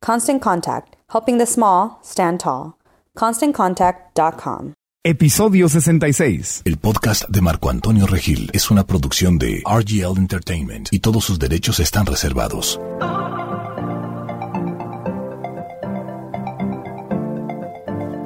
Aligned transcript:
Constant 0.00 0.40
Contact, 0.40 0.96
helping 1.12 1.38
the 1.38 1.46
small 1.46 1.98
stand 2.02 2.40
tall. 2.40 2.76
ConstantContact.com. 3.16 4.74
Episodio 5.04 5.68
66. 5.68 6.62
El 6.64 6.76
podcast 6.76 7.28
de 7.28 7.40
Marco 7.40 7.70
Antonio 7.70 8.06
Regil 8.06 8.50
es 8.52 8.70
una 8.70 8.84
producción 8.84 9.38
de 9.38 9.62
RGL 9.64 10.18
Entertainment 10.18 10.88
y 10.92 10.98
todos 10.98 11.24
sus 11.24 11.38
derechos 11.38 11.80
están 11.80 12.04
reservados. 12.04 12.78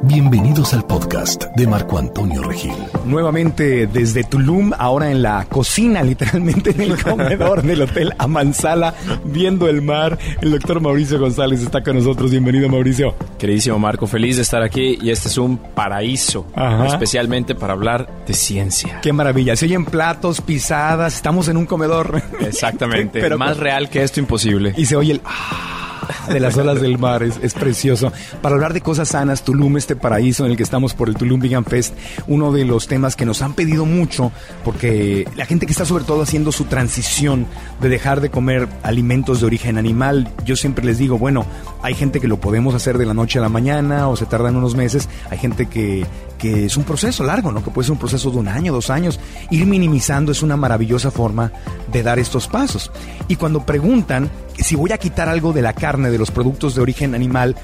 Bienvenidos 0.05 0.75
al 0.75 0.85
podcast 0.85 1.45
de 1.57 1.67
Marco 1.67 1.97
Antonio 1.97 2.43
Regil. 2.43 2.73
Nuevamente 3.05 3.87
desde 3.87 4.25
Tulum, 4.25 4.73
ahora 4.77 5.11
en 5.11 5.23
la 5.23 5.45
cocina, 5.49 6.03
literalmente 6.03 6.71
en 6.71 6.81
el 6.81 7.03
comedor 7.03 7.63
del 7.63 7.83
Hotel 7.83 8.13
Amansala, 8.19 8.95
viendo 9.25 9.69
el 9.69 9.81
mar. 9.81 10.19
El 10.41 10.51
doctor 10.51 10.81
Mauricio 10.81 11.19
González 11.21 11.63
está 11.63 11.83
con 11.83 11.97
nosotros. 11.97 12.31
Bienvenido, 12.33 12.69
Mauricio. 12.69 13.15
Queridísimo 13.39 13.79
Marco, 13.79 14.07
feliz 14.07 14.37
de 14.37 14.43
estar 14.43 14.63
aquí 14.63 14.99
y 15.01 15.11
este 15.11 15.29
es 15.29 15.39
un 15.39 15.57
paraíso, 15.57 16.47
Ajá. 16.55 16.87
especialmente 16.87 17.55
para 17.55 17.73
hablar 17.75 18.25
de 18.27 18.35
ciencia. 18.35 19.01
Qué 19.03 19.13
maravilla. 19.13 19.55
Se 19.57 19.67
oyen 19.67 19.85
platos, 19.85 20.41
pisadas, 20.41 21.15
estamos 21.15 21.49
en 21.49 21.57
un 21.57 21.67
comedor. 21.67 22.21
Exactamente, 22.41 23.21
Pero- 23.23 23.39
más 23.39 23.57
real 23.57 23.89
que 23.89 24.03
esto 24.03 24.21
imposible. 24.21 24.75
Y 24.77 24.85
se 24.87 24.97
oye 24.97 25.13
el 25.13 25.21
ah 25.25 25.92
de 26.29 26.41
las 26.41 26.57
olas 26.57 26.81
del 26.81 26.99
mar, 26.99 27.23
es, 27.23 27.55
precioso. 27.55 28.13
Para 28.41 28.55
hablar 28.55 28.73
de 28.73 28.81
cosas 28.81 29.09
sanas, 29.09 29.45
Tulum, 29.45 29.77
este 29.77 29.97
paraíso 29.97 30.45
en 30.45 30.53
el 30.53 30.57
que 30.57 30.63
estamos 30.63 30.95
por 30.95 31.09
el 31.09 31.17
Tulum 31.17 31.41
Vegan 31.41 31.65
Fest, 31.65 31.95
uno 32.27 32.53
de 32.53 32.65
los 32.65 32.89
temas 32.89 33.17
que 33.17 33.27
nos 33.27 33.43
han 33.43 33.55
pedido 33.55 33.85
mucho, 33.85 34.33
porque 34.65 35.27
la 35.37 35.47
gente 35.47 35.67
que 35.67 35.73
está 35.73 35.85
sobre 35.85 36.05
todo 36.05 36.23
haciendo 36.23 36.53
su 36.53 36.65
transición 36.65 37.47
de 37.81 37.89
dejar 37.89 38.21
de 38.21 38.31
comer 38.31 38.69
alimentos 38.83 39.41
de 39.41 39.47
origen 39.47 39.79
animal, 39.79 40.33
yo 40.45 40.57
siempre 40.57 40.85
les 40.85 40.99
digo, 40.99 41.19
bueno, 41.19 41.47
hay 41.83 41.95
gente 41.95 42.21
que 42.21 42.29
lo 42.29 42.41
podemos 42.41 42.75
hacer 42.75 42.99
de 42.99 43.07
la 43.07 43.15
noche 43.15 43.39
a 43.39 43.43
la 43.43 43.49
mañana 43.49 44.09
o 44.09 44.17
se 44.17 44.27
tardan 44.27 44.57
unos 44.57 44.75
meses, 44.75 45.09
hay 45.31 45.39
gente 45.39 45.67
que, 45.67 46.07
que 46.43 46.65
es 46.65 46.77
un 46.77 46.83
proceso 46.83 47.23
largo, 47.23 47.53
¿no? 47.53 47.63
Que 47.63 47.71
puede 47.71 47.87
ser 47.87 47.93
un 47.93 48.01
proceso 48.01 48.33
de 48.33 48.39
un 48.39 48.49
año, 48.49 48.73
dos 48.73 48.91
años. 48.91 49.21
Ir 49.53 49.65
minimizando 49.65 50.33
es 50.33 50.43
una 50.43 50.57
maravillosa 50.57 51.13
forma 51.13 51.53
de 51.93 52.03
dar 52.03 52.19
estos 52.19 52.49
pasos. 52.49 52.91
Y 53.29 53.37
cuando 53.37 53.65
preguntan 53.65 54.29
si 54.59 54.75
voy 54.75 54.91
a 54.91 54.99
quitar 54.99 55.29
algo 55.29 55.53
de 55.53 55.63
la 55.63 55.73
carne, 55.73 56.11
de 56.11 56.19
los 56.19 56.33
productos 56.33 56.75
de 56.75 56.83
origen 56.83 57.15
animal, 57.15 57.55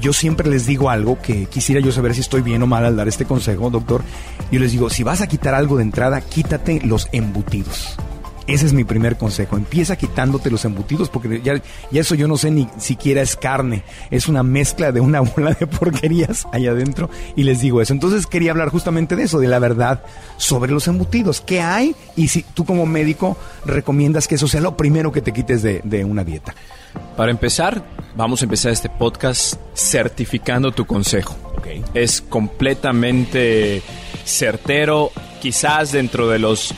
yo 0.00 0.12
siempre 0.12 0.48
les 0.48 0.66
digo 0.66 0.88
algo 0.88 1.20
que 1.20 1.46
quisiera 1.46 1.80
yo 1.80 1.90
saber 1.90 2.14
si 2.14 2.20
estoy 2.20 2.42
bien 2.42 2.62
o 2.62 2.68
mal 2.68 2.84
al 2.84 2.94
dar 2.94 3.08
este 3.08 3.24
consejo, 3.24 3.70
doctor. 3.70 4.02
Yo 4.52 4.60
les 4.60 4.70
digo, 4.70 4.88
si 4.88 5.02
vas 5.02 5.20
a 5.20 5.26
quitar 5.26 5.54
algo 5.54 5.76
de 5.76 5.82
entrada, 5.82 6.20
quítate 6.20 6.80
los 6.84 7.08
embutidos. 7.10 7.96
Ese 8.48 8.64
es 8.64 8.72
mi 8.72 8.82
primer 8.82 9.18
consejo. 9.18 9.58
Empieza 9.58 9.96
quitándote 9.96 10.50
los 10.50 10.64
embutidos 10.64 11.10
porque 11.10 11.42
ya, 11.42 11.60
ya 11.90 12.00
eso 12.00 12.14
yo 12.14 12.26
no 12.26 12.38
sé 12.38 12.50
ni 12.50 12.66
siquiera 12.78 13.20
es 13.20 13.36
carne. 13.36 13.84
Es 14.10 14.26
una 14.26 14.42
mezcla 14.42 14.90
de 14.90 15.00
una 15.00 15.20
bola 15.36 15.52
de 15.52 15.66
porquerías 15.66 16.48
allá 16.50 16.70
adentro. 16.70 17.10
Y 17.36 17.42
les 17.42 17.60
digo 17.60 17.82
eso. 17.82 17.92
Entonces 17.92 18.26
quería 18.26 18.52
hablar 18.52 18.70
justamente 18.70 19.16
de 19.16 19.24
eso, 19.24 19.38
de 19.38 19.48
la 19.48 19.58
verdad 19.58 20.02
sobre 20.38 20.72
los 20.72 20.88
embutidos. 20.88 21.42
¿Qué 21.42 21.60
hay? 21.60 21.94
Y 22.16 22.28
si 22.28 22.42
tú 22.42 22.64
como 22.64 22.86
médico 22.86 23.36
recomiendas 23.66 24.26
que 24.26 24.36
eso 24.36 24.48
sea 24.48 24.62
lo 24.62 24.78
primero 24.78 25.12
que 25.12 25.20
te 25.20 25.32
quites 25.32 25.62
de, 25.62 25.82
de 25.84 26.06
una 26.06 26.24
dieta. 26.24 26.54
Para 27.18 27.30
empezar, 27.30 27.84
vamos 28.16 28.40
a 28.40 28.46
empezar 28.46 28.72
este 28.72 28.88
podcast 28.88 29.56
certificando 29.74 30.72
tu 30.72 30.86
consejo. 30.86 31.36
Es 31.92 32.22
completamente 32.22 33.82
certero, 34.24 35.10
quizás 35.40 35.92
dentro 35.92 36.28
de 36.28 36.38
los 36.38 36.72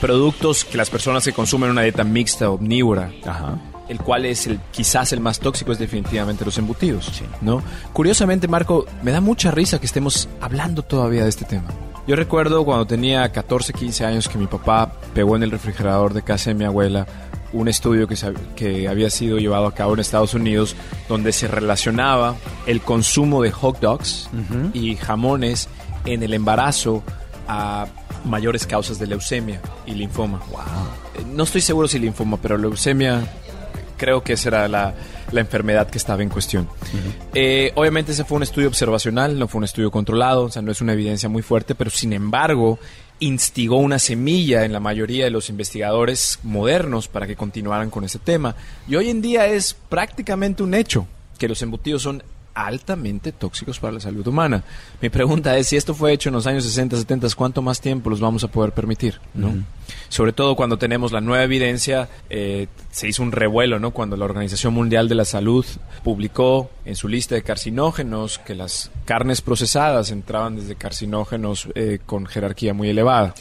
productos 0.00 0.64
que 0.64 0.76
las 0.76 0.90
personas 0.90 1.24
que 1.24 1.32
consumen 1.32 1.70
una 1.70 1.82
dieta 1.82 2.04
mixta 2.04 2.50
omnívora. 2.50 3.10
Ajá. 3.24 3.58
El 3.88 3.98
cual 4.00 4.24
es 4.26 4.46
el 4.48 4.58
quizás 4.72 5.12
el 5.12 5.20
más 5.20 5.38
tóxico 5.38 5.70
es 5.70 5.78
definitivamente 5.78 6.44
los 6.44 6.58
embutidos, 6.58 7.22
¿no? 7.40 7.62
Curiosamente, 7.92 8.48
Marco, 8.48 8.84
me 9.02 9.12
da 9.12 9.20
mucha 9.20 9.52
risa 9.52 9.78
que 9.78 9.86
estemos 9.86 10.28
hablando 10.40 10.82
todavía 10.82 11.22
de 11.22 11.28
este 11.28 11.44
tema. 11.44 11.68
Yo 12.08 12.16
recuerdo 12.16 12.64
cuando 12.64 12.84
tenía 12.86 13.30
14, 13.30 13.72
15 13.72 14.04
años 14.04 14.28
que 14.28 14.38
mi 14.38 14.46
papá 14.48 14.92
pegó 15.14 15.36
en 15.36 15.44
el 15.44 15.50
refrigerador 15.52 16.14
de 16.14 16.22
casa 16.22 16.50
de 16.50 16.54
mi 16.54 16.64
abuela 16.64 17.06
un 17.52 17.68
estudio 17.68 18.08
que, 18.08 18.16
se- 18.16 18.34
que 18.56 18.88
había 18.88 19.08
sido 19.08 19.38
llevado 19.38 19.66
a 19.66 19.74
cabo 19.74 19.94
en 19.94 20.00
Estados 20.00 20.34
Unidos 20.34 20.74
donde 21.08 21.32
se 21.32 21.46
relacionaba 21.46 22.34
el 22.66 22.80
consumo 22.80 23.40
de 23.40 23.52
hot 23.52 23.78
dogs 23.80 24.28
y 24.74 24.96
jamones 24.96 25.68
en 26.04 26.24
el 26.24 26.34
embarazo 26.34 27.04
a 27.48 27.86
mayores 28.26 28.66
causas 28.66 28.98
de 28.98 29.06
leucemia 29.06 29.60
y 29.86 29.92
linfoma. 29.92 30.40
Eh, 31.14 31.24
No 31.34 31.44
estoy 31.44 31.60
seguro 31.60 31.88
si 31.88 31.98
linfoma, 31.98 32.36
pero 32.36 32.58
leucemia 32.58 33.22
creo 33.96 34.22
que 34.22 34.34
esa 34.34 34.48
era 34.48 34.68
la, 34.68 34.94
la 35.32 35.40
enfermedad 35.40 35.88
que 35.88 35.98
estaba 35.98 36.22
en 36.22 36.28
cuestión. 36.28 36.68
Eh, 37.34 37.72
obviamente 37.74 38.12
ese 38.12 38.24
fue 38.24 38.36
un 38.36 38.42
estudio 38.42 38.68
observacional, 38.68 39.38
no 39.38 39.48
fue 39.48 39.58
un 39.58 39.64
estudio 39.64 39.90
controlado, 39.90 40.44
o 40.44 40.50
sea, 40.50 40.62
no 40.62 40.70
es 40.70 40.80
una 40.80 40.92
evidencia 40.92 41.28
muy 41.28 41.42
fuerte, 41.42 41.74
pero 41.74 41.90
sin 41.90 42.12
embargo 42.12 42.78
instigó 43.18 43.78
una 43.78 43.98
semilla 43.98 44.64
en 44.64 44.72
la 44.74 44.80
mayoría 44.80 45.24
de 45.24 45.30
los 45.30 45.48
investigadores 45.48 46.38
modernos 46.42 47.08
para 47.08 47.26
que 47.26 47.34
continuaran 47.36 47.88
con 47.88 48.04
ese 48.04 48.18
tema. 48.18 48.54
Y 48.86 48.96
hoy 48.96 49.08
en 49.08 49.22
día 49.22 49.46
es 49.46 49.74
prácticamente 49.88 50.62
un 50.62 50.74
hecho 50.74 51.06
que 51.38 51.48
los 51.48 51.62
embutidos 51.62 52.02
son 52.02 52.22
altamente 52.56 53.32
tóxicos 53.32 53.78
para 53.78 53.92
la 53.92 54.00
salud 54.00 54.26
humana. 54.26 54.64
Mi 55.02 55.10
pregunta 55.10 55.56
es, 55.58 55.68
si 55.68 55.76
esto 55.76 55.94
fue 55.94 56.12
hecho 56.12 56.30
en 56.30 56.34
los 56.34 56.46
años 56.46 56.64
60, 56.64 56.96
70, 56.96 57.28
¿cuánto 57.36 57.60
más 57.60 57.82
tiempo 57.82 58.08
los 58.08 58.18
vamos 58.18 58.42
a 58.44 58.48
poder 58.48 58.72
permitir? 58.72 59.20
¿no? 59.34 59.52
Sobre 60.08 60.32
todo 60.32 60.56
cuando 60.56 60.78
tenemos 60.78 61.12
la 61.12 61.20
nueva 61.20 61.44
evidencia, 61.44 62.08
eh, 62.30 62.66
se 62.90 63.08
hizo 63.08 63.22
un 63.22 63.30
revuelo, 63.30 63.78
¿no? 63.78 63.90
Cuando 63.90 64.16
la 64.16 64.24
Organización 64.24 64.72
Mundial 64.72 65.06
de 65.08 65.14
la 65.16 65.26
Salud 65.26 65.66
publicó 66.02 66.70
en 66.86 66.96
su 66.96 67.08
lista 67.08 67.34
de 67.34 67.42
carcinógenos 67.42 68.38
que 68.38 68.54
las 68.54 68.90
carnes 69.04 69.42
procesadas 69.42 70.10
entraban 70.10 70.56
desde 70.56 70.76
carcinógenos 70.76 71.68
eh, 71.74 71.98
con 72.06 72.24
jerarquía 72.24 72.72
muy 72.72 72.88
elevada. 72.88 73.34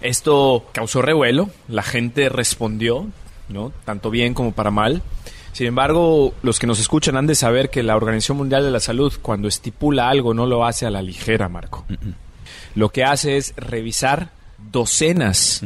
Esto 0.00 0.66
causó 0.72 1.02
revuelo, 1.02 1.50
la 1.66 1.82
gente 1.82 2.28
respondió, 2.28 3.08
¿no? 3.48 3.72
Tanto 3.84 4.10
bien 4.10 4.34
como 4.34 4.52
para 4.52 4.70
mal. 4.70 5.02
Sin 5.56 5.68
embargo, 5.68 6.34
los 6.42 6.58
que 6.58 6.66
nos 6.66 6.78
escuchan 6.78 7.16
han 7.16 7.26
de 7.26 7.34
saber 7.34 7.70
que 7.70 7.82
la 7.82 7.96
Organización 7.96 8.36
Mundial 8.36 8.62
de 8.62 8.70
la 8.70 8.78
Salud, 8.78 9.14
cuando 9.22 9.48
estipula 9.48 10.10
algo, 10.10 10.34
no 10.34 10.44
lo 10.44 10.66
hace 10.66 10.84
a 10.84 10.90
la 10.90 11.00
ligera, 11.00 11.48
Marco. 11.48 11.86
Lo 12.74 12.90
que 12.90 13.04
hace 13.04 13.38
es 13.38 13.54
revisar 13.56 14.32
docenas 14.70 15.62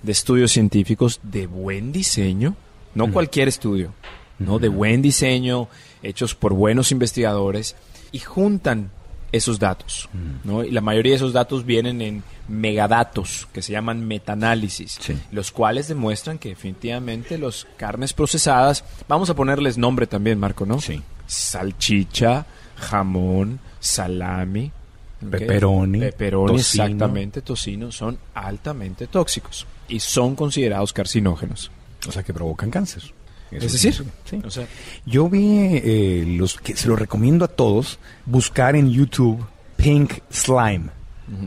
de 0.00 0.12
estudios 0.12 0.52
científicos 0.52 1.18
de 1.24 1.48
buen 1.48 1.90
diseño, 1.90 2.54
no 2.94 3.10
cualquier 3.10 3.48
estudio, 3.48 3.92
no 4.38 4.60
de 4.60 4.68
buen 4.68 5.02
diseño, 5.02 5.66
hechos 6.04 6.36
por 6.36 6.52
buenos 6.52 6.92
investigadores, 6.92 7.74
y 8.12 8.20
juntan 8.20 8.92
esos 9.32 9.58
datos. 9.58 10.08
¿no? 10.44 10.62
Y 10.62 10.70
la 10.70 10.80
mayoría 10.82 11.12
de 11.12 11.16
esos 11.16 11.32
datos 11.32 11.64
vienen 11.64 12.00
en 12.02 12.22
megadatos, 12.48 13.48
que 13.52 13.62
se 13.62 13.72
llaman 13.72 14.06
metaanálisis, 14.06 14.98
Sí. 15.00 15.18
los 15.32 15.50
cuales 15.50 15.88
demuestran 15.88 16.38
que 16.38 16.50
definitivamente 16.50 17.38
las 17.38 17.66
carnes 17.76 18.12
procesadas, 18.12 18.84
vamos 19.08 19.30
a 19.30 19.34
ponerles 19.34 19.78
nombre 19.78 20.06
también, 20.06 20.38
Marco, 20.38 20.66
¿no? 20.66 20.80
Sí. 20.80 21.00
Salchicha, 21.26 22.46
jamón, 22.76 23.58
salami, 23.80 24.70
¿ok? 25.24 25.30
Pepperoni, 25.30 25.98
pepperoni, 26.00 26.56
tocino. 26.56 26.84
exactamente, 26.84 27.42
tocino, 27.42 27.92
son 27.92 28.18
altamente 28.34 29.06
tóxicos 29.06 29.66
y 29.88 30.00
son 30.00 30.34
considerados 30.36 30.92
carcinógenos. 30.92 31.70
O 32.08 32.12
sea, 32.12 32.22
que 32.22 32.34
provocan 32.34 32.70
cáncer. 32.70 33.02
Eso 33.52 33.66
Es 33.66 33.72
decir, 33.72 34.04
sí. 34.24 34.40
o 34.44 34.50
sea, 34.50 34.66
Yo 35.06 35.28
vi 35.28 35.46
eh, 35.72 36.24
los 36.26 36.56
que 36.56 36.76
se 36.76 36.88
lo 36.88 36.96
recomiendo 36.96 37.44
a 37.44 37.48
todos 37.48 37.98
buscar 38.26 38.76
en 38.76 38.90
YouTube 38.90 39.44
Pink 39.76 40.14
Slime, 40.30 40.90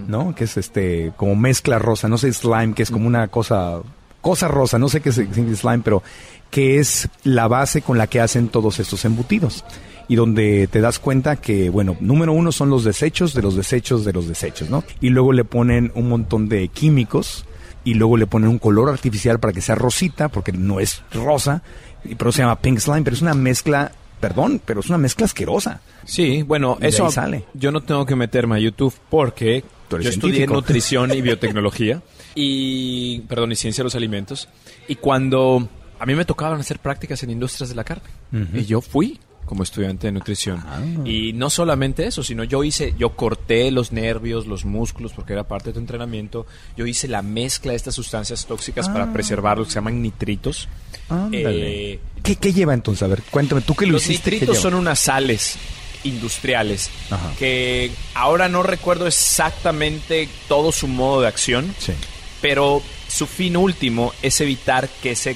¿no? 0.07 0.35
Que 0.35 0.43
es 0.43 0.57
este 0.57 1.13
como 1.17 1.35
mezcla 1.35 1.79
rosa, 1.79 2.07
no 2.07 2.17
sé 2.17 2.31
slime, 2.33 2.73
que 2.73 2.83
es 2.83 2.91
como 2.91 3.07
una 3.07 3.27
cosa 3.27 3.81
cosa 4.21 4.47
rosa, 4.47 4.79
no 4.79 4.89
sé 4.89 5.01
qué 5.01 5.09
es 5.09 5.15
slime, 5.15 5.81
pero 5.83 6.01
que 6.49 6.79
es 6.79 7.09
la 7.23 7.47
base 7.47 7.81
con 7.81 7.97
la 7.97 8.07
que 8.07 8.19
hacen 8.19 8.47
todos 8.47 8.79
estos 8.79 9.05
embutidos. 9.05 9.63
Y 10.07 10.15
donde 10.15 10.67
te 10.67 10.81
das 10.81 10.99
cuenta 10.99 11.35
que, 11.35 11.69
bueno, 11.69 11.97
número 11.99 12.31
uno 12.33 12.51
son 12.51 12.69
los 12.69 12.83
desechos 12.83 13.33
de 13.33 13.41
los 13.41 13.55
desechos 13.55 14.05
de 14.05 14.13
los 14.13 14.27
desechos, 14.27 14.69
¿no? 14.69 14.83
Y 15.01 15.09
luego 15.09 15.33
le 15.33 15.43
ponen 15.45 15.91
un 15.95 16.09
montón 16.09 16.47
de 16.47 16.67
químicos 16.67 17.45
y 17.83 17.95
luego 17.95 18.17
le 18.17 18.25
ponen 18.25 18.49
un 18.49 18.59
color 18.59 18.89
artificial 18.89 19.39
para 19.39 19.53
que 19.53 19.61
sea 19.61 19.75
rosita, 19.75 20.29
porque 20.29 20.51
no 20.51 20.79
es 20.79 21.03
rosa, 21.11 21.61
y- 22.09 22.15
pero 22.15 22.31
se 22.31 22.41
llama 22.41 22.59
pink 22.59 22.79
slime, 22.79 23.01
pero 23.03 23.15
es 23.15 23.21
una 23.21 23.33
mezcla, 23.33 23.91
perdón, 24.19 24.61
pero 24.65 24.79
es 24.79 24.87
una 24.89 24.97
mezcla 24.97 25.25
asquerosa. 25.25 25.81
Sí, 26.05 26.43
bueno, 26.43 26.77
Y 26.81 26.87
eso 26.87 27.09
sale. 27.11 27.45
yo 27.53 27.71
no 27.71 27.81
tengo 27.81 28.05
que 28.05 28.15
meterme 28.15 28.55
a 28.55 28.59
YouTube 28.59 28.93
porque 29.09 29.63
yo 29.89 29.97
estudié 30.09 30.47
nutrición 30.47 31.11
y 31.13 31.21
biotecnología 31.21 32.01
y 32.35 33.19
perdón, 33.21 33.51
y 33.51 33.55
ciencia 33.55 33.81
de 33.81 33.85
los 33.85 33.95
alimentos 33.95 34.47
y 34.87 34.95
cuando 34.95 35.67
a 35.99 36.05
mí 36.05 36.15
me 36.15 36.25
tocaban 36.25 36.59
hacer 36.59 36.79
prácticas 36.79 37.23
en 37.23 37.29
industrias 37.31 37.69
de 37.69 37.75
la 37.75 37.83
carne 37.83 38.09
y 38.53 38.65
yo 38.65 38.81
fui 38.81 39.19
como 39.45 39.63
estudiante 39.63 40.07
de 40.07 40.11
nutrición 40.11 40.63
Ah. 40.65 40.81
y 41.05 41.33
no 41.33 41.49
solamente 41.49 42.05
eso, 42.07 42.23
sino 42.23 42.43
yo 42.43 42.63
hice 42.63 42.93
yo 42.97 43.15
corté 43.15 43.69
los 43.71 43.91
nervios, 43.91 44.47
los 44.47 44.65
músculos 44.65 45.13
porque 45.13 45.33
era 45.33 45.43
parte 45.47 45.69
de 45.69 45.73
tu 45.73 45.79
entrenamiento, 45.79 46.45
yo 46.75 46.85
hice 46.85 47.07
la 47.07 47.21
mezcla 47.21 47.71
de 47.71 47.75
estas 47.77 47.95
sustancias 47.95 48.45
tóxicas 48.45 48.89
para 48.89 49.13
preservarlos 49.13 49.67
que 49.67 49.73
se 49.73 49.79
llaman 49.79 50.01
nitritos. 50.01 50.67
Ah. 51.09 51.29
Eh, 51.31 51.99
¿Qué, 52.23 52.35
qué 52.37 52.53
lleva 52.53 52.73
entonces? 52.73 53.03
A 53.03 53.07
ver, 53.07 53.21
cuéntame, 53.29 53.61
tú 53.61 53.75
que 53.75 53.85
lo 53.85 53.93
los 53.93 54.03
hiciste. 54.03 54.31
¿qué 54.31 54.35
nitritos 54.37 54.57
son 54.59 54.73
unas 54.73 54.99
sales 54.99 55.57
industriales 56.03 56.89
Ajá. 57.09 57.31
que 57.39 57.91
ahora 58.13 58.47
no 58.47 58.61
recuerdo 58.63 59.07
exactamente 59.07 60.27
todo 60.47 60.71
su 60.71 60.87
modo 60.87 61.21
de 61.21 61.27
acción, 61.27 61.73
Sí. 61.79 61.93
pero 62.41 62.81
su 63.07 63.25
fin 63.27 63.57
último 63.57 64.11
es 64.21 64.39
evitar 64.41 64.87
que 65.01 65.11
ese, 65.11 65.35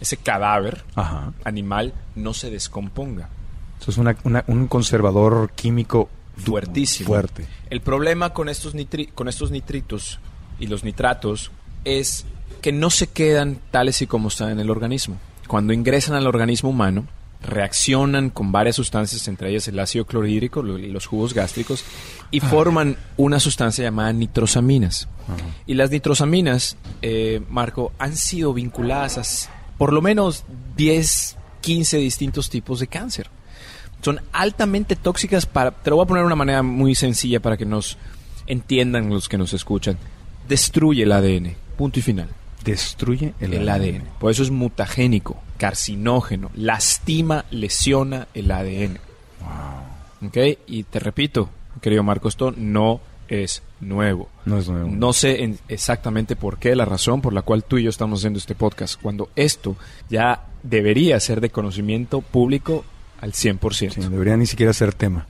ese 0.00 0.16
cadáver 0.16 0.84
Ajá. 0.94 1.32
animal 1.44 1.94
no 2.16 2.34
se 2.34 2.50
descomponga. 2.50 3.28
Eso 3.80 3.90
es 3.90 3.98
una- 3.98 4.16
una- 4.24 4.44
un 4.46 4.66
conservador 4.66 5.50
químico 5.54 6.08
Fuertísimo. 6.36 7.08
Fuerte. 7.08 7.46
El 7.68 7.80
problema 7.82 8.32
con 8.32 8.48
estos, 8.48 8.74
nitri- 8.74 9.10
con 9.14 9.28
estos 9.28 9.50
nitritos 9.50 10.20
y 10.58 10.66
los 10.68 10.84
nitratos 10.84 11.50
es 11.84 12.24
que 12.62 12.72
no 12.72 12.88
se 12.90 13.08
quedan 13.08 13.58
tales 13.70 14.00
y 14.02 14.06
como 14.06 14.28
están 14.28 14.50
en 14.50 14.60
el 14.60 14.70
organismo. 14.70 15.18
Cuando 15.46 15.72
ingresan 15.72 16.14
al 16.14 16.26
organismo 16.26 16.70
humano, 16.70 17.06
reaccionan 17.42 18.30
con 18.30 18.52
varias 18.52 18.76
sustancias, 18.76 19.26
entre 19.28 19.50
ellas 19.50 19.66
el 19.68 19.78
ácido 19.78 20.04
clorhídrico 20.06 20.62
lo- 20.62 20.78
y 20.78 20.88
los 20.90 21.06
jugos 21.06 21.34
gástricos, 21.34 21.84
y 22.30 22.40
forman 22.40 22.96
una 23.16 23.40
sustancia 23.40 23.84
llamada 23.84 24.12
nitrosaminas. 24.12 25.08
Y 25.66 25.74
las 25.74 25.90
nitrosaminas, 25.90 26.76
eh, 27.02 27.42
Marco, 27.48 27.92
han 27.98 28.16
sido 28.16 28.52
vinculadas 28.52 29.18
a 29.48 29.50
por 29.78 29.92
lo 29.92 30.02
menos 30.02 30.44
10, 30.76 31.36
15 31.60 31.96
distintos 31.98 32.50
tipos 32.50 32.80
de 32.80 32.86
cáncer 32.88 33.30
son 34.02 34.20
altamente 34.32 34.96
tóxicas 34.96 35.46
para 35.46 35.70
te 35.70 35.90
lo 35.90 35.96
voy 35.96 36.04
a 36.04 36.08
poner 36.08 36.22
de 36.22 36.26
una 36.26 36.36
manera 36.36 36.62
muy 36.62 36.94
sencilla 36.94 37.40
para 37.40 37.56
que 37.56 37.64
nos 37.66 37.98
entiendan 38.46 39.08
los 39.10 39.28
que 39.28 39.38
nos 39.38 39.52
escuchan. 39.52 39.98
Destruye 40.48 41.02
el 41.04 41.12
ADN 41.12 41.54
punto 41.76 41.98
y 41.98 42.02
final. 42.02 42.28
Destruye 42.64 43.32
el, 43.40 43.54
el, 43.54 43.68
ADN 43.68 44.02
por 44.18 44.30
eso 44.30 44.42
es 44.42 44.50
mutagénico 44.50 45.40
carcinógeno 45.56 46.50
lastima 46.54 47.46
lesiona 47.50 48.28
el 48.34 48.50
ADN 48.50 48.98
¿ok? 50.26 50.36
y 50.66 50.82
te 50.84 50.98
repito 50.98 51.48
querido 51.80 52.02
Marco 52.02 52.28
esto 52.28 52.52
no 52.54 53.00
es 53.28 53.62
nuevo. 53.80 54.28
No 54.44 54.58
es 54.58 54.68
nuevo. 54.68 54.90
no 54.90 55.12
sé 55.12 55.44
en- 55.44 55.58
exactamente 55.68 56.34
por 56.36 56.58
qué, 56.58 56.74
la 56.74 56.84
razón 56.84 57.22
por 57.22 57.32
la 57.32 57.42
cual 57.42 57.62
tú 57.64 57.78
y 57.78 57.84
yo 57.84 57.90
estamos 57.90 58.20
haciendo 58.20 58.38
este 58.40 58.56
podcast, 58.56 59.00
cuando 59.00 59.30
esto 59.36 59.76
ya 60.10 60.46
debería 60.64 61.18
ser 61.20 61.40
de 61.40 61.50
conocimiento 61.50 62.20
público 62.22 62.84
al 63.20 63.32
100%. 63.32 63.92
Sí, 63.92 64.00
debería 64.08 64.36
ni 64.36 64.46
siquiera 64.46 64.72
ser 64.72 64.94
tema. 64.94 65.26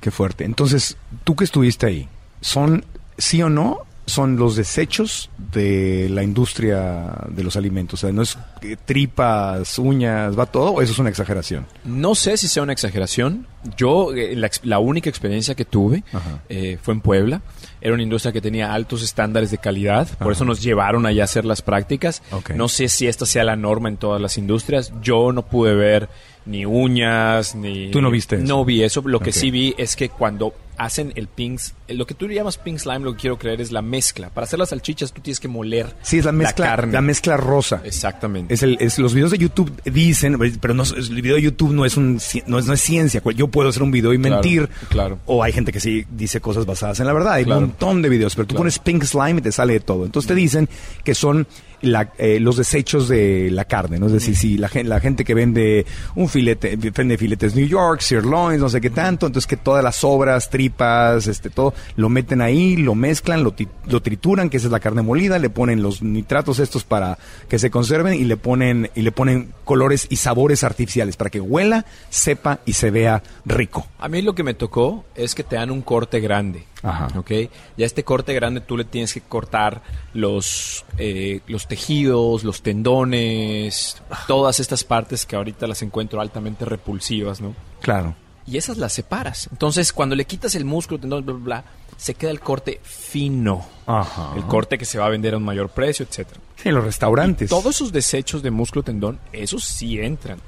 Qué 0.00 0.10
fuerte. 0.10 0.44
Entonces, 0.44 0.96
tú 1.24 1.34
que 1.34 1.44
estuviste 1.44 1.86
ahí, 1.86 2.08
¿son 2.40 2.84
sí 3.16 3.42
o 3.42 3.50
no? 3.50 3.80
Son 4.06 4.36
los 4.36 4.56
desechos 4.56 5.28
de 5.52 6.08
la 6.08 6.22
industria 6.22 7.12
de 7.28 7.44
los 7.44 7.56
alimentos. 7.56 8.02
O 8.02 8.06
sea, 8.06 8.12
no 8.12 8.22
es 8.22 8.38
tripas, 8.86 9.78
uñas, 9.78 10.38
va 10.38 10.46
todo, 10.46 10.70
o 10.70 10.80
eso 10.80 10.92
es 10.92 10.98
una 10.98 11.10
exageración. 11.10 11.66
No 11.84 12.14
sé 12.14 12.38
si 12.38 12.48
sea 12.48 12.62
una 12.62 12.72
exageración. 12.72 13.46
Yo, 13.76 14.14
eh, 14.14 14.34
la, 14.62 14.78
única 14.78 15.10
experiencia 15.10 15.54
que 15.54 15.66
tuve 15.66 16.04
eh, 16.48 16.78
fue 16.80 16.94
en 16.94 17.02
Puebla. 17.02 17.42
Era 17.82 17.92
una 17.92 18.02
industria 18.02 18.32
que 18.32 18.40
tenía 18.40 18.72
altos 18.72 19.02
estándares 19.02 19.50
de 19.50 19.58
calidad, 19.58 20.08
por 20.16 20.28
Ajá. 20.28 20.32
eso 20.32 20.44
nos 20.46 20.62
llevaron 20.62 21.04
allá 21.04 21.24
a 21.24 21.24
hacer 21.24 21.44
las 21.44 21.60
prácticas. 21.60 22.22
No 22.54 22.68
sé 22.68 22.88
si 22.88 23.08
esta 23.08 23.26
sea 23.26 23.44
la 23.44 23.56
norma 23.56 23.90
en 23.90 23.98
todas 23.98 24.22
las 24.22 24.38
industrias. 24.38 24.90
Yo 25.02 25.32
no 25.32 25.42
pude 25.42 25.74
ver 25.74 26.08
ni 26.48 26.64
uñas, 26.66 27.54
ni... 27.54 27.90
¿Tú 27.90 28.00
no 28.00 28.10
viste 28.10 28.36
eso? 28.36 28.44
No 28.44 28.64
vi 28.64 28.82
eso. 28.82 29.02
Lo 29.04 29.20
que 29.20 29.32
sí 29.32 29.50
vi 29.50 29.74
es 29.78 29.94
que 29.96 30.08
cuando 30.08 30.54
hacen 30.78 31.12
el 31.16 31.26
pink... 31.26 31.60
Lo 31.88 32.06
que 32.06 32.14
tú 32.14 32.26
llamas 32.28 32.56
pink 32.56 32.78
slime, 32.78 33.00
lo 33.00 33.12
que 33.14 33.18
quiero 33.22 33.38
creer 33.38 33.60
es 33.60 33.72
la 33.72 33.82
mezcla. 33.82 34.30
Para 34.30 34.44
hacer 34.46 34.58
las 34.60 34.68
salchichas 34.68 35.12
tú 35.12 35.20
tienes 35.20 35.40
que 35.40 35.48
moler 35.48 35.94
Sí, 36.02 36.18
es 36.18 36.24
la 36.24 36.32
mezcla, 36.32 36.66
la, 36.66 36.76
carne. 36.76 37.00
mezcla 37.00 37.36
rosa. 37.36 37.80
Exactamente. 37.84 38.54
Es 38.54 38.62
el, 38.62 38.76
es, 38.80 38.98
los 38.98 39.12
videos 39.12 39.30
de 39.32 39.38
YouTube 39.38 39.72
dicen, 39.84 40.38
pero 40.60 40.74
no, 40.74 40.84
el 40.84 41.20
video 41.22 41.34
de 41.36 41.42
YouTube 41.42 41.72
no 41.72 41.84
es, 41.84 41.96
un, 41.96 42.20
no, 42.46 42.58
es, 42.58 42.66
no 42.66 42.72
es 42.72 42.80
ciencia. 42.80 43.20
Yo 43.34 43.48
puedo 43.48 43.68
hacer 43.68 43.82
un 43.82 43.90
video 43.90 44.12
y 44.14 44.18
Claro, 44.18 44.34
mentir. 44.36 44.68
claro. 44.88 45.18
O 45.26 45.42
hay 45.42 45.52
gente 45.52 45.72
que 45.72 45.80
sí 45.80 46.04
dice 46.10 46.40
cosas 46.40 46.64
basadas 46.64 47.00
en 47.00 47.06
la 47.06 47.12
verdad. 47.12 47.32
Hay 47.34 47.44
Claro. 47.44 47.60
un 47.60 47.66
montón 47.66 48.00
de 48.00 48.08
videos, 48.08 48.34
pero 48.36 48.46
tú 48.46 48.54
Claro. 48.54 48.60
pones 48.60 48.78
pink 48.78 49.02
slime 49.04 49.40
y 49.40 49.42
te 49.42 49.52
sale 49.52 49.72
de 49.74 49.80
todo. 49.80 50.04
Entonces 50.06 50.28
te 50.28 50.34
dicen 50.34 50.68
que 51.04 51.14
son 51.14 51.46
la- 51.82 52.12
eh, 52.18 52.40
los 52.40 52.56
desechos 52.56 53.08
de 53.08 53.50
la 53.50 53.64
carne. 53.64 53.98
¿no? 53.98 54.06
Es 54.06 54.12
decir, 54.12 54.36
si 54.36 54.58
la, 54.58 54.70
la 54.84 55.00
gente 55.00 55.24
que 55.24 55.34
vende 55.34 55.86
un 56.14 56.28
filete, 56.28 56.76
vende 56.76 57.16
filetes 57.18 57.54
New 57.54 57.66
York, 57.66 58.00
sirloins, 58.00 58.60
no 58.60 58.68
sé 58.68 58.80
qué 58.80 58.90
tanto, 58.90 59.26
entonces 59.26 59.46
que 59.46 59.56
todas 59.56 59.82
las 59.84 59.96
sobras, 59.96 60.50
tripas, 60.50 61.26
este 61.26 61.50
todo, 61.50 61.74
lo 61.96 62.08
meten 62.08 62.40
ahí, 62.40 62.76
lo 62.76 62.94
mezclan, 62.94 63.44
lo, 63.44 63.52
ti- 63.52 63.68
lo 63.86 64.00
trituran, 64.02 64.50
que 64.50 64.56
esa 64.56 64.66
es 64.66 64.72
la 64.72 64.80
carne 64.80 65.02
molida, 65.02 65.38
le 65.38 65.50
ponen 65.50 65.82
los 65.82 66.02
nitratos 66.02 66.58
estos 66.58 66.84
para 66.84 67.18
que 67.48 67.58
se 67.58 67.70
conserven 67.70 68.14
y 68.14 68.24
le 68.24 68.36
ponen, 68.36 68.90
y 68.94 69.02
le 69.02 69.12
ponen 69.12 69.52
colores 69.64 70.06
y 70.10 70.16
sabores 70.16 70.64
artificiales 70.64 71.16
para 71.16 71.30
que 71.30 71.40
huela, 71.40 71.84
sepa 72.10 72.60
y 72.64 72.72
se 72.74 72.90
vea 72.90 73.22
rico. 73.44 73.86
A 73.98 74.08
mí 74.08 74.22
lo 74.22 74.34
que 74.34 74.42
me 74.42 74.54
tocó 74.54 75.04
es 75.14 75.34
que 75.34 75.44
te 75.44 75.56
dan 75.56 75.70
un 75.70 75.82
corte 75.82 76.20
grande. 76.20 76.64
Ajá. 76.82 77.08
¿Ok? 77.18 77.30
Ya 77.76 77.86
este 77.86 78.04
corte 78.04 78.34
grande 78.34 78.60
tú 78.60 78.76
le 78.76 78.84
tienes 78.84 79.12
que 79.14 79.20
cortar 79.20 79.82
los, 80.14 80.84
eh, 80.96 81.40
los 81.46 81.66
tejidos, 81.66 82.44
los 82.44 82.62
tendones, 82.62 84.00
todas 84.26 84.60
estas 84.60 84.84
partes 84.84 85.26
que 85.26 85.36
ahorita 85.36 85.66
las 85.66 85.82
encuentro 85.82 86.20
altamente 86.20 86.64
repulsivas, 86.64 87.40
¿no? 87.40 87.54
Claro. 87.80 88.14
Y 88.46 88.56
esas 88.56 88.78
las 88.78 88.92
separas. 88.92 89.48
Entonces, 89.52 89.92
cuando 89.92 90.16
le 90.16 90.24
quitas 90.24 90.54
el 90.54 90.64
músculo, 90.64 91.00
tendón, 91.00 91.24
bla, 91.24 91.34
bla, 91.34 91.44
bla, 91.44 91.64
se 91.98 92.14
queda 92.14 92.30
el 92.30 92.40
corte 92.40 92.80
fino. 92.82 93.66
Ajá. 93.86 94.32
El 94.36 94.44
corte 94.44 94.78
que 94.78 94.84
se 94.84 94.98
va 94.98 95.06
a 95.06 95.10
vender 95.10 95.34
a 95.34 95.36
un 95.36 95.42
mayor 95.42 95.68
precio, 95.68 96.06
etcétera. 96.08 96.40
Sí, 96.56 96.70
en 96.70 96.76
los 96.76 96.84
restaurantes. 96.84 97.50
Todos 97.50 97.74
esos 97.74 97.92
desechos 97.92 98.42
de 98.42 98.50
músculo 98.50 98.82
tendón, 98.82 99.18
esos 99.32 99.64
sí 99.64 100.00
entran. 100.00 100.38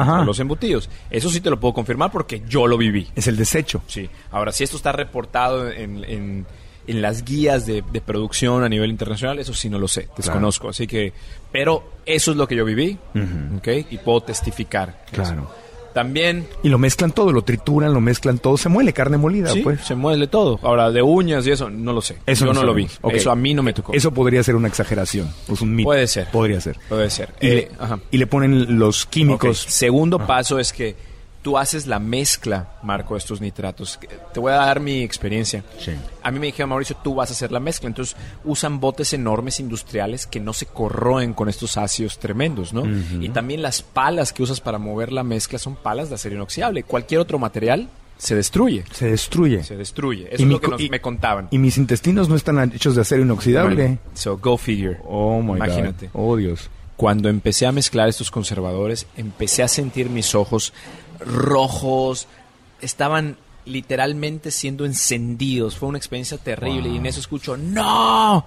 Ajá. 0.00 0.24
Los 0.24 0.38
embutidos. 0.40 0.88
Eso 1.10 1.28
sí 1.30 1.40
te 1.40 1.50
lo 1.50 1.58
puedo 1.60 1.74
confirmar 1.74 2.10
porque 2.10 2.42
yo 2.48 2.66
lo 2.66 2.76
viví. 2.76 3.08
Es 3.14 3.26
el 3.26 3.36
desecho. 3.36 3.82
Sí. 3.86 4.08
Ahora, 4.30 4.52
si 4.52 4.64
esto 4.64 4.76
está 4.76 4.92
reportado 4.92 5.70
en, 5.70 6.04
en- 6.04 6.46
en 6.84 7.00
las 7.00 7.24
guías 7.24 7.64
de, 7.64 7.84
de 7.92 8.00
producción 8.00 8.64
a 8.64 8.68
nivel 8.68 8.90
internacional, 8.90 9.38
eso 9.38 9.54
sí 9.54 9.70
no 9.70 9.78
lo 9.78 9.86
sé, 9.86 10.08
desconozco. 10.16 10.68
Así 10.70 10.88
que, 10.88 11.12
pero 11.52 11.92
eso 12.04 12.32
es 12.32 12.36
lo 12.36 12.48
que 12.48 12.56
yo 12.56 12.64
viví, 12.64 12.98
¿ok? 13.58 13.68
Y 13.90 13.98
puedo 13.98 14.20
testificar. 14.22 15.04
eso. 15.12 15.48
También 15.92 16.46
Y 16.62 16.68
lo 16.68 16.78
mezclan 16.78 17.12
todo, 17.12 17.32
lo 17.32 17.42
trituran, 17.42 17.92
lo 17.92 18.00
mezclan 18.00 18.38
todo, 18.38 18.56
se 18.56 18.68
muele 18.68 18.92
carne 18.92 19.16
molida, 19.18 19.50
Sí, 19.50 19.60
pues. 19.60 19.80
se 19.82 19.94
muele 19.94 20.26
todo. 20.26 20.58
Ahora, 20.62 20.90
de 20.90 21.02
uñas 21.02 21.46
y 21.46 21.50
eso, 21.50 21.68
no 21.70 21.92
lo 21.92 22.00
sé. 22.00 22.16
Eso 22.26 22.46
Yo 22.46 22.52
no 22.52 22.60
no, 22.60 22.66
lo 22.66 22.74
vi. 22.74 22.88
Eso 23.12 23.30
a 23.30 23.36
mí 23.36 23.54
no 23.54 23.62
me 23.62 23.72
tocó. 23.72 23.92
Eso 23.92 24.10
podría 24.12 24.42
ser 24.42 24.56
una 24.56 24.68
exageración, 24.68 25.28
pues 25.46 25.60
un 25.60 25.74
mito. 25.74 25.86
Puede 25.86 26.06
ser. 26.06 26.28
Podría 26.30 26.60
ser. 26.60 26.78
puede 26.88 27.10
ser. 27.10 27.30
Y, 27.40 27.46
Eh, 27.46 27.54
le, 27.54 27.70
ajá. 27.84 27.98
y 28.10 28.18
le 28.18 28.26
ponen 28.26 28.78
los 28.78 29.06
químicos. 29.06 29.58
Segundo 29.58 30.18
paso 30.26 30.58
es 30.58 30.72
que 30.72 30.94
tú 31.42 31.58
haces 31.58 31.86
la 31.86 31.98
mezcla, 31.98 32.68
Marco, 32.82 33.14
de 33.14 33.18
estos 33.18 33.40
nitratos. 33.40 33.98
Te 34.32 34.40
voy 34.40 34.52
a 34.52 34.56
dar 34.56 34.78
mi 34.80 35.02
experiencia. 35.02 35.64
Sí. 35.78 35.90
A 36.22 36.30
mí 36.30 36.38
me 36.38 36.46
dijeron, 36.46 36.70
Mauricio, 36.70 36.96
tú 37.02 37.14
vas 37.16 37.30
a 37.30 37.32
hacer 37.32 37.50
la 37.52 37.60
mezcla. 37.60 37.88
Entonces 37.88 38.16
usan 38.44 38.78
botes 38.80 39.12
enormes 39.12 39.58
industriales 39.60 40.26
que 40.26 40.40
no 40.40 40.52
se 40.52 40.66
corroen 40.66 41.34
con 41.34 41.48
estos 41.48 41.76
ácidos 41.76 42.18
tremendos, 42.18 42.72
¿no? 42.72 42.84
Y 43.20 43.28
también 43.30 43.60
las 43.62 43.82
palas 43.82 44.32
que 44.32 44.42
usas 44.42 44.60
para 44.60 44.78
mover 44.78 45.12
la 45.12 45.24
mezcla 45.24 45.58
son 45.58 45.74
palas 45.76 46.08
de 46.08 46.14
acero 46.14 46.36
inoxidable. 46.36 46.84
Cualquier 46.84 47.20
otro 47.20 47.38
material 47.38 47.88
se 48.18 48.36
destruye. 48.36 48.84
Se 48.92 49.06
destruye. 49.10 49.64
Se 49.64 49.76
destruye. 49.76 50.28
Eso 50.32 50.42
Y 50.42 50.42
es 50.42 50.46
mi 50.46 50.52
lo 50.54 50.60
que 50.60 50.66
co- 50.66 50.70
nos- 50.72 50.80
y- 50.80 50.88
me 50.90 51.00
contaban. 51.00 51.48
Y 51.50 51.58
mis 51.58 51.76
intestinos 51.76 52.28
no 52.28 52.36
están 52.36 52.72
hechos 52.72 52.94
de 52.94 53.00
acero 53.02 53.22
inoxidable. 53.22 53.98
So 54.14 54.38
go 54.38 54.56
figure. 54.56 54.98
Oh 55.04 55.42
my 55.42 55.56
Imagínate. 55.56 56.06
God. 56.12 56.20
Oh 56.32 56.36
Dios. 56.36 56.70
Cuando 56.96 57.28
empecé 57.28 57.66
a 57.66 57.72
mezclar 57.72 58.08
estos 58.08 58.30
conservadores, 58.30 59.06
empecé 59.16 59.64
a 59.64 59.68
sentir 59.68 60.08
mis 60.08 60.36
ojos 60.36 60.72
rojos, 61.26 62.26
estaban 62.80 63.36
literalmente 63.64 64.50
siendo 64.50 64.84
encendidos. 64.84 65.76
Fue 65.76 65.88
una 65.88 65.98
experiencia 65.98 66.36
terrible 66.36 66.88
y 66.88 66.96
en 66.96 67.06
eso 67.06 67.20
escucho, 67.20 67.56
¡No! 67.56 68.44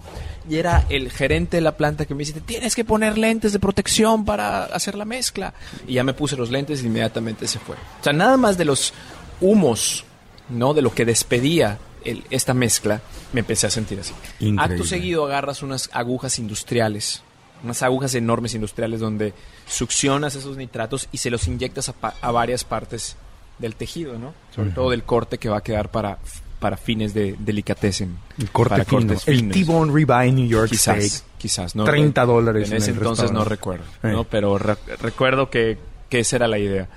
Y 0.50 0.58
era 0.58 0.86
el 0.90 1.10
gerente 1.10 1.58
de 1.58 1.62
la 1.62 1.78
planta 1.78 2.06
que 2.06 2.14
me 2.14 2.20
dice, 2.20 2.34
"Te 2.34 2.42
tienes 2.42 2.76
que 2.76 2.84
poner 2.84 3.18
lentes 3.18 3.54
de 3.54 3.60
protección 3.60 4.26
para 4.26 4.66
hacer 4.66 4.96
la 4.96 5.06
mezcla. 5.06 5.54
Y 5.88 5.94
ya 5.94 6.04
me 6.04 6.14
puse 6.14 6.36
los 6.36 6.52
lentes 6.52 6.84
y 6.84 6.88
inmediatamente 6.88 7.48
se 7.48 7.60
fue. 7.60 7.76
O 7.76 8.04
sea, 8.04 8.14
nada 8.14 8.36
más 8.38 8.58
de 8.58 8.66
los 8.66 8.94
humos, 9.42 10.04
¿no? 10.50 10.74
De 10.74 10.82
lo 10.82 10.94
que 10.94 11.06
despedía 11.06 11.80
el- 12.04 12.24
esta 12.30 12.54
mezcla, 12.54 13.02
me 13.34 13.40
empecé 13.40 13.68
a 13.68 13.72
sentir 13.72 14.00
así. 14.00 14.14
Increíble. 14.40 14.76
Acto 14.76 14.84
seguido 14.84 15.26
agarras 15.26 15.64
unas 15.64 15.90
agujas 15.94 16.38
industriales, 16.40 17.24
unas 17.66 17.84
agujas 17.84 18.16
enormes 18.16 18.54
industriales 18.56 19.00
donde 19.02 19.34
succionas 19.68 20.36
esos 20.36 20.56
nitratos 20.58 21.10
y 21.12 21.18
se 21.18 21.30
los 21.30 21.48
inyectas 21.48 21.90
a, 21.90 21.94
pa- 21.94 22.14
a 22.22 22.32
varias 22.32 22.64
partes 22.64 23.18
del 23.60 23.76
tejido, 23.76 24.18
¿no? 24.18 24.34
Sobre 24.56 24.70
todo 24.72 24.92
del 24.92 25.04
corte 25.04 25.38
que 25.38 25.50
va 25.50 25.58
a 25.58 25.62
quedar 25.64 25.90
para, 25.90 26.18
para 26.60 26.78
fines 26.78 27.14
de 27.14 27.36
delicatessen. 27.40 28.18
El 28.38 28.50
corte 28.52 28.84
fino. 28.86 29.14
El. 29.26 29.50
T-bone 29.52 29.92
ribeye 29.94 30.32
New 30.32 30.48
York 30.48 30.70
Quizás, 30.70 31.04
steak. 31.04 31.24
quizás, 31.38 31.76
¿no? 31.76 31.84
30 31.86 32.26
dólares 32.26 32.68
En 32.70 32.74
en 32.74 32.82
ese 32.82 32.92
el 32.92 32.98
entonces 32.98 33.32
no 33.32 33.44
recuerdo, 33.46 33.86
¿no? 34.04 34.24
Pero 34.26 34.58
re- 34.58 34.78
recuerdo 35.02 35.50
que, 35.50 35.78
que 36.10 36.20
esa 36.20 36.36
era 36.38 36.48
la 36.48 36.58
idea. 36.60 36.88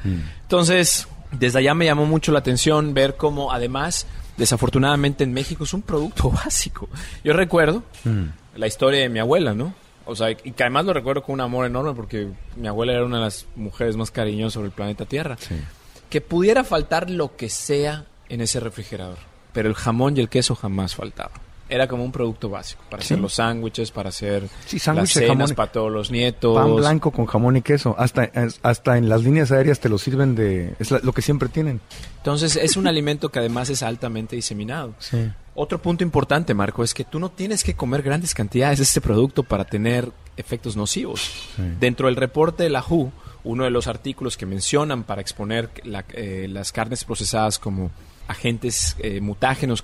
Entonces, 0.43 1.07
desde 1.33 1.59
allá 1.61 1.75
me 1.75 1.85
llamó 1.85 2.07
mucho 2.07 2.33
la 2.33 2.41
atención 2.41 2.93
ver 2.95 3.17
cómo, 3.17 3.53
además, 3.53 4.07
desafortunadamente 4.37 5.25
en 5.25 5.33
México 5.33 5.65
es 5.65 5.73
un 5.75 5.83
producto 5.83 6.31
básico. 6.45 6.89
Yo 7.25 7.33
recuerdo 7.33 7.83
la 8.57 8.67
historia 8.67 9.01
de 9.01 9.09
mi 9.09 9.19
abuela, 9.21 9.55
¿no? 9.55 9.75
O 10.09 10.17
sea, 10.17 10.31
y 10.31 10.35
que 10.37 10.63
además 10.63 10.85
lo 10.87 10.93
recuerdo 10.93 11.23
con 11.23 11.35
un 11.35 11.41
amor 11.43 11.67
enorme 11.67 11.93
porque 11.95 12.29
mi 12.57 12.67
abuela 12.67 12.93
era 12.95 13.05
una 13.05 13.19
de 13.19 13.25
las 13.25 13.47
mujeres 13.57 13.97
más 13.97 14.11
cariñosas 14.11 14.55
sobre 14.55 14.67
el 14.67 14.73
planeta 14.73 15.05
Tierra. 15.05 15.37
Que 16.11 16.21
pudiera 16.21 16.65
faltar 16.65 17.11
lo 17.11 17.37
que 17.37 17.49
sea 17.51 18.07
en 18.29 18.41
ese 18.41 18.59
refrigerador, 18.61 19.19
pero 19.53 19.69
el 19.69 19.75
jamón 19.75 20.17
y 20.17 20.21
el 20.21 20.29
queso 20.29 20.55
jamás 20.55 20.95
faltaba. 20.95 21.33
Era 21.71 21.87
como 21.87 22.03
un 22.03 22.13
producto 22.13 22.49
básico 22.49 22.83
para 22.89 23.03
Sí. 23.03 23.09
hacer 23.13 23.19
los 23.21 23.35
sándwiches, 23.35 23.91
para 23.91 24.09
hacer 24.09 24.49
Sí, 24.65 24.79
las 24.95 25.11
cenas 25.11 25.53
para 25.53 25.71
todos 25.71 25.93
los 25.93 26.11
nietos. 26.11 26.57
Pan 26.57 26.75
blanco 26.77 27.11
con 27.11 27.27
jamón 27.27 27.59
y 27.59 27.63
queso. 27.63 27.95
Hasta, 27.99 28.31
hasta 28.63 28.97
en 28.97 29.11
las 29.11 29.23
líneas 29.23 29.53
aéreas 29.53 29.79
te 29.79 29.91
lo 29.91 29.99
sirven 29.99 30.35
de... 30.35 30.75
Es 30.79 30.91
la- 30.91 31.01
lo 31.01 31.13
que 31.13 31.21
siempre 31.21 31.51
tienen. 31.51 31.83
Entonces 32.17 32.57
es 32.57 32.79
un 32.79 32.87
alimento 32.87 33.29
que 33.29 33.41
además 33.41 33.69
es 33.69 33.83
altamente 33.83 34.35
diseminado. 34.35 34.95
Sí. 34.99 35.31
Otro 35.61 35.83
punto 35.83 36.05
importante, 36.05 36.55
Marco, 36.55 36.85
es 36.85 36.95
que 36.95 37.03
tú 37.05 37.19
no 37.19 37.31
tienes 37.31 37.65
que 37.65 37.75
comer 37.75 38.03
grandes 38.03 38.33
cantidades 38.33 38.79
de 38.79 38.85
este 38.85 39.01
producto 39.01 39.43
para 39.43 39.65
tener 39.65 40.09
efectos 40.37 40.77
nocivos. 40.77 41.33
Dentro 41.81 42.07
del 42.07 42.15
reporte 42.15 42.63
de 42.63 42.71
la 42.71 42.81
WHO, 42.81 43.11
uno 43.43 43.65
de 43.65 43.71
los 43.71 43.89
artículos 43.89 44.37
que 44.37 44.47
mencionan 44.47 45.03
para 45.03 45.21
exponer 45.21 45.69
la- 45.83 46.05
eh, 46.13 46.47
las 46.49 46.71
carnes 46.71 47.03
procesadas 47.05 47.59
como 47.59 47.91
agentes 48.29 48.95
eh, 49.01 49.21
mutágenos 49.21 49.83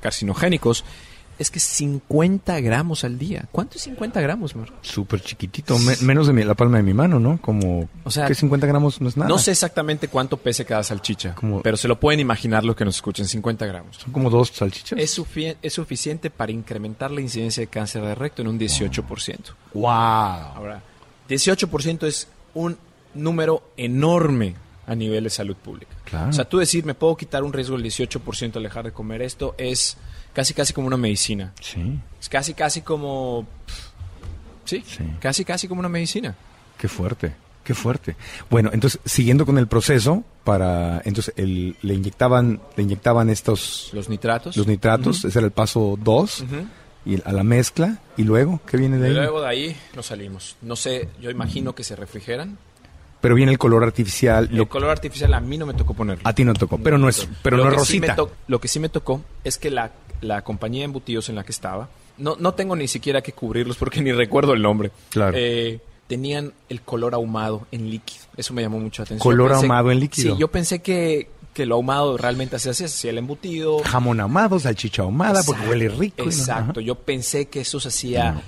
carcinogénicos 0.00 0.84
es 1.40 1.50
que 1.50 1.58
50 1.58 2.60
gramos 2.60 3.02
al 3.02 3.18
día. 3.18 3.46
¿Cuánto 3.50 3.76
es 3.78 3.82
50 3.84 4.20
gramos, 4.20 4.54
Marco? 4.54 4.74
Súper 4.82 5.20
chiquitito. 5.22 5.78
me- 5.78 5.96
menos 6.02 6.26
de 6.26 6.32
mi- 6.32 6.44
la 6.44 6.54
palma 6.54 6.76
de 6.76 6.82
mi 6.82 6.92
mano, 6.94 7.18
¿no? 7.18 7.40
Como... 7.40 7.88
O 8.04 8.10
sea, 8.10 8.26
que 8.26 8.34
50 8.34 8.66
gramos 8.66 9.00
no 9.00 9.08
es 9.08 9.16
nada. 9.16 9.28
No 9.28 9.38
sé 9.38 9.50
exactamente 9.50 10.08
cuánto 10.08 10.36
pese 10.36 10.64
cada 10.64 10.82
salchicha, 10.82 11.34
Como- 11.34 11.62
pero 11.62 11.76
se 11.76 11.88
lo 11.88 11.98
pueden 11.98 12.20
imaginar 12.20 12.64
lo 12.64 12.76
que 12.76 12.84
nos 12.84 12.96
escuchen, 12.96 13.26
50 13.26 13.66
gramos. 13.66 13.96
Son 13.96 14.12
como 14.12 14.28
dos 14.30 14.50
salchichas. 14.54 14.98
Es, 14.98 15.18
sufi- 15.18 15.56
es 15.62 15.72
suficiente 15.72 16.30
para 16.30 16.52
incrementar 16.52 17.10
la 17.10 17.20
incidencia 17.20 17.62
de 17.62 17.66
cáncer 17.68 18.02
de 18.02 18.14
recto 18.14 18.42
en 18.42 18.48
un 18.48 18.58
18%. 18.58 19.54
¡Wow! 19.74 19.86
Ahora, 19.86 20.82
18% 21.28 22.06
es 22.06 22.28
un 22.54 22.76
número 23.14 23.62
enorme 23.76 24.54
a 24.86 24.94
nivel 24.94 25.24
de 25.24 25.30
salud 25.30 25.56
pública. 25.56 25.92
Claro. 26.04 26.30
O 26.30 26.32
sea, 26.32 26.44
tú 26.48 26.58
decir, 26.58 26.84
me 26.84 26.94
puedo 26.94 27.16
quitar 27.16 27.44
un 27.44 27.52
riesgo 27.52 27.76
del 27.76 27.84
18% 27.86 28.56
al 28.56 28.62
dejar 28.64 28.84
de 28.84 28.92
comer 28.92 29.22
esto, 29.22 29.54
es 29.56 29.96
casi 30.32 30.54
casi 30.54 30.72
como 30.72 30.86
una 30.86 30.96
medicina. 30.96 31.52
Sí. 31.60 31.98
Es 32.20 32.28
casi 32.28 32.54
casi 32.54 32.82
como... 32.82 33.46
Sí, 34.64 34.82
Sí. 34.86 35.04
casi 35.20 35.44
casi 35.44 35.66
como 35.68 35.80
una 35.80 35.88
medicina. 35.88 36.34
Qué 36.78 36.88
fuerte, 36.88 37.32
qué 37.64 37.74
fuerte. 37.74 38.16
Bueno, 38.48 38.70
entonces, 38.72 39.00
siguiendo 39.04 39.44
con 39.44 39.58
el 39.58 39.66
proceso, 39.66 40.22
para 40.44 41.02
entonces 41.04 41.34
el- 41.36 41.76
le 41.82 41.94
inyectaban 41.94 42.60
le 42.76 42.82
inyectaban 42.84 43.30
estos 43.30 43.90
Los 43.92 44.08
nitratos. 44.08 44.56
los 44.56 44.66
nitratos, 44.66 45.24
ese 45.24 45.38
era 45.38 45.46
el 45.46 45.52
paso 45.52 45.98
2, 46.00 46.40
Ujú. 46.42 46.56
y 47.04 47.20
a 47.24 47.32
la 47.32 47.42
mezcla, 47.42 47.98
y 48.16 48.22
luego, 48.22 48.60
¿qué 48.66 48.76
viene 48.76 48.98
de 48.98 49.08
Y 49.08 49.10
ahí? 49.10 49.16
luego 49.16 49.40
de 49.40 49.48
ahí 49.48 49.76
nos 49.96 50.06
salimos. 50.06 50.56
No 50.62 50.76
sé, 50.76 51.08
yo 51.20 51.30
imagino 51.30 51.74
que 51.74 51.82
se 51.84 51.96
refrigeran. 51.96 52.56
Pero 53.20 53.34
viene 53.34 53.52
el 53.52 53.58
color 53.58 53.82
artificial, 53.84 54.48
lo- 54.50 54.62
El 54.62 54.68
color 54.68 54.88
artificial 54.90 55.34
a 55.34 55.40
mí 55.40 55.58
no 55.58 55.66
me 55.66 55.74
tocó 55.74 55.92
ponerlo. 55.92 56.22
a 56.26 56.32
ti 56.32 56.42
no 56.44 56.54
tocó, 56.54 56.78
pero 56.78 56.96
no 56.96 57.08
es, 57.08 57.28
pero 57.42 57.58
Lo 57.58 57.64
no 57.64 57.70
es 57.70 57.74
sí 57.88 57.98
rosita. 57.98 58.16
to- 58.16 58.32
lo 58.46 58.60
que 58.60 58.68
sí 58.68 58.78
me 58.80 58.88
tocó 58.88 59.22
es 59.44 59.58
que 59.58 59.70
la, 59.70 59.90
la 60.20 60.42
compañía 60.42 60.80
de 60.80 60.84
embutidos 60.86 61.28
en 61.28 61.36
la 61.36 61.44
que 61.44 61.52
estaba, 61.52 61.88
no, 62.18 62.36
no 62.38 62.52
tengo 62.54 62.76
ni 62.76 62.86
siquiera 62.88 63.22
que 63.22 63.32
cubrirlos 63.32 63.76
porque 63.76 64.00
ni 64.02 64.12
recuerdo 64.12 64.52
el 64.52 64.62
nombre. 64.62 64.90
Claro. 65.10 65.36
Eh, 65.36 65.80
tenían 66.06 66.52
el 66.68 66.82
color 66.82 67.14
ahumado 67.14 67.66
en 67.72 67.90
líquido. 67.90 68.24
Eso 68.36 68.52
me 68.52 68.62
llamó 68.62 68.78
mucho 68.80 69.02
la 69.02 69.04
atención. 69.04 69.22
Color 69.22 69.52
pensé- 69.52 69.56
ahumado 69.62 69.90
en 69.90 70.00
líquido. 70.00 70.34
Sí, 70.34 70.40
yo 70.40 70.48
pensé 70.48 70.80
que, 70.82 71.30
que 71.54 71.66
lo 71.66 71.76
ahumado 71.76 72.16
realmente 72.16 72.56
hacía 72.56 72.72
así, 72.72 72.84
hacía 72.84 73.10
el 73.10 73.18
embutido. 73.18 73.78
Jamón 73.84 74.20
ahumado, 74.20 74.58
salchicha 74.58 75.02
ahumada, 75.02 75.42
porque 75.46 75.66
huele 75.68 75.88
rico. 75.88 76.16
no- 76.18 76.24
Exacto. 76.24 76.80
Yo 76.80 76.96
pensé 76.96 77.46
que 77.48 77.60
eso 77.60 77.78
se 77.80 77.88
hacía 77.88 78.42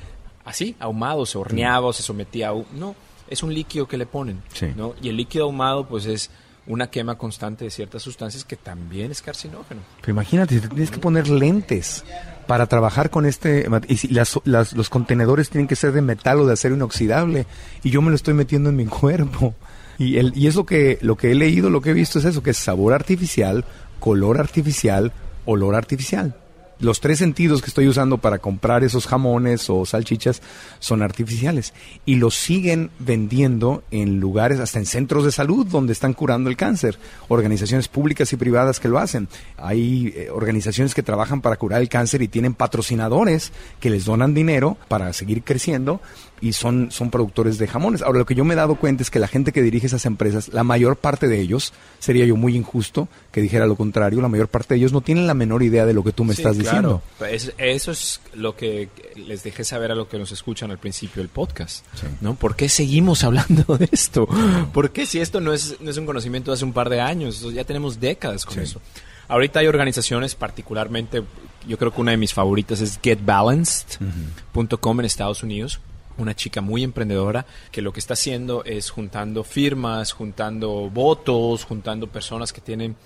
así, 0.45 0.75
ahumado, 0.81 1.25
se 1.25 1.39
horneaba, 1.39 1.87
o 1.87 1.93
se 1.93 2.03
sometía 2.03 2.51
a... 2.51 2.55
No, 2.75 2.95
es 3.31 3.43
un 3.43 3.55
líquido 3.55 3.87
que 3.87 3.97
le 3.97 4.07
ponen. 4.07 4.43
Sí. 4.53 4.67
¿no? 4.77 4.95
Y 5.01 5.09
el 5.09 5.17
líquido 5.17 5.45
ahumado, 5.45 5.87
pues 5.87 6.05
es 6.07 6.31
una 6.67 6.91
quema 6.91 7.19
constante 7.19 7.65
de 7.65 7.71
ciertas 7.71 8.03
sustancias 8.03 8.45
que 8.45 8.57
también 8.57 9.11
es 9.11 9.21
carcinógeno. 9.23 9.81
Pero 10.01 10.13
imagínate, 10.13 10.61
te 10.61 10.69
tienes 10.69 10.91
que 10.91 10.99
poner 10.99 11.29
lentes 11.29 12.05
para 12.47 12.67
trabajar 12.67 13.11
con 13.11 13.27
este... 13.27 13.67
Y 13.89 14.09
las, 14.15 14.39
las- 14.45 14.73
los 14.73 14.89
contenedores 14.89 15.51
tienen 15.51 15.67
que 15.67 15.75
ser 15.77 15.93
de 15.93 16.03
metal 16.03 16.39
o 16.41 16.47
de 16.47 16.53
acero 16.53 16.75
inoxidable. 16.77 17.47
Y 17.83 17.91
yo 17.91 18.01
me 18.03 18.11
lo 18.11 18.17
estoy 18.17 18.35
metiendo 18.35 18.71
en 18.71 18.77
mi 18.77 18.87
cuerpo. 19.01 19.55
Y, 19.99 20.19
el, 20.19 20.33
y 20.37 20.47
es 20.47 20.57
que, 20.67 20.99
lo 21.03 21.17
que 21.17 21.33
he 21.33 21.35
leído, 21.35 21.69
lo 21.71 21.81
que 21.81 21.91
he 21.91 21.95
visto 21.95 22.19
es 22.19 22.25
eso, 22.25 22.43
que 22.43 22.51
es 22.51 22.57
sabor 22.59 22.93
artificial, 22.93 23.65
color 24.01 24.39
artificial, 24.41 25.13
olor 25.45 25.75
artificial. 25.75 26.37
Los 26.83 26.99
tres 26.99 27.21
sentidos 27.21 27.63
que 27.63 27.69
estoy 27.69 27.87
usando 27.87 28.19
para 28.19 28.41
comprar 28.41 28.83
esos 28.83 29.07
jamones 29.07 29.71
o 29.71 29.87
salchichas 29.87 30.43
son 30.81 31.01
artificiales. 31.01 31.75
Y 32.05 32.17
los 32.17 32.35
siguen 32.35 32.91
vendiendo 32.99 33.85
en 33.93 34.19
lugares, 34.19 34.59
hasta 34.59 34.81
en 34.81 34.87
centros 34.87 35.25
de 35.25 35.31
salud, 35.31 35.65
donde 35.65 35.93
están 35.93 36.13
curando 36.13 36.51
el 36.51 36.57
cáncer. 36.57 36.99
Organizaciones 37.29 37.87
públicas 37.87 38.33
y 38.33 38.37
privadas 38.37 38.81
que 38.81 38.89
lo 38.89 38.99
hacen. 38.99 39.29
Hay 39.59 40.13
eh, 40.17 40.31
organizaciones 40.33 40.93
que 40.93 41.05
trabajan 41.05 41.41
para 41.41 41.55
curar 41.55 41.81
el 41.83 41.89
cáncer 41.89 42.21
y 42.21 42.27
tienen 42.27 42.53
patrocinadores 42.53 43.53
que 43.79 43.89
les 43.89 44.05
donan 44.05 44.35
dinero 44.35 44.77
para 44.89 45.13
seguir 45.13 45.45
creciendo 45.45 46.01
y 46.43 46.53
son, 46.55 46.91
son 46.91 47.09
productores 47.11 47.57
de 47.57 47.69
jamones. 47.69 48.03
Ahora, 48.03 48.19
lo 48.19 48.27
que 48.27 48.35
yo 48.35 48.45
me 48.45 48.55
he 48.55 48.57
dado 48.57 48.75
cuenta 48.75 49.03
es 49.05 49.11
que 49.11 49.21
la 49.21 49.29
gente 49.29 49.53
que 49.53 49.63
dirige 49.63 49.87
esas 49.87 50.05
empresas, 50.07 50.49
la 50.53 50.65
mayor 50.65 50.97
parte 50.97 51.29
de 51.29 51.41
ellos, 51.41 51.73
sería 52.01 52.27
yo 52.27 52.35
muy 52.37 52.57
injusto 52.57 53.07
que 53.31 53.41
dijera 53.41 53.67
lo 53.67 53.77
contrario, 53.77 54.21
la 54.21 54.29
mayor 54.29 54.49
parte 54.49 54.75
de 54.75 54.79
ellos 54.81 54.93
no 54.93 55.01
tienen 55.03 55.29
la 55.29 55.35
menor 55.35 55.63
idea 55.63 55.87
de 55.87 55.95
lo 55.95 56.03
que 56.03 56.11
tú 56.13 56.25
me 56.25 56.35
Sí, 56.35 56.43
estás 56.43 56.59
claro. 56.59 57.01
diciendo. 57.21 57.35
Es- 57.35 57.55
eso 57.59 57.93
es 57.93 58.21
lo 58.35 58.57
que 58.57 58.89
les 59.15 59.45
dejé 59.45 59.63
saber 59.63 59.93
a 59.93 59.95
lo 59.95 60.09
que 60.09 60.19
nos 60.19 60.33
escuchan 60.33 60.73
al 60.73 60.79
principio 60.79 61.23
del 61.23 61.29
podcast. 61.29 61.87
¿no? 62.21 62.35
¿Por 62.35 62.57
qué 62.57 62.69
seguimos 62.69 63.23
hablando 63.25 63.79
de 63.79 63.89
esto? 63.93 64.27
¿Por 64.75 64.91
qué 64.91 65.07
si 65.07 65.21
esto 65.21 65.41
no 65.41 65.53
es, 65.53 65.77
no 65.81 65.91
es 65.91 65.97
un 65.97 66.07
conocimiento 66.07 66.51
de 66.51 66.57
hace 66.57 66.65
un 66.65 66.73
par 66.73 66.91
de 66.91 67.01
años? 67.01 67.41
Ya 67.55 67.63
tenemos 67.65 68.01
décadas 68.01 68.45
con 68.45 68.55
Sí. 68.57 68.61
eso. 68.63 68.81
Ahorita 69.29 69.61
hay 69.61 69.69
organizaciones, 69.69 70.35
particularmente, 70.35 71.23
yo 71.69 71.79
creo 71.79 71.95
que 71.95 72.01
una 72.01 72.11
de 72.11 72.17
mis 72.17 72.35
favoritas 72.35 72.81
es 72.81 72.99
getbalanced.com 73.01 75.01
en 75.01 75.07
Estados 75.07 75.43
Unidos. 75.43 75.81
Una 76.19 76.35
chica 76.35 76.61
muy 76.61 76.83
emprendedora 76.85 77.47
que 77.71 77.83
lo 77.83 77.93
que 77.93 78.01
está 78.01 78.15
haciendo 78.15 78.65
es 78.65 78.91
juntando 78.91 79.45
firmas, 79.45 80.13
juntando 80.13 80.91
votos, 80.91 81.65
juntando 81.65 82.07
personas 82.09 82.53
que 82.53 82.61
tienen 82.61 82.97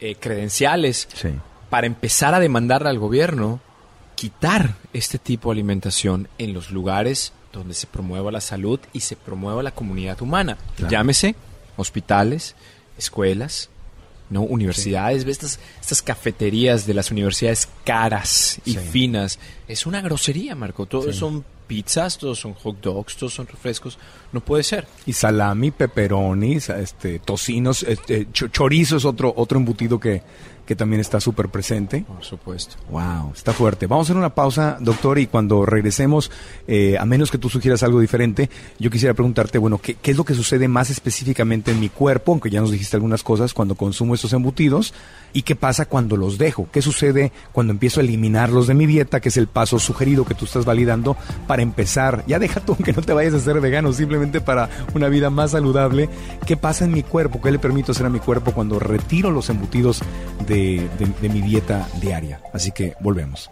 eh, 0.00 0.14
credenciales 0.16 1.08
Sí. 1.14 1.28
para 1.70 1.86
empezar 1.86 2.34
a 2.34 2.40
demandarle 2.40 2.88
al 2.88 2.98
gobierno 2.98 3.60
quitar 4.14 4.74
este 4.92 5.18
tipo 5.18 5.48
de 5.50 5.54
alimentación 5.54 6.28
en 6.38 6.52
los 6.52 6.70
lugares 6.70 7.32
donde 7.52 7.74
se 7.74 7.86
promueva 7.86 8.30
la 8.30 8.40
salud 8.40 8.78
y 8.92 9.00
se 9.00 9.16
promueva 9.16 9.62
la 9.62 9.70
comunidad 9.72 10.20
humana. 10.22 10.56
Claro. 10.76 10.90
Llámese 10.90 11.34
hospitales, 11.76 12.54
escuelas, 12.98 13.70
¿no? 14.28 14.42
universidades, 14.42 15.24
¿ves? 15.24 15.38
estas, 15.38 15.58
estas 15.80 16.02
cafeterías 16.02 16.86
de 16.86 16.94
las 16.94 17.10
universidades 17.10 17.68
caras 17.84 18.60
y 18.64 18.74
Sí. 18.74 18.78
finas. 18.78 19.38
Es 19.66 19.86
una 19.86 20.00
grosería, 20.02 20.54
Marco. 20.54 20.86
Todos 20.86 21.06
Sí. 21.14 21.18
son 21.20 21.44
pizzas, 21.70 22.18
todos 22.18 22.40
son 22.40 22.54
hot 22.54 22.80
dogs, 22.80 23.16
todos 23.16 23.32
son 23.32 23.46
refrescos. 23.46 23.96
No 24.32 24.40
puede 24.40 24.64
ser. 24.64 24.88
Y 25.06 25.12
salami, 25.12 25.70
pepperonis, 25.70 26.68
este, 26.68 27.20
tocinos, 27.20 27.84
este, 27.84 28.26
cho- 28.32 28.48
chorizo 28.48 28.96
es 28.96 29.04
otro, 29.04 29.32
otro 29.36 29.56
embutido 29.56 30.00
que, 30.00 30.20
que 30.66 30.76
también 30.76 31.00
está 31.00 31.20
súper 31.20 31.48
presente. 31.48 32.04
Por 32.06 32.24
supuesto. 32.24 32.76
Wow, 32.90 33.32
está 33.34 33.52
fuerte. 33.52 33.86
Vamos 33.86 34.06
a 34.06 34.06
hacer 34.06 34.16
una 34.16 34.34
pausa, 34.34 34.78
doctor, 34.80 35.18
y 35.18 35.26
cuando 35.26 35.64
regresemos, 35.66 36.30
eh, 36.66 36.96
a 36.98 37.04
menos 37.04 37.30
que 37.30 37.38
tú 37.38 37.48
sugieras 37.48 37.82
algo 37.82 38.00
diferente, 38.00 38.50
yo 38.78 38.90
quisiera 38.90 39.14
preguntarte, 39.14 39.58
bueno, 39.58 39.78
¿qué, 39.78 39.94
qué 39.94 40.10
es 40.10 40.16
lo 40.16 40.24
que 40.24 40.34
sucede 40.34 40.68
más 40.68 40.90
específicamente 40.90 41.70
en 41.70 41.80
mi 41.80 41.88
cuerpo, 41.88 42.32
aunque 42.32 42.50
ya 42.50 42.60
nos 42.60 42.70
dijiste 42.70 42.96
algunas 42.96 43.22
cosas, 43.22 43.54
cuando 43.54 43.74
consumo 43.74 44.14
estos 44.14 44.32
embutidos? 44.32 44.94
¿Y 45.32 45.42
qué 45.42 45.54
pasa 45.54 45.86
cuando 45.86 46.16
los 46.16 46.38
dejo? 46.38 46.68
¿Qué 46.72 46.82
sucede 46.82 47.32
cuando 47.52 47.72
empiezo 47.72 48.00
a 48.00 48.02
eliminarlos 48.02 48.66
de 48.66 48.74
mi 48.74 48.86
dieta, 48.86 49.20
que 49.20 49.28
es 49.28 49.36
el 49.36 49.46
paso 49.46 49.78
sugerido 49.78 50.24
que 50.24 50.34
tú 50.34 50.44
estás 50.44 50.64
validando 50.64 51.16
para 51.46 51.62
empezar? 51.62 52.24
Ya 52.26 52.38
deja 52.38 52.60
tú 52.60 52.76
que 52.76 52.92
no 52.92 53.02
te 53.02 53.12
vayas 53.12 53.34
a 53.34 53.40
ser 53.40 53.60
vegano, 53.60 53.92
simplemente 53.92 54.40
para 54.40 54.68
una 54.94 55.08
vida 55.08 55.30
más 55.30 55.52
saludable. 55.52 56.08
¿Qué 56.46 56.56
pasa 56.56 56.84
en 56.84 56.92
mi 56.92 57.02
cuerpo? 57.02 57.40
¿Qué 57.40 57.50
le 57.50 57.58
permito 57.58 57.92
hacer 57.92 58.06
a 58.06 58.10
mi 58.10 58.18
cuerpo 58.18 58.52
cuando 58.52 58.78
retiro 58.78 59.30
los 59.30 59.50
embutidos 59.50 60.02
de, 60.46 60.59
de- 60.60 61.06
de 61.20 61.28
mi 61.28 61.40
dieta 61.40 61.88
diaria? 62.00 62.40
Así 62.52 62.70
que 62.72 62.94
volvemos. 63.00 63.50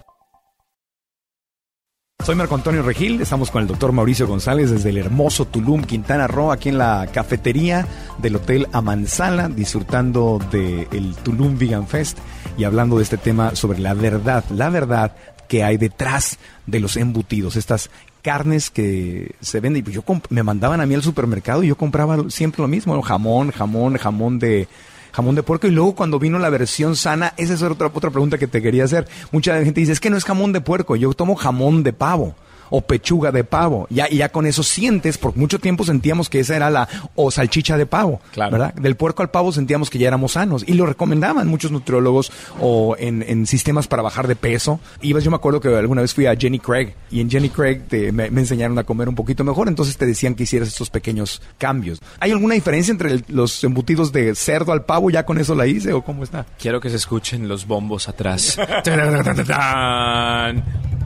Soy 2.25 2.35
Marco 2.35 2.57
Antonio 2.57 2.83
Regil, 2.83 3.21
estamos 3.23 3.51
con 3.51 3.63
el 3.63 3.69
doctor 3.69 3.93
Mauricio 3.93 4.27
González 4.27 4.71
desde 4.71 4.91
el 4.91 4.99
hermoso 4.99 5.47
Tulum, 5.47 5.83
Quintana 5.85 6.27
Roo, 6.27 6.51
aquí 6.53 6.69
en 6.69 6.77
la 6.77 7.09
cafetería 7.13 7.87
del 8.19 8.37
Hotel 8.37 8.67
Amansala, 8.73 9.49
disfrutando 9.49 10.39
del 10.51 11.15
Tulum 11.23 11.57
Vegan 11.57 11.87
Fest 11.87 12.19
y 12.59 12.65
hablando 12.65 12.97
de 12.99 13.05
este 13.05 13.17
tema 13.19 13.55
sobre 13.55 13.79
la 13.79 13.95
verdad, 13.95 14.45
la 14.51 14.69
verdad 14.69 15.17
que 15.49 15.65
hay 15.65 15.79
detrás 15.79 16.39
de 16.67 16.81
los 16.81 16.97
embutidos, 16.97 17.57
estas 17.57 17.89
carnes 18.21 18.69
que 18.69 19.37
se 19.41 19.61
venden. 19.61 19.85
Yo 19.85 20.03
me 20.29 20.43
mandaban 20.43 20.81
a 20.83 20.87
mí 20.87 20.95
al 20.95 21.03
supermercado 21.03 21.63
y 21.63 21.69
yo 21.69 21.77
compraba 21.77 22.29
siempre 22.29 22.61
lo 22.61 22.69
mismo, 22.69 23.01
jamón, 23.01 23.53
jamón, 23.53 23.97
jamón 23.97 24.39
de 24.39 24.69
jamón 25.19 25.35
de 25.35 25.43
puerco 25.43 25.67
y 25.67 25.73
luego 25.73 25.97
cuando 25.97 26.21
vino 26.21 26.39
la 26.39 26.49
versión 26.49 26.95
sana, 26.95 27.35
esa 27.37 27.55
es 27.55 27.63
otra, 27.65 27.91
otra 27.93 28.11
pregunta 28.11 28.39
que 28.39 28.47
te 28.47 28.63
quería 28.63 28.85
hacer. 28.85 29.09
Mucha 29.33 29.61
gente 29.65 29.81
dice, 29.81 29.91
es 29.91 29.99
que 29.99 30.11
no 30.11 30.17
es 30.17 30.25
jamón 30.25 30.53
de 30.53 30.61
puerco, 30.61 30.95
yo 30.95 31.13
tomo 31.13 31.35
jamón 31.35 31.83
de 31.83 31.93
pavo 31.93 32.37
o 32.71 32.81
pechuga 32.83 33.33
de 33.33 33.45
pavo. 33.45 33.87
Ya, 33.91 34.07
y 34.11 34.17
ya 34.19 34.29
con 34.31 34.47
eso 34.47 34.63
sientes, 34.63 35.19
por 35.19 35.37
mucho 35.37 35.59
tiempo 35.59 35.85
sentíamos 35.85 36.29
que 36.29 36.41
esa 36.41 36.57
era 36.57 36.71
la, 36.71 36.89
o 37.15 37.31
salchicha 37.31 37.77
de 37.77 37.87
pavo, 37.87 38.21
Claro. 38.33 38.53
¿verdad? 38.53 38.75
Del 38.75 38.97
puerco 38.97 39.23
al 39.23 39.31
pavo 39.31 39.53
sentíamos 39.53 39.91
que 39.91 39.99
ya 39.99 40.09
éramos 40.09 40.33
sanos 40.33 40.65
y 40.67 40.75
lo 40.75 40.87
recomendaban 40.87 41.49
muchos 41.49 41.71
nutriólogos 41.71 42.33
o 42.61 42.97
en, 42.99 43.23
en 43.27 43.47
sistemas 43.47 43.89
para 43.89 44.03
bajar 44.03 44.27
de 44.29 44.37
peso. 44.37 44.81
Ibas, 45.03 45.25
yo 45.25 45.31
me 45.31 45.37
acuerdo 45.37 45.61
que 45.61 45.69
alguna 45.69 46.03
vez 46.03 46.15
fui 46.15 46.27
a 46.27 46.35
Jenny 46.37 46.59
Craig 46.59 46.95
y 47.11 47.21
en 47.21 47.31
Jenny 47.31 47.51
Craig 47.51 47.83
te- 47.89 48.13
me, 48.13 48.31
me 48.31 48.41
enseñaron 48.41 48.79
a 48.79 48.85
comer 48.85 49.09
un 49.09 49.15
poquito 49.15 49.45
mejor, 49.45 49.69
entonces 49.69 49.97
te 49.97 50.07
decían 50.07 50.35
que 50.35 50.43
hicieras 50.45 50.69
estos 50.69 50.91
pequeños 50.91 51.43
cambios. 51.59 52.01
¿Hay 52.21 52.31
alguna 52.33 52.55
diferencia 52.55 52.93
entre 52.93 53.13
el- 53.13 53.25
los 53.29 53.63
embutidos 53.65 54.13
de 54.13 54.35
cerdo 54.35 54.73
al 54.73 54.85
pavo? 54.85 55.11
¿Ya 55.11 55.25
con 55.25 55.39
eso 55.39 55.55
la 55.55 55.67
hice 55.67 55.93
o 55.93 56.03
cómo 56.03 56.25
está? 56.25 56.47
Quiero 56.59 56.81
que 56.81 56.91
se 56.91 56.97
escuchen 56.97 57.49
los 57.49 57.67
bombos 57.67 58.09
atrás. 58.09 58.59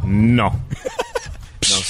no. 0.04 0.52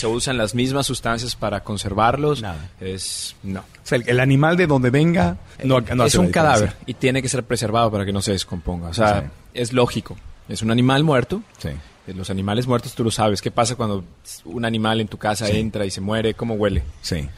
Se 0.02 0.06
usan 0.08 0.36
las 0.36 0.54
mismas 0.54 0.86
sustancias 0.86 1.36
para 1.36 1.62
conservarlos. 1.62 2.42
Nada. 2.42 2.70
Es 2.80 3.36
no. 3.44 3.60
O 3.60 3.64
sea, 3.84 3.98
el, 3.98 4.08
el 4.08 4.18
animal 4.20 4.56
de 4.56 4.66
donde 4.66 4.90
venga 4.90 5.36
no, 5.62 5.80
no 5.80 6.04
es 6.04 6.14
hace 6.14 6.18
un 6.18 6.30
cadáver 6.32 6.74
y 6.86 6.94
tiene 6.94 7.22
que 7.22 7.28
ser 7.28 7.44
preservado 7.44 7.90
para 7.90 8.04
que 8.04 8.12
no 8.12 8.20
se 8.20 8.32
descomponga. 8.32 8.88
O 8.88 8.94
sea, 8.94 9.20
Sí. 9.20 9.26
es 9.54 9.72
lógico. 9.72 10.16
Es 10.48 10.60
un 10.62 10.70
animal 10.72 11.04
muerto. 11.04 11.40
Sí. 11.58 11.68
Eh, 12.08 12.14
Los 12.14 12.30
animales 12.30 12.66
muertos 12.66 12.94
tú 12.96 13.04
lo 13.04 13.12
sabes. 13.12 13.40
¿Qué 13.40 13.52
pasa 13.52 13.76
cuando 13.76 14.02
un 14.44 14.64
animal 14.64 15.00
en 15.00 15.06
tu 15.06 15.18
casa 15.18 15.46
Sí. 15.46 15.56
entra 15.56 15.86
y 15.86 15.90
se 15.92 16.00
muere? 16.00 16.34
¿Cómo 16.34 16.54
huele? 16.54 16.82
Sí. 17.00 17.28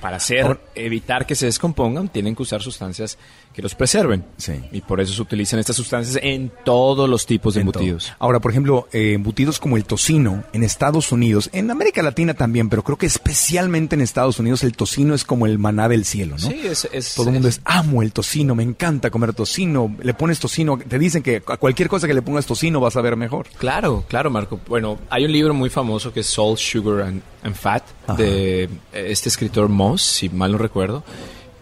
Para 0.00 0.16
hacer, 0.18 0.42
Ahora- 0.42 0.60
evitar 0.74 1.26
que 1.26 1.34
se 1.34 1.46
descompongan, 1.46 2.08
tienen 2.08 2.36
que 2.36 2.42
usar 2.42 2.62
sustancias 2.62 3.18
que 3.52 3.62
los 3.62 3.74
preserven. 3.74 4.24
Sí. 4.36 4.52
Y 4.70 4.80
por 4.80 5.00
eso 5.00 5.12
se 5.12 5.20
utilizan 5.22 5.58
estas 5.58 5.74
sustancias 5.74 6.18
en 6.22 6.52
todos 6.64 7.08
los 7.08 7.26
tipos 7.26 7.54
de 7.54 7.62
En 7.62 7.66
todo. 7.72 7.80
embutidos. 7.82 8.12
Ahora, 8.20 8.38
por 8.38 8.52
ejemplo, 8.52 8.88
eh, 8.92 9.14
embutidos 9.14 9.58
como 9.58 9.76
el 9.76 9.84
tocino 9.84 10.44
en 10.52 10.62
Estados 10.62 11.10
Unidos, 11.10 11.50
en 11.52 11.70
América 11.70 12.00
Latina 12.02 12.34
también, 12.34 12.68
pero 12.68 12.84
creo 12.84 12.96
que 12.96 13.06
especialmente 13.06 13.96
en 13.96 14.02
Estados 14.02 14.38
Unidos 14.38 14.62
el 14.62 14.72
tocino 14.76 15.14
es 15.14 15.24
como 15.24 15.46
el 15.46 15.58
maná 15.58 15.88
del 15.88 16.04
cielo, 16.04 16.36
¿no? 16.40 16.48
Sí, 16.48 16.60
es, 16.64 16.88
es- 16.92 17.14
Todo 17.16 17.26
el 17.28 17.32
mundo 17.34 17.48
es- 17.48 17.56
es, 17.56 17.62
amo 17.64 18.02
el 18.02 18.12
tocino, 18.12 18.54
me 18.54 18.62
encanta 18.62 19.10
comer 19.10 19.32
tocino, 19.32 19.96
le 20.00 20.14
pones 20.14 20.38
tocino, 20.38 20.78
te 20.78 20.98
dicen 20.98 21.22
que 21.22 21.42
a 21.46 21.56
cualquier 21.56 21.88
cosa 21.88 22.06
que 22.06 22.14
le 22.14 22.22
pongas 22.22 22.46
tocino 22.46 22.78
vas 22.80 22.96
a 22.96 23.00
ver 23.00 23.16
mejor. 23.16 23.46
Claro, 23.58 24.04
claro, 24.08 24.30
Marco. 24.30 24.60
Bueno, 24.68 24.98
hay 25.10 25.24
un 25.24 25.32
libro 25.32 25.54
muy 25.54 25.70
famoso 25.70 26.12
que 26.12 26.20
es 26.20 26.26
Salt, 26.26 26.58
Sugar 26.58 27.02
and, 27.02 27.22
and 27.42 27.54
Fat 27.54 27.82
Ajá. 28.06 28.14
de 28.16 28.64
eh, 28.64 28.68
este 28.92 29.28
escritor 29.28 29.68
Moss, 29.68 30.02
si 30.02 30.28
mal 30.28 30.52
no 30.52 30.58
recuerdo. 30.58 31.02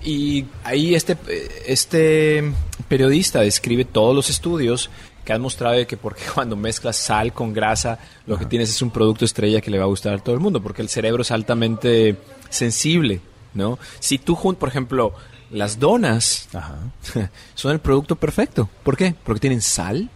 Y 0.02 0.44
ahí 0.64 0.94
este, 0.94 1.16
eh, 1.28 1.48
este 1.66 2.52
periodista 2.88 3.40
describe 3.40 3.84
todos 3.84 4.14
los 4.14 4.30
estudios 4.30 4.90
que 5.24 5.32
han 5.32 5.42
mostrado 5.42 5.74
de 5.76 5.86
que 5.86 5.96
porque 5.96 6.22
cuando 6.34 6.56
mezclas 6.56 6.96
sal 6.96 7.32
con 7.32 7.52
grasa, 7.52 7.98
lo 8.26 8.38
que 8.38 8.46
tienes 8.46 8.70
es 8.70 8.80
un 8.82 8.90
producto 8.90 9.24
estrella 9.24 9.60
que 9.60 9.70
le 9.70 9.78
va 9.78 9.84
a 9.84 9.88
gustar 9.88 10.14
a 10.14 10.18
todo 10.18 10.34
el 10.34 10.40
mundo, 10.40 10.62
porque 10.62 10.82
el 10.82 10.88
cerebro 10.88 11.22
es 11.22 11.30
altamente 11.30 12.16
sensible, 12.48 13.20
¿no? 13.54 13.78
Si 13.98 14.18
tú 14.18 14.34
juntas, 14.34 14.60
por 14.60 14.68
ejemplo, 14.70 15.12
las 15.50 15.78
donas 15.78 16.48
Ajá. 16.54 16.78
son 17.54 17.72
el 17.72 17.78
producto 17.80 18.16
perfecto. 18.16 18.68
¿Por 18.82 18.96
qué? 18.96 19.14
Porque 19.24 19.40
tienen 19.40 19.60
sal, 19.62 20.08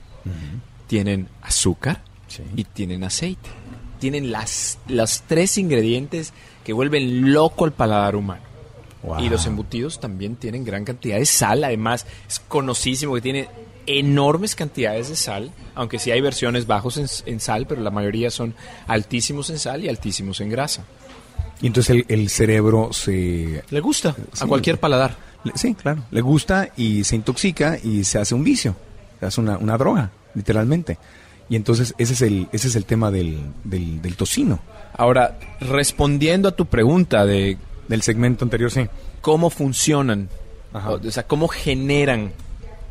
tienen 0.86 1.28
azúcar 1.42 2.02
Sí. 2.28 2.42
y 2.56 2.64
tienen 2.64 3.04
aceite. 3.04 3.50
Tienen 4.02 4.32
las, 4.32 4.78
los 4.88 5.22
tres 5.28 5.56
ingredientes 5.58 6.32
que 6.64 6.72
vuelven 6.72 7.32
loco 7.32 7.64
al 7.64 7.72
paladar 7.72 8.16
humano. 8.16 8.42
Wow. 9.04 9.20
Y 9.20 9.28
los 9.28 9.46
embutidos 9.46 10.00
también 10.00 10.34
tienen 10.34 10.64
gran 10.64 10.84
cantidad 10.84 11.18
de 11.18 11.24
sal. 11.26 11.62
Además, 11.62 12.04
es 12.28 12.40
conocidísimo 12.40 13.14
que 13.14 13.20
tiene 13.20 13.48
enormes 13.86 14.54
cantidades 14.56 15.08
de 15.08 15.14
sal, 15.16 15.52
aunque 15.76 15.98
sí 16.00 16.10
hay 16.10 16.20
versiones 16.20 16.66
bajos 16.66 16.96
en, 16.96 17.06
en 17.32 17.38
sal, 17.40 17.66
pero 17.68 17.80
la 17.80 17.90
mayoría 17.90 18.30
son 18.30 18.54
altísimos 18.88 19.50
en 19.50 19.58
sal 19.60 19.84
y 19.84 19.88
altísimos 19.88 20.40
en 20.40 20.50
grasa. 20.50 20.84
Y 21.60 21.68
entonces 21.68 21.90
el, 21.90 22.04
el 22.08 22.28
cerebro 22.28 22.92
se... 22.92 23.62
Le 23.70 23.80
gusta 23.80 24.16
Sí. 24.32 24.44
a 24.44 24.46
cualquier 24.48 24.78
paladar. 24.80 25.16
le- 25.44 25.52
sí, 25.56 25.74
claro, 25.74 26.02
le 26.10 26.20
gusta 26.20 26.70
y 26.76 27.04
se 27.04 27.14
intoxica 27.16 27.78
y 27.82 28.02
se 28.04 28.18
hace 28.18 28.34
un 28.34 28.42
vicio, 28.44 28.74
se 29.20 29.26
hace 29.26 29.40
una, 29.40 29.58
una 29.58 29.76
droga, 29.78 30.10
literalmente. 30.34 30.98
Y 31.52 31.56
entonces 31.56 31.94
ese 31.98 32.14
es 32.14 32.22
el, 32.22 32.48
ese 32.52 32.68
es 32.68 32.76
el 32.76 32.86
tema 32.86 33.10
del, 33.10 33.38
del, 33.62 34.00
del 34.00 34.16
tocino, 34.16 34.58
Ahora, 34.94 35.38
respondiendo 35.60 36.48
a 36.48 36.52
tu 36.52 36.64
pregunta 36.64 37.26
de 37.26 37.58
del 37.88 38.00
segmento 38.00 38.46
anterior, 38.46 38.70
sí. 38.70 38.86
cómo 39.20 39.50
funcionan, 39.50 40.30
Ajá. 40.72 40.92
o, 40.92 41.06
o 41.06 41.10
sea, 41.10 41.24
cómo 41.26 41.48
generan 41.48 42.32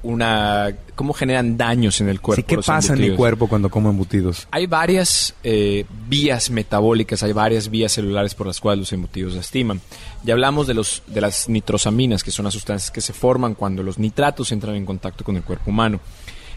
una, 0.04 0.76
cómo 0.94 1.14
generan 1.14 1.58
daños 1.58 2.02
en 2.02 2.10
el 2.10 2.22
cuerpo. 2.22 2.40
Sí, 2.40 2.56
¿Qué 2.56 2.62
pasa 2.62 2.94
en 2.94 3.02
mi 3.02 3.16
cuerpo 3.16 3.48
cuando 3.48 3.72
como 3.72 3.90
embutidos? 3.90 4.48
Hay 4.52 4.68
varias 4.68 5.34
eh, 5.44 5.86
vías 6.08 6.52
metabólicas, 6.52 7.24
hay 7.24 7.34
varias 7.34 7.68
vías 7.68 7.92
celulares 7.92 8.36
por 8.36 8.46
las 8.46 8.60
cuales 8.60 8.82
los 8.82 8.94
embutidos 8.94 9.34
lastiman. 9.34 9.82
Ya 10.24 10.36
hablamos 10.36 10.68
de, 10.68 10.76
los, 10.76 11.02
de 11.08 11.20
las 11.20 11.50
nitrosaminas, 11.50 12.24
que 12.24 12.30
son 12.30 12.46
las 12.46 12.54
sustancias 12.54 12.92
que 12.92 13.02
se 13.02 13.14
forman 13.14 13.56
cuando 13.56 13.82
los 13.82 13.98
nitratos 13.98 14.52
entran 14.52 14.76
en 14.76 14.86
contacto 14.86 15.24
con 15.24 15.36
el 15.36 15.42
cuerpo 15.42 15.72
humano. 15.72 16.00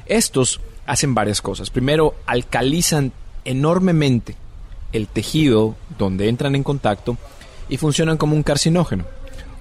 Estos 0.04 0.60
hacen 0.86 1.14
varias 1.14 1.40
cosas. 1.42 1.70
Primero, 1.70 2.14
alcalizan 2.26 3.12
enormemente 3.44 4.36
el 4.92 5.06
tejido 5.08 5.74
donde 5.98 6.28
entran 6.28 6.54
en 6.54 6.62
contacto 6.62 7.16
y 7.68 7.76
funcionan 7.78 8.16
como 8.16 8.36
un 8.36 8.42
carcinógeno. 8.42 9.04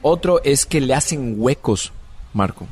Otro 0.01 0.43
es 0.43 0.65
que 0.65 0.81
le 0.81 0.93
hacen 0.93 1.35
huecos, 1.37 1.91
Marco, 2.33 2.67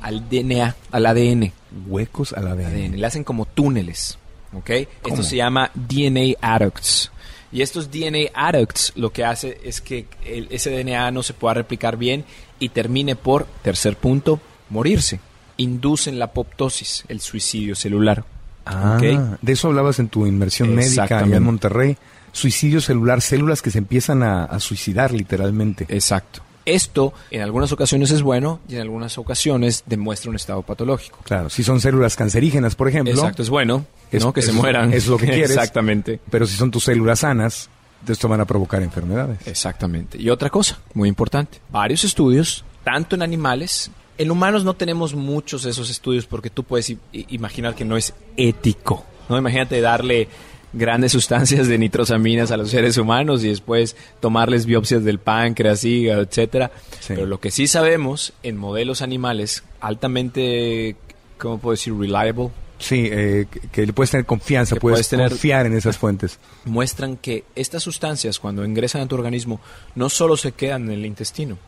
al 0.00 0.28
DNA, 0.28 0.76
al 0.90 1.06
ADN. 1.06 1.52
Huecos 1.86 2.32
al 2.32 2.46
ADN. 2.48 2.66
ADN, 2.66 2.96
le 3.00 3.06
hacen 3.06 3.24
como 3.24 3.44
túneles, 3.46 4.18
¿ok? 4.54 4.70
¿Cómo? 5.02 5.14
Esto 5.14 5.22
se 5.26 5.36
llama 5.36 5.70
DNA 5.74 6.36
adducts. 6.40 7.10
Y 7.50 7.60
estos 7.60 7.90
DNA 7.90 8.30
adducts 8.34 8.92
lo 8.96 9.10
que 9.12 9.24
hace 9.24 9.60
es 9.64 9.80
que 9.82 10.06
el- 10.24 10.48
ese 10.50 10.70
DNA 10.70 11.10
no 11.10 11.22
se 11.22 11.34
pueda 11.34 11.54
replicar 11.54 11.96
bien 11.98 12.24
y 12.58 12.70
termine 12.70 13.14
por, 13.16 13.46
tercer 13.62 13.96
punto, 13.96 14.40
morirse. 14.70 15.20
Inducen 15.56 16.18
la 16.18 16.26
apoptosis, 16.26 17.04
el 17.08 17.20
suicidio 17.20 17.74
celular. 17.74 18.24
Ah, 18.66 18.98
de 19.42 19.52
eso 19.52 19.68
hablabas 19.68 19.98
en 19.98 20.08
tu 20.08 20.26
inmersión 20.26 20.74
médica 20.74 21.18
allá 21.18 21.36
en 21.36 21.42
Monterrey. 21.42 21.96
Suicidio 22.32 22.80
celular, 22.80 23.20
células 23.20 23.60
que 23.60 23.70
se 23.70 23.78
empiezan 23.78 24.22
a, 24.22 24.44
a 24.44 24.58
suicidar 24.60 25.12
literalmente. 25.12 25.84
Exacto. 25.88 26.42
Esto 26.64 27.12
en 27.32 27.42
algunas 27.42 27.72
ocasiones 27.72 28.12
es 28.12 28.22
bueno 28.22 28.60
y 28.68 28.76
en 28.76 28.82
algunas 28.82 29.18
ocasiones 29.18 29.82
demuestra 29.86 30.30
un 30.30 30.36
estado 30.36 30.62
patológico. 30.62 31.18
Claro, 31.24 31.50
si 31.50 31.64
son 31.64 31.80
células 31.80 32.14
cancerígenas, 32.14 32.76
por 32.76 32.88
ejemplo, 32.88 33.12
Exacto, 33.12 33.42
es 33.42 33.50
bueno, 33.50 33.84
Es- 34.12 34.22
¿no? 34.22 34.32
Que 34.32 34.42
se 34.42 34.52
mueran. 34.52 34.92
es 34.92 35.08
lo 35.08 35.18
que 35.18 35.26
quieres. 35.32 35.50
Exactamente. 35.50 36.20
pero 36.30 36.46
si 36.46 36.54
son 36.56 36.70
tus 36.70 36.84
células 36.84 37.18
sanas, 37.18 37.68
esto 38.06 38.28
van 38.28 38.40
a 38.40 38.44
provocar 38.44 38.80
enfermedades. 38.82 39.38
Exactamente. 39.46 40.20
Y 40.22 40.30
otra 40.30 40.50
cosa, 40.50 40.78
muy 40.94 41.08
importante. 41.08 41.58
Varios 41.70 42.04
estudios, 42.04 42.64
tanto 42.84 43.16
en 43.16 43.22
animales, 43.22 43.90
en 44.22 44.30
humanos 44.30 44.64
no 44.64 44.74
tenemos 44.74 45.14
muchos 45.14 45.62
de 45.64 45.70
esos 45.70 45.90
estudios 45.90 46.26
porque 46.26 46.50
tú 46.50 46.64
puedes 46.64 46.94
imaginar 47.12 47.74
que 47.74 47.84
no 47.84 47.96
es 47.96 48.14
ético. 48.36 49.04
¿no? 49.28 49.36
Imagínate 49.38 49.80
darle 49.80 50.28
grandes 50.74 51.12
sustancias 51.12 51.68
de 51.68 51.76
nitrosaminas 51.76 52.50
a 52.50 52.56
los 52.56 52.70
seres 52.70 52.96
humanos 52.96 53.44
y 53.44 53.48
después 53.48 53.94
tomarles 54.20 54.64
biopsias 54.64 55.04
del 55.04 55.18
páncreas, 55.18 55.84
hígado, 55.84 56.22
etcétera. 56.22 56.70
Sí. 57.00 57.08
Pero 57.14 57.26
lo 57.26 57.40
que 57.40 57.50
sí 57.50 57.66
sabemos 57.66 58.32
en 58.42 58.56
modelos 58.56 59.02
animales 59.02 59.64
altamente, 59.80 60.96
¿cómo 61.38 61.58
puedo 61.58 61.72
decir? 61.72 61.94
Reliable, 61.94 62.48
Sí, 62.78 63.08
eh, 63.12 63.46
que, 63.70 63.86
le 63.86 63.92
puedes 63.92 64.10
tener 64.10 64.26
confianza, 64.26 64.74
puedes, 64.74 64.96
puedes 64.96 65.08
tener- 65.08 65.28
confiar 65.28 65.66
en 65.66 65.76
esas 65.76 65.96
fuentes. 65.98 66.40
muestran 66.64 67.16
que 67.16 67.44
estas 67.54 67.80
sustancias 67.84 68.40
cuando 68.40 68.64
ingresan 68.64 69.02
a 69.02 69.06
tu 69.06 69.14
organismo 69.14 69.60
no 69.94 70.08
solo 70.08 70.36
se 70.36 70.50
quedan 70.50 70.84
en 70.86 70.90
el 70.90 71.06
intestino, 71.06 71.58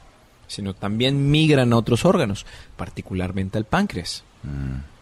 sino 0.55 0.75
también 0.75 1.31
migran 1.31 1.73
a 1.73 1.77
otros 1.77 2.05
órganos, 2.05 2.47
particularmente 2.77 3.59
al 3.59 3.65
páncreas. 3.65 4.25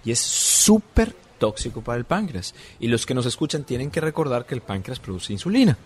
Y 0.04 0.10
es 0.12 0.18
súper 0.20 1.14
tóxico 1.38 1.80
para 1.82 1.98
el 1.98 2.04
páncreas. 2.04 2.54
Y 2.80 2.88
los 2.88 3.04
que 3.06 3.14
nos 3.14 3.26
escuchan 3.26 3.64
tienen 3.64 3.90
que 3.90 4.00
recordar 4.00 4.46
que 4.46 4.54
el 4.54 4.60
páncreas 4.62 4.98
produce 5.00 5.32
insulina. 5.32 5.76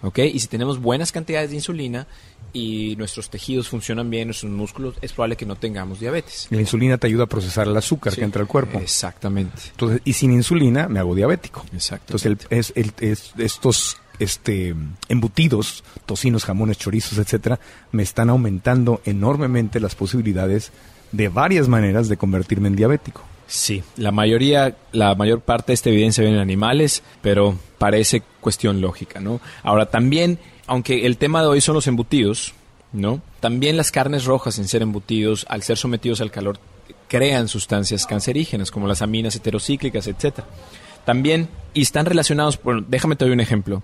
¿ok? 0.00 0.18
Y 0.32 0.38
si 0.38 0.46
tenemos 0.48 0.80
buenas 0.80 1.12
cantidades 1.12 1.50
de 1.50 1.56
insulina 1.56 2.06
y 2.54 2.96
nuestros 2.96 3.28
tejidos 3.28 3.68
funcionan 3.68 4.08
bien, 4.08 4.28
nuestros 4.28 4.50
músculos, 4.50 4.94
es 5.02 5.12
probable 5.12 5.36
que 5.36 5.44
no 5.44 5.56
tengamos 5.56 6.00
diabetes. 6.00 6.46
La 6.50 6.58
insulina 6.60 6.96
te 6.96 7.06
ayuda 7.06 7.24
a 7.24 7.26
procesar 7.26 7.68
el 7.68 7.76
azúcar 7.76 8.14
Sí. 8.14 8.20
que 8.20 8.24
entra 8.24 8.40
al 8.40 8.48
cuerpo. 8.48 8.78
Exactamente. 8.78 9.60
Entonces, 9.72 10.00
y 10.06 10.14
sin 10.14 10.32
insulina 10.32 10.88
me 10.88 11.00
hago 11.00 11.14
diabético. 11.14 11.66
Exacto. 11.74 12.16
Entonces, 12.16 12.46
el- 12.50 12.58
es, 12.58 12.72
el- 12.76 12.92
es- 13.00 13.32
estos 13.36 13.98
este, 14.22 14.74
embutidos, 15.08 15.84
tocinos, 16.06 16.44
jamones, 16.44 16.78
chorizos, 16.78 17.18
etcétera, 17.18 17.60
me 17.90 18.02
están 18.02 18.30
aumentando 18.30 19.00
enormemente 19.04 19.80
las 19.80 19.94
posibilidades 19.94 20.72
de 21.12 21.28
varias 21.28 21.68
maneras 21.68 22.08
de 22.08 22.16
convertirme 22.16 22.68
en 22.68 22.76
diabético. 22.76 23.22
Sí, 23.46 23.82
la 23.96 24.12
mayoría, 24.12 24.76
la 24.92 25.14
mayor 25.14 25.40
parte 25.40 25.72
de 25.72 25.74
esta 25.74 25.90
evidencia 25.90 26.22
viene 26.22 26.38
en 26.38 26.42
animales, 26.42 27.02
pero 27.20 27.58
parece 27.78 28.22
cuestión 28.40 28.80
lógica, 28.80 29.20
¿no? 29.20 29.40
Ahora 29.62 29.86
también, 29.86 30.38
aunque 30.66 31.04
el 31.04 31.18
tema 31.18 31.42
de 31.42 31.48
hoy 31.48 31.60
son 31.60 31.74
los 31.74 31.86
embutidos, 31.86 32.54
¿no? 32.92 33.20
También 33.40 33.76
las 33.76 33.90
carnes 33.90 34.24
rojas, 34.24 34.58
en 34.58 34.68
ser 34.68 34.82
embutidos, 34.82 35.44
al 35.48 35.62
ser 35.62 35.76
sometidos 35.76 36.20
al 36.20 36.30
calor, 36.30 36.58
crean 37.08 37.48
sustancias 37.48 38.06
cancerígenas, 38.06 38.70
como 38.70 38.86
las 38.86 39.02
aminas 39.02 39.36
heterocíclicas, 39.36 40.06
etcétera. 40.06 40.46
También, 41.04 41.48
y 41.74 41.82
están 41.82 42.06
relacionados, 42.06 42.56
por, 42.56 42.86
déjame 42.86 43.16
te 43.16 43.24
doy 43.24 43.34
un 43.34 43.40
ejemplo. 43.40 43.82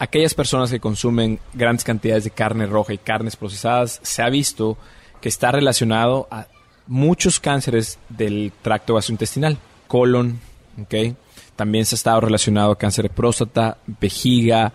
Aquellas 0.00 0.34
personas 0.34 0.70
que 0.70 0.80
consumen 0.80 1.38
grandes 1.52 1.84
cantidades 1.84 2.24
de 2.24 2.30
carne 2.30 2.64
roja 2.64 2.94
y 2.94 2.98
carnes 2.98 3.36
procesadas, 3.36 4.00
se 4.02 4.22
ha 4.22 4.30
visto 4.30 4.78
que 5.20 5.28
está 5.28 5.52
relacionado 5.52 6.26
a 6.30 6.46
muchos 6.86 7.38
cánceres 7.38 7.98
del 8.08 8.50
tracto 8.62 8.94
gastrointestinal, 8.94 9.58
colon, 9.86 10.40
¿ok? 10.80 11.14
También 11.54 11.84
se 11.84 11.94
ha 11.94 11.98
estado 11.98 12.22
relacionado 12.22 12.72
a 12.72 12.78
cáncer 12.78 13.04
de 13.04 13.10
próstata, 13.10 13.76
vejiga, 14.00 14.72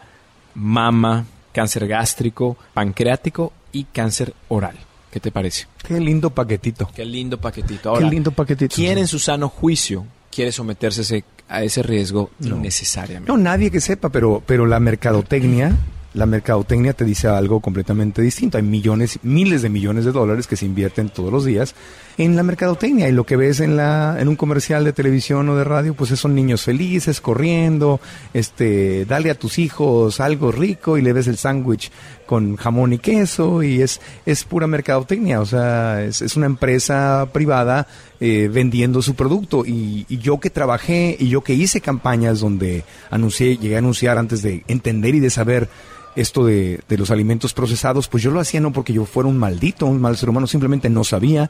mama, 0.53 1.25
cáncer 1.51 1.87
gástrico, 1.87 2.55
pancreático 2.75 3.51
y 3.71 3.85
cáncer 3.85 4.35
oral. 4.47 4.77
¿Qué 5.09 5.19
te 5.19 5.31
parece? 5.31 5.65
Qué 5.87 5.99
lindo 5.99 6.29
paquetito. 6.29 6.87
Qué 6.93 7.03
lindo 7.03 7.41
paquetito. 7.41 7.89
Ahora, 7.89 8.05
Qué 8.05 8.11
lindo 8.11 8.31
paquetito. 8.31 8.75
¿quién 8.75 8.99
en 8.99 9.07
su 9.07 9.17
sano 9.17 9.49
juicio 9.49 10.05
quiere 10.29 10.51
someterse 10.51 10.99
a 10.99 11.03
ese, 11.03 11.23
a 11.47 11.63
ese 11.63 11.83
riesgo 11.83 12.31
innecesariamente? 12.39 13.31
No, 13.31 13.37
nadie 13.37 13.71
que 13.71 13.81
sepa, 13.81 14.09
pero, 14.09 14.41
pero 14.45 14.65
la 14.65 14.79
mercadotecnia, 14.79 15.71
la 16.15 16.25
mercadotecnia 16.25 16.93
te 16.93 17.05
dice 17.05 17.27
algo 17.27 17.59
completamente 17.59 18.21
distinto. 18.21 18.57
Hay 18.57 18.63
millones, 18.63 19.19
miles 19.21 19.61
de 19.61 19.69
millones 19.69 20.05
de 20.05 20.11
dólares 20.11 20.47
que 20.47 20.55
se 20.55 20.65
invierten 20.65 21.09
todos 21.09 21.31
los 21.31 21.45
días 21.45 21.75
en 22.17 22.35
la 22.35 22.43
mercadotecnia. 22.43 23.09
Y 23.09 23.11
lo 23.11 23.25
que 23.25 23.35
ves 23.35 23.59
en 23.59 23.75
la, 23.75 24.15
en 24.19 24.29
un 24.29 24.37
comercial 24.37 24.85
de 24.85 24.93
televisión 24.93 25.47
o 25.49 25.57
de 25.57 25.65
radio, 25.65 25.93
pues 25.93 26.17
son 26.17 26.33
niños 26.33 26.63
felices 26.63 27.19
corriendo, 27.19 27.99
este, 28.33 29.05
dale 29.05 29.29
a 29.29 29.35
tus 29.35 29.59
hijos 29.59 30.21
algo 30.21 30.51
rico 30.51 30.97
y 30.97 31.01
le 31.01 31.11
ves 31.11 31.27
el 31.27 31.37
sándwich 31.37 31.91
con 32.25 32.55
jamón 32.55 32.93
y 32.93 32.97
queso 32.97 33.61
y 33.61 33.81
es, 33.81 33.99
es 34.25 34.45
pura 34.45 34.65
mercadotecnia, 34.65 35.41
o 35.41 35.45
sea, 35.45 36.01
es, 36.01 36.21
es 36.23 36.35
una 36.35 36.47
empresa 36.47 37.27
privada 37.31 37.87
eh, 38.19 38.49
vendiendo 38.51 39.01
su 39.01 39.15
producto. 39.15 39.65
Y, 39.65 40.05
y 40.07 40.17
yo 40.19 40.39
que 40.39 40.49
trabajé 40.49 41.17
y 41.19 41.27
yo 41.27 41.41
que 41.41 41.53
hice 41.53 41.81
campañas 41.81 42.39
donde 42.39 42.85
anuncié, 43.11 43.57
llegué 43.57 43.75
a 43.75 43.79
anunciar 43.79 44.17
antes 44.17 44.41
de 44.41 44.63
entender 44.67 45.15
y 45.15 45.19
de 45.19 45.29
saber 45.29 45.69
esto 46.15 46.45
de, 46.45 46.81
de 46.87 46.97
los 46.97 47.11
alimentos 47.11 47.53
procesados, 47.53 48.07
pues 48.07 48.23
yo 48.23 48.31
lo 48.31 48.39
hacía 48.39 48.61
no 48.61 48.71
porque 48.71 48.93
yo 48.93 49.05
fuera 49.05 49.29
un 49.29 49.37
maldito, 49.37 49.85
un 49.85 50.01
mal 50.01 50.17
ser 50.17 50.29
humano, 50.29 50.47
simplemente 50.47 50.89
no 50.89 51.03
sabía 51.03 51.49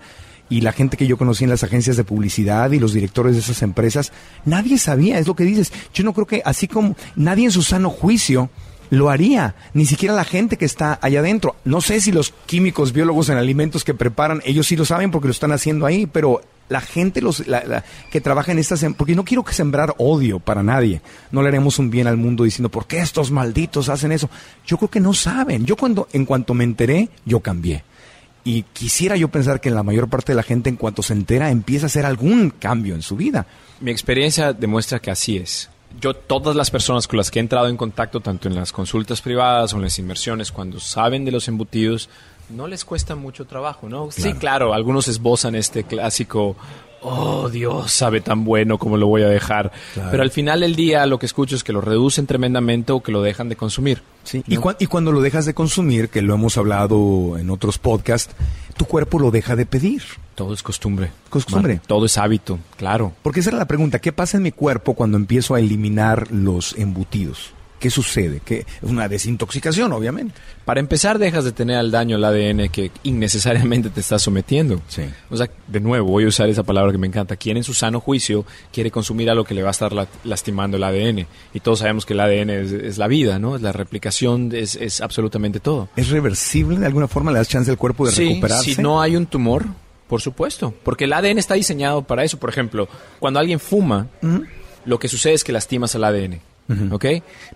y 0.49 0.61
la 0.61 0.71
gente 0.71 0.97
que 0.97 1.07
yo 1.07 1.17
conocí 1.17 1.43
en 1.43 1.49
las 1.49 1.63
agencias 1.63 1.97
de 1.97 2.03
publicidad 2.03 2.71
y 2.71 2.79
los 2.79 2.93
directores 2.93 3.33
de 3.33 3.39
esas 3.39 3.61
empresas, 3.61 4.11
nadie 4.45 4.77
sabía, 4.77 5.17
es 5.17 5.27
lo 5.27 5.35
que 5.35 5.43
dices. 5.43 5.71
Yo 5.93 6.03
no 6.03 6.13
creo 6.13 6.27
que 6.27 6.41
así 6.45 6.67
como 6.67 6.95
nadie 7.15 7.45
en 7.45 7.51
su 7.51 7.63
sano 7.63 7.89
juicio 7.89 8.49
lo 8.89 9.09
haría, 9.09 9.55
ni 9.73 9.85
siquiera 9.85 10.13
la 10.15 10.23
gente 10.25 10.57
que 10.57 10.65
está 10.65 10.99
allá 11.01 11.19
adentro. 11.19 11.55
No 11.65 11.81
sé 11.81 11.99
si 12.01 12.11
los 12.11 12.33
químicos 12.45 12.93
biólogos 12.93 13.29
en 13.29 13.37
alimentos 13.37 13.83
que 13.83 13.93
preparan, 13.93 14.41
ellos 14.45 14.67
sí 14.67 14.75
lo 14.75 14.85
saben 14.85 15.11
porque 15.11 15.27
lo 15.27 15.31
están 15.31 15.51
haciendo 15.51 15.85
ahí, 15.85 16.05
pero 16.05 16.41
la 16.67 16.81
gente 16.81 17.21
los, 17.21 17.47
la- 17.47 17.83
que 18.11 18.21
trabaja 18.21 18.51
en 18.51 18.59
estas, 18.59 18.81
em- 18.83 18.93
porque 18.93 19.15
no 19.15 19.23
quiero 19.23 19.43
que 19.43 19.53
sembrar 19.53 19.93
odio 19.97 20.39
para 20.39 20.63
nadie, 20.63 21.01
no 21.31 21.41
le 21.41 21.49
haremos 21.49 21.77
un 21.79 21.89
bien 21.91 22.07
al 22.07 22.17
mundo 22.17 22.43
diciendo, 22.43 22.69
¿por 22.69 22.87
qué 22.87 22.99
estos 22.99 23.29
malditos 23.31 23.89
hacen 23.89 24.11
eso? 24.11 24.29
Yo 24.65 24.77
creo 24.77 24.89
que 24.89 24.99
no 24.99 25.13
saben. 25.13 25.65
Yo 25.65 25.75
cuando, 25.75 26.07
en 26.13 26.25
cuanto 26.25 26.53
me 26.53 26.63
enteré, 26.63 27.09
yo 27.25 27.39
cambié. 27.39 27.83
Y 28.43 28.61
quisiera 28.73 29.15
yo 29.15 29.27
pensar 29.29 29.59
que 29.59 29.71
la 29.71 29.81
mayor 29.83 30.07
parte 30.07 30.31
de 30.31 30.35
la 30.35 30.43
gente 30.43 30.69
en 30.69 30.75
cuanto 30.75 31.01
se 31.01 31.13
entera 31.13 31.49
empieza 31.49 31.85
a 31.85 31.87
hacer 31.87 32.05
algún 32.05 32.51
cambio 32.51 32.93
en 32.93 33.01
su 33.01 33.15
vida. 33.15 33.47
Mi 33.81 33.89
experiencia 33.91 34.53
demuestra 34.53 34.99
que 34.99 35.09
así 35.11 35.37
es. 35.37 35.69
Yo, 36.01 36.13
todas 36.13 36.55
las 36.55 36.71
personas 36.71 37.07
con 37.07 37.17
las 37.17 37.31
que 37.31 37.39
he 37.39 37.41
entrado 37.41 37.67
en 37.67 37.77
contacto, 37.77 38.19
tanto 38.19 38.47
en 38.47 38.55
las 38.55 38.71
consultas 38.71 39.21
privadas 39.21 39.73
o 39.73 39.77
en 39.77 39.83
las 39.83 39.97
inversiones, 39.97 40.51
cuando 40.51 40.79
saben 40.79 41.23
de 41.23 41.31
los 41.31 41.47
embutidos, 41.47 42.09
no 42.49 42.67
les 42.67 42.85
cuesta 42.85 43.15
mucho 43.15 43.45
trabajo, 43.45 43.89
¿no? 43.89 44.11
Sí, 44.11 44.33
claro, 44.33 44.73
algunos 44.73 45.07
esbozan 45.07 45.55
este 45.55 45.83
clásico, 45.83 46.55
oh 47.05 47.49
Dios, 47.49 47.91
sabe 47.91 48.21
tan 48.21 48.43
bueno 48.43 48.77
como 48.77 48.97
lo 48.97 49.07
voy 49.07 49.21
a 49.21 49.27
dejar. 49.27 49.71
Pero 50.11 50.23
al 50.23 50.31
final 50.31 50.61
del 50.61 50.75
día 50.75 51.05
lo 51.05 51.19
que 51.19 51.25
escucho 51.25 51.55
es 51.55 51.63
que 51.63 51.73
lo 51.73 51.81
reducen 51.81 52.25
tremendamente 52.25 52.91
o 52.91 53.01
que 53.01 53.11
lo 53.11 53.21
dejan 53.21 53.49
de 53.49 53.55
consumir. 53.55 54.01
Sí. 54.23 54.43
Y, 54.47 54.57
y 54.79 54.87
cuando 54.87 55.11
lo 55.11 55.21
dejas 55.21 55.45
de 55.45 55.53
consumir, 55.53 56.09
que 56.09 56.21
lo 56.21 56.33
hemos 56.33 56.57
hablado 56.57 57.37
en 57.37 57.49
otros 57.49 57.77
podcasts, 57.77 58.33
tu 58.75 58.85
cuerpo 58.85 59.19
lo 59.19 59.31
deja 59.31 59.55
de 59.55 59.65
pedir. 59.65 60.01
Todo 60.33 60.53
es 60.53 60.63
costumbre. 60.63 61.11
Costumbre. 61.29 61.75
Man, 61.75 61.81
todo 61.87 62.05
es 62.05 62.17
hábito, 62.17 62.59
claro. 62.77 63.13
Porque 63.21 63.39
esa 63.39 63.51
era 63.51 63.59
la 63.59 63.67
pregunta, 63.67 63.99
¿qué 63.99 64.11
pasa 64.11 64.37
en 64.37 64.43
mi 64.43 64.51
cuerpo 64.51 64.95
cuando 64.95 65.17
empiezo 65.17 65.55
a 65.55 65.59
eliminar 65.59 66.31
los 66.31 66.75
embutidos? 66.77 67.53
¿Qué 67.79 67.89
sucede? 67.89 68.39
Que 68.43 68.59
es 68.59 68.65
una 68.83 69.07
desintoxicación, 69.09 69.91
obviamente. 69.93 70.33
Para 70.63 70.79
empezar, 70.79 71.19
dejas 71.19 71.43
de 71.43 71.51
tener 71.51 71.77
al 71.77 71.91
daño 71.91 72.15
al 72.15 72.23
ADN 72.23 72.69
que 72.69 72.89
innecesariamente 73.03 73.89
te 73.89 73.99
está 73.99 74.17
sometiendo. 74.17 74.81
Sí. 74.87 75.03
O 75.29 75.37
sea, 75.37 75.49
de 75.67 75.79
nuevo, 75.81 76.09
voy 76.09 76.23
a 76.23 76.27
usar 76.27 76.47
esa 76.49 76.63
palabra 76.63 76.91
que 76.91 76.97
me 76.97 77.07
encanta. 77.07 77.35
Quien 77.35 77.57
en 77.57 77.63
su 77.63 77.73
sano 77.73 77.99
juicio 77.99 78.45
quiere 78.71 78.91
consumir 78.91 79.29
algo 79.29 79.43
que 79.43 79.53
le 79.53 79.61
va 79.61 79.69
a 79.69 79.71
estar 79.71 79.91
la- 79.93 80.07
lastimando 80.23 80.77
el 80.77 80.83
ADN. 80.83 81.27
Y 81.53 81.59
todos 81.59 81.79
sabemos 81.79 82.05
que 82.05 82.13
el 82.13 82.21
ADN 82.21 82.49
es, 82.49 82.71
es 82.71 82.97
la 82.97 83.07
vida, 83.07 83.39
¿no? 83.39 83.55
Es 83.55 83.61
la 83.61 83.71
replicación, 83.71 84.51
es, 84.53 84.75
es 84.75 85.01
absolutamente 85.01 85.59
todo. 85.59 85.89
¿Es 85.95 86.09
reversible 86.09 86.79
de 86.79 86.85
alguna 86.85 87.07
forma? 87.07 87.31
¿Le 87.31 87.39
das 87.39 87.49
chance 87.49 87.69
al 87.69 87.77
cuerpo 87.77 88.05
de 88.05 88.13
Sí, 88.13 88.27
recuperarse? 88.29 88.73
si 88.75 88.81
no 88.81 89.01
hay 89.01 89.15
un 89.15 89.25
tumor, 89.25 89.65
por 90.07 90.21
supuesto. 90.21 90.73
Porque 90.83 91.03
el 91.03 91.13
ADN 91.13 91.37
está 91.39 91.55
diseñado 91.55 92.03
para 92.03 92.23
eso. 92.23 92.39
Por 92.39 92.49
ejemplo, 92.49 92.87
cuando 93.19 93.39
alguien 93.39 93.59
fuma, 93.59 94.07
lo 94.85 94.97
que 94.97 95.07
sucede 95.09 95.33
es 95.33 95.43
que 95.43 95.51
lastimas 95.51 95.93
al 95.95 96.05
ADN. 96.05 96.39
¿Ok? 96.91 97.05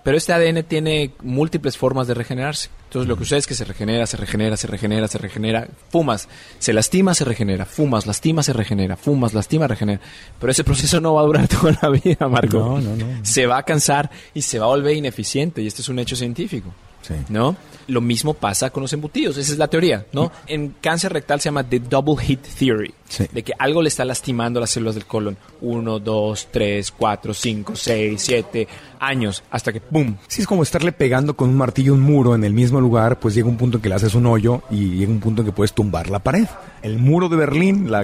Pero 0.04 0.18
este 0.18 0.34
ADN 0.34 0.64
tiene 0.64 1.14
múltiples 1.24 1.78
formas 1.78 2.08
de 2.08 2.14
regenerarse. 2.14 2.70
Entonces 2.86 3.08
lo 3.08 3.18
que 3.18 3.24
sucede 3.24 3.40
es 3.40 3.48
que 3.48 3.56
se 3.56 3.66
regenera, 3.66 4.06
se 4.06 4.18
regenera, 4.18 4.58
se 4.58 4.68
regenera, 4.68 5.08
se 5.08 5.18
regenera. 5.18 5.68
Fumas, 5.90 6.28
se 6.60 6.74
lastima, 6.74 7.14
se 7.14 7.26
regenera. 7.26 7.66
Fumas, 7.66 8.06
lastima, 8.06 8.44
se 8.44 8.54
regenera. 8.54 8.98
Fumas, 8.98 9.34
lastima, 9.34 9.68
regenera. 9.68 10.00
Pero 10.40 10.52
ese 10.52 10.64
proceso 10.64 11.02
no 11.02 11.16
va 11.16 11.22
a 11.22 11.26
durar 11.26 11.48
toda 11.60 11.78
la 11.82 11.90
vida, 11.90 12.28
Marco. 12.28 12.60
No, 12.60 12.82
no, 12.82 12.96
no. 12.96 13.06
Se 13.24 13.46
va 13.46 13.58
a 13.58 13.64
cansar 13.64 14.12
y 14.34 14.42
se 14.42 14.60
va 14.60 14.66
a 14.66 14.70
volver 14.70 14.96
ineficiente. 14.96 15.62
Y 15.62 15.68
este 15.68 15.82
es 15.82 15.90
un 15.90 16.00
hecho 16.00 16.16
científico. 16.16 16.74
Sí. 17.02 17.14
¿no? 17.30 17.56
Lo 17.88 18.02
mismo 18.02 18.34
pasa 18.36 18.70
con 18.70 18.82
los 18.82 18.94
embutidos, 18.94 19.38
esa 19.38 19.52
es 19.54 19.58
la 19.58 19.68
teoría, 19.68 20.06
¿no? 20.12 20.32
En 20.46 20.76
cáncer 20.80 21.12
rectal 21.12 21.40
se 21.42 21.46
llama 21.46 21.64
the 21.68 21.80
double 21.80 22.18
hit 22.24 22.42
theory, 22.60 22.94
Sí. 23.08 23.26
de 23.32 23.42
que 23.42 23.54
algo 23.58 23.82
le 23.82 23.88
está 23.88 24.06
lastimando 24.06 24.60
las 24.60 24.70
células 24.70 24.94
del 24.96 25.06
colon. 25.06 25.36
Uno, 25.62 25.98
dos, 26.00 26.50
tres, 26.52 26.92
cuatro, 26.92 27.34
cinco, 27.34 27.76
seis, 27.76 28.22
siete 28.22 28.68
años, 29.00 29.42
hasta 29.50 29.74
que 29.74 29.82
¡pum! 29.82 30.18
Sí, 30.28 30.42
es 30.42 30.48
como 30.48 30.62
estarle 30.62 30.92
pegando 30.92 31.36
con 31.36 31.50
un 31.50 31.58
martillo 31.58 31.94
un 31.96 32.02
muro 32.02 32.36
en 32.36 32.44
el 32.44 32.54
mismo 32.54 32.80
lugar, 32.80 33.20
pues 33.20 33.34
llega 33.34 33.48
un 33.48 33.58
punto 33.58 33.78
en 33.78 33.82
que 33.82 33.90
le 33.90 33.96
haces 33.96 34.14
un 34.14 34.28
hoyo 34.28 34.62
y 34.70 34.98
llega 34.98 35.12
un 35.12 35.20
punto 35.20 35.42
en 35.42 35.48
que 35.48 35.52
puedes 35.54 35.74
tumbar 35.74 36.10
la 36.12 36.20
pared. 36.20 36.46
El 36.82 37.00
muro 37.00 37.30
de 37.30 37.36
Berlín, 37.38 37.92
la, 37.92 38.04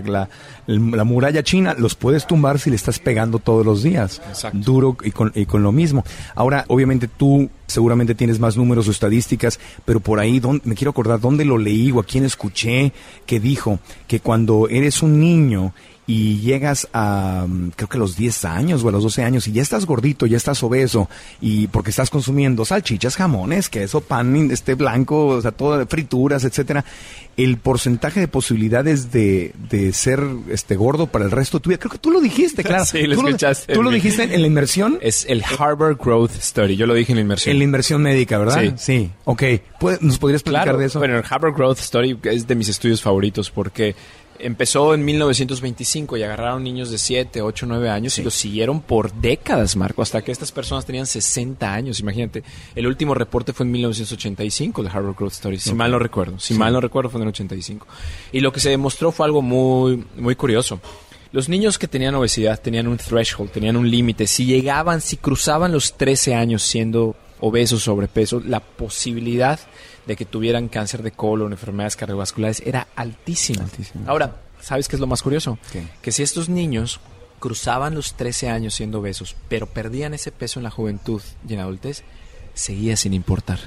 la, 0.67 1.03
muralla 1.03 1.43
china, 1.43 1.75
los 1.77 1.95
puedes 1.95 2.27
tumbar 2.27 2.59
si 2.59 2.69
le 2.69 2.75
estás 2.75 2.99
pegando 2.99 3.39
todos 3.39 3.65
los 3.65 3.83
días. 3.83 4.21
Exacto. 4.27 4.57
Duro 4.61 4.97
y 5.03 5.11
con, 5.11 5.31
y 5.35 5.45
con 5.45 5.63
lo 5.63 5.71
mismo. 5.71 6.03
Ahora, 6.35 6.65
obviamente 6.67 7.07
tú 7.07 7.49
seguramente 7.67 8.15
tienes 8.15 8.39
más 8.39 8.57
números 8.57 8.87
o 8.87 8.91
estadísticas, 8.91 9.59
pero 9.85 9.99
por 9.99 10.19
ahí 10.19 10.39
¿dónde- 10.39 10.61
me 10.65 10.75
quiero 10.75 10.91
acordar 10.91 11.19
dónde 11.19 11.45
lo 11.45 11.57
leí 11.57 11.91
o 11.91 11.99
a 11.99 12.03
quién 12.03 12.25
escuché 12.25 12.93
que 13.25 13.39
dijo 13.39 13.79
que 14.07 14.19
cuando 14.19 14.67
eres 14.69 15.01
un 15.01 15.19
niño 15.19 15.73
y 16.07 16.39
llegas 16.39 16.87
a 16.93 17.45
mm, 17.47 17.71
creo 17.75 17.89
que 17.89 17.97
a 17.97 17.99
los 17.99 18.15
10 18.15 18.45
años 18.45 18.83
o 18.83 18.89
a 18.89 18.91
los 18.91 19.01
12 19.03 19.23
años 19.23 19.47
y 19.47 19.51
ya 19.53 19.61
estás 19.63 19.85
gordito, 19.85 20.25
ya 20.27 20.37
estás 20.37 20.61
obeso 20.61 21.09
y 21.41 21.67
porque 21.67 21.89
estás 21.89 22.09
consumiendo 22.11 22.63
salchichas, 22.63 23.15
jamones, 23.15 23.69
queso, 23.69 24.01
pan 24.01 24.51
este 24.51 24.75
blanco, 24.75 25.27
o 25.27 25.41
sea, 25.41 25.51
todo 25.51 25.85
frituras, 25.87 26.43
etcétera, 26.43 26.85
el 27.37 27.57
porcentaje 27.57 28.19
de 28.19 28.27
posibilidades 28.27 29.11
de, 29.11 29.51
de 29.69 29.93
ser 29.93 30.21
este 30.49 30.75
gordo 30.75 31.07
para 31.07 31.25
el 31.25 31.31
resto 31.31 31.57
de 31.57 31.63
tu 31.63 31.69
vida, 31.69 31.79
creo 31.79 31.91
que 31.91 31.97
tú 31.97 32.11
lo 32.11 32.21
dijiste, 32.21 32.63
claro. 32.65 32.85
Sí, 32.85 33.01
lo 33.07 33.15
tú 33.15 33.25
escuchaste. 33.27 33.73
Tú 33.73 33.81
lo 33.83 33.89
dijiste 33.89 34.23
en 34.23 34.41
la 34.41 34.47
inversión. 34.47 34.99
Es 35.01 35.25
el 35.27 35.43
Harvard 35.57 35.97
Growth 35.97 36.31
Study, 36.39 36.75
yo 36.75 36.85
lo 36.85 36.93
dije 36.93 37.11
en 37.13 37.17
la 37.17 37.21
inversión. 37.21 37.51
En 37.53 37.57
la 37.59 37.63
inversión 37.65 38.01
médica, 38.01 38.37
¿verdad? 38.37 38.61
Sí. 38.61 38.73
Sí. 38.77 39.11
Ok. 39.25 39.43
¿Puede- 39.79 39.97
¿Nos 40.01 40.17
podrías 40.19 40.43
platicar 40.43 40.65
Claro, 40.65 40.77
de 40.79 40.85
eso? 40.85 40.99
Bueno, 40.99 41.17
el 41.17 41.23
Harvard 41.27 41.55
Growth 41.55 41.79
Story 41.79 42.17
es 42.23 42.45
de 42.47 42.55
mis 42.55 42.69
estudios 42.69 43.01
favoritos 43.01 43.49
porque 43.49 43.95
empezó 44.39 44.93
en 44.93 45.03
1925 45.05 46.17
y 46.17 46.23
agarraron 46.23 46.63
niños 46.63 46.89
de 46.91 46.97
7, 46.97 47.41
8, 47.41 47.65
9 47.65 47.89
años 47.89 48.17
y 48.17 48.23
los 48.23 48.33
siguieron 48.33 48.81
por 48.81 49.13
décadas, 49.13 49.75
Marco, 49.75 50.01
hasta 50.01 50.21
que 50.23 50.31
estas 50.31 50.51
personas 50.51 50.85
tenían 50.85 51.05
60 51.05 51.73
años. 51.73 51.99
Imagínate, 51.99 52.43
el 52.75 52.87
último 52.87 53.13
reporte 53.13 53.53
fue 53.53 53.65
en 53.65 53.71
1985 53.71 54.83
de 54.83 54.89
Harvard 54.89 55.15
Growth 55.15 55.33
Story, 55.33 55.59
si 55.59 55.73
mal 55.73 55.91
no 55.91 55.99
recuerdo. 55.99 56.39
Si 56.39 56.53
mal 56.53 56.73
no 56.73 56.81
recuerdo, 56.81 57.09
fue 57.09 57.19
en 57.19 57.23
el 57.23 57.29
85. 57.29 57.87
Y 58.31 58.39
lo 58.39 58.51
que 58.51 58.59
se 58.59 58.69
demostró 58.69 59.11
fue 59.11 59.25
algo 59.25 59.41
muy, 59.41 60.03
muy 60.17 60.35
curioso. 60.35 60.79
Los 61.31 61.49
niños 61.49 61.77
que 61.77 61.87
tenían 61.87 62.15
obesidad 62.15 62.61
tenían 62.61 62.87
un 62.87 62.97
threshold, 62.97 63.51
tenían 63.51 63.75
un 63.75 63.89
límite. 63.89 64.27
Si 64.27 64.45
llegaban, 64.45 65.01
si 65.01 65.17
cruzaban 65.17 65.71
los 65.71 65.97
13 65.97 66.33
años 66.33 66.63
siendo 66.63 67.15
obesos, 67.41 67.83
sobrepeso, 67.83 68.41
la 68.45 68.61
posibilidad 68.61 69.59
de 70.05 70.15
que 70.15 70.25
tuvieran 70.25 70.67
cáncer 70.67 71.01
de 71.03 71.11
colon, 71.11 71.51
enfermedades 71.51 71.95
cardiovasculares 71.95 72.61
era 72.65 72.87
altísima. 72.95 73.63
Altísima. 73.63 74.03
Ahora, 74.07 74.35
¿sabes 74.61 74.87
qué 74.87 74.95
es 74.95 74.99
lo 74.99 75.07
más 75.07 75.21
curioso? 75.21 75.57
¿Qué? 75.71 75.87
Que 76.01 76.11
si 76.11 76.23
estos 76.23 76.49
niños 76.49 76.99
cruzaban 77.39 77.95
los 77.95 78.13
13 78.15 78.49
años 78.49 78.73
siendo 78.75 78.99
obesos, 78.99 79.35
pero 79.49 79.67
perdían 79.67 80.13
ese 80.13 80.31
peso 80.31 80.59
en 80.59 80.63
la 80.63 80.71
juventud 80.71 81.21
y 81.47 81.53
en 81.53 81.57
la 81.57 81.63
adultez, 81.63 82.03
seguía 82.53 82.95
sin 82.97 83.13
importar. 83.13 83.59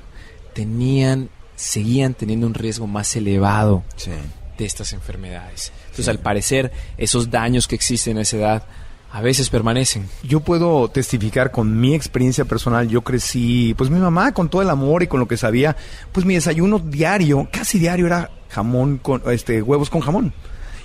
Tenían, 0.55 1.29
seguían 1.57 2.15
teniendo 2.15 2.47
un 2.47 2.55
riesgo 2.55 2.87
más 2.87 3.15
elevado 3.17 3.85
Sí. 3.97 4.11
de 4.57 4.65
estas 4.65 4.93
enfermedades. 4.93 5.73
Entonces, 5.85 6.09
al 6.09 6.19
parecer, 6.21 6.73
esos 6.97 7.31
daños 7.31 7.69
que 7.69 7.75
existen 7.75 8.19
a 8.19 8.23
esa 8.23 8.37
edad 8.37 8.63
a 9.11 9.21
veces 9.23 9.49
permanecen. 9.51 10.07
Yo 10.23 10.41
puedo 10.41 10.89
testificar 10.89 11.51
con 11.51 11.81
mi 11.81 11.95
experiencia 11.95 12.45
personal. 12.45 12.89
Yo 12.89 13.03
crecí, 13.03 13.75
pues 13.77 13.89
mi 13.91 13.99
mamá 13.99 14.33
con 14.33 14.49
todo 14.51 14.63
el 14.63 14.71
amor 14.71 15.03
y 15.03 15.07
con 15.07 15.19
lo 15.21 15.27
que 15.29 15.37
sabía, 15.37 15.77
pues 16.13 16.27
mi 16.27 16.35
desayuno 16.35 16.79
diario, 16.79 17.49
casi 17.51 17.79
diario 17.79 18.07
era 18.07 18.31
jamón 18.51 18.99
con 18.99 19.23
este 19.31 19.63
huevos 19.63 19.89
con 19.91 20.01
jamón 20.03 20.33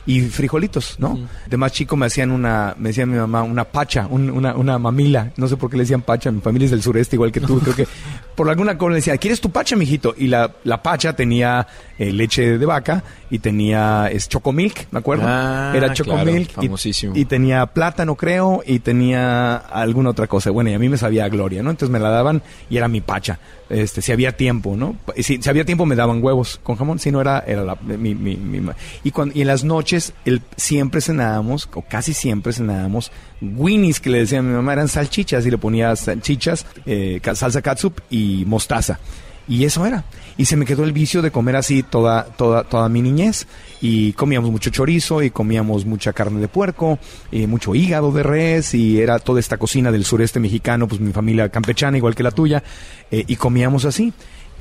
y 0.05 0.19
frijolitos, 0.21 0.95
¿no? 0.99 1.17
De 1.47 1.55
más 1.55 1.71
chico 1.71 1.95
me 1.95 2.05
hacían 2.07 2.31
una, 2.31 2.75
me 2.77 2.89
decía 2.89 3.05
mi 3.05 3.15
mamá, 3.17 3.41
una 3.43 3.63
pacha, 3.63 4.05
un- 4.09 4.29
una, 4.31 4.53
una 4.53 4.77
mamila, 4.77 5.31
no 5.37 5.47
sé 5.47 5.55
por 5.55 5.69
qué 5.69 5.77
le 5.77 5.83
decían 5.83 6.01
pacha, 6.01 6.29
mi 6.29 6.41
familia 6.41 6.65
es 6.65 6.71
del 6.71 6.81
sureste 6.81 7.15
igual 7.15 7.31
que 7.31 7.39
tú, 7.39 7.57
creo 7.63 7.73
que 7.75 7.87
por 8.35 8.49
alguna 8.49 8.77
cosa 8.77 8.89
le 8.91 8.95
decía, 8.97 9.17
¿quieres 9.17 9.41
tu 9.41 9.49
pacha, 9.51 9.75
mijito? 9.75 10.13
Y 10.17 10.27
la, 10.27 10.51
la 10.63 10.81
pacha 10.83 11.13
tenía 11.15 11.67
eh, 11.97 12.11
leche 12.11 12.57
de 12.57 12.65
vaca 12.65 13.03
y 13.29 13.39
tenía 13.39 14.07
es, 14.11 14.29
chocomilk, 14.29 14.87
me 14.91 14.99
acuerdo. 14.99 15.23
Ah, 15.27 15.71
Era 15.75 15.87
claro, 15.87 15.93
chocomilk 15.95 16.49
y- 16.51 16.53
famosísimo. 16.53 17.13
y 17.15 17.25
tenía 17.25 17.65
plátano, 17.67 18.15
creo, 18.15 18.61
y 18.65 18.79
tenía 18.79 19.55
alguna 19.57 20.11
otra 20.11 20.27
cosa. 20.27 20.51
Bueno, 20.51 20.69
y 20.69 20.73
a 20.73 20.79
mí 20.79 20.89
me 20.89 20.97
sabía 20.97 21.25
a 21.25 21.29
gloria, 21.29 21.63
¿no? 21.63 21.69
Entonces 21.71 21.91
me 21.91 21.99
la 21.99 22.09
daban 22.09 22.41
y 22.69 22.77
era 22.77 22.87
mi 22.87 23.01
pacha. 23.01 23.39
Este, 23.69 24.01
si 24.03 24.11
había 24.11 24.33
tiempo, 24.37 24.75
¿no? 24.75 24.97
Si, 25.17 25.41
si 25.41 25.49
había 25.49 25.65
tiempo 25.65 25.85
me 25.85 25.95
daban 25.95 26.21
huevos 26.23 26.59
con 26.61 26.75
jamón, 26.75 26.99
si 26.99 27.11
no 27.11 27.21
era, 27.21 27.43
era 27.47 27.63
la, 27.63 27.75
mi, 27.81 28.13
mi- 28.13 28.35
mi 28.37 28.61
y, 29.03 29.09
cuando, 29.11 29.35
y 29.35 29.41
en 29.41 29.47
las 29.47 29.63
noches 29.63 30.13
el, 30.25 30.41
siempre 30.57 31.01
cenábamos, 31.01 31.67
o 31.73 31.81
casi 31.81 32.13
siempre 32.13 32.53
cenábamos, 32.53 33.11
winnies 33.41 33.99
que 33.99 34.09
le 34.11 34.19
decía 34.19 34.39
a 34.39 34.41
mi 34.41 34.53
mamá, 34.53 34.73
eran 34.73 34.87
salchichas 34.89 35.45
y 35.45 35.51
le 35.51 35.57
ponía 35.57 35.95
salchichas, 35.95 36.65
eh, 36.85 37.19
salsa 37.33 37.61
catsup 37.63 37.99
y 38.11 38.22
mostaza. 38.45 38.99
Y 39.47 39.65
eso 39.65 39.85
era. 39.85 40.05
Y 40.37 40.45
se 40.45 40.55
me 40.55 40.65
quedó 40.65 40.83
el 40.83 40.93
vicio 40.93 41.21
de 41.21 41.31
comer 41.31 41.57
así 41.57 41.83
toda, 41.83 42.23
toda, 42.25 42.63
toda 42.63 42.87
mi 42.89 43.01
niñez. 43.01 43.45
Y 43.81 44.13
comíamos 44.13 44.51
mucho 44.51 44.69
chorizo 44.69 45.21
y 45.21 45.29
comíamos 45.29 45.85
mucha 45.85 46.13
carne 46.13 46.39
de 46.39 46.47
puerco, 46.47 46.97
y 47.31 47.45
mucho 47.47 47.75
hígado 47.75 48.11
de 48.11 48.23
res 48.23 48.73
y 48.73 49.01
era 49.01 49.19
toda 49.19 49.39
esta 49.39 49.57
cocina 49.57 49.91
del 49.91 50.05
sureste 50.05 50.39
mexicano, 50.39 50.87
pues 50.87 51.01
mi 51.01 51.11
familia 51.11 51.49
campechana 51.49 51.97
igual 51.97 52.15
que 52.15 52.23
la 52.23 52.31
tuya, 52.31 52.63
eh, 53.11 53.25
y 53.27 53.35
comíamos 53.35 53.83
así. 53.83 54.13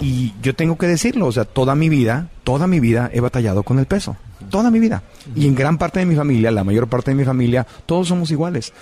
Y 0.02 0.34
yo 0.42 0.54
tengo 0.56 0.76
que 0.76 0.88
decirlo, 0.88 1.26
o 1.26 1.32
sea, 1.32 1.44
toda 1.44 1.76
mi 1.76 1.88
vida, 1.88 2.28
toda 2.42 2.66
mi 2.66 2.80
vida 2.80 3.08
he 3.12 3.20
batallado 3.20 3.62
con 3.62 3.78
el 3.78 3.86
peso. 3.86 4.16
Toda 4.50 4.72
mi 4.72 4.80
vida. 4.80 5.04
Y 5.36 5.46
en 5.46 5.54
gran 5.54 5.78
parte 5.78 6.00
de 6.00 6.06
mi 6.06 6.16
familia, 6.16 6.50
la 6.50 6.64
mayor 6.64 6.88
parte 6.88 7.12
de 7.12 7.14
mi 7.14 7.24
familia, 7.24 7.64
todos 7.86 8.08
somos 8.08 8.32
iguales. 8.32 8.72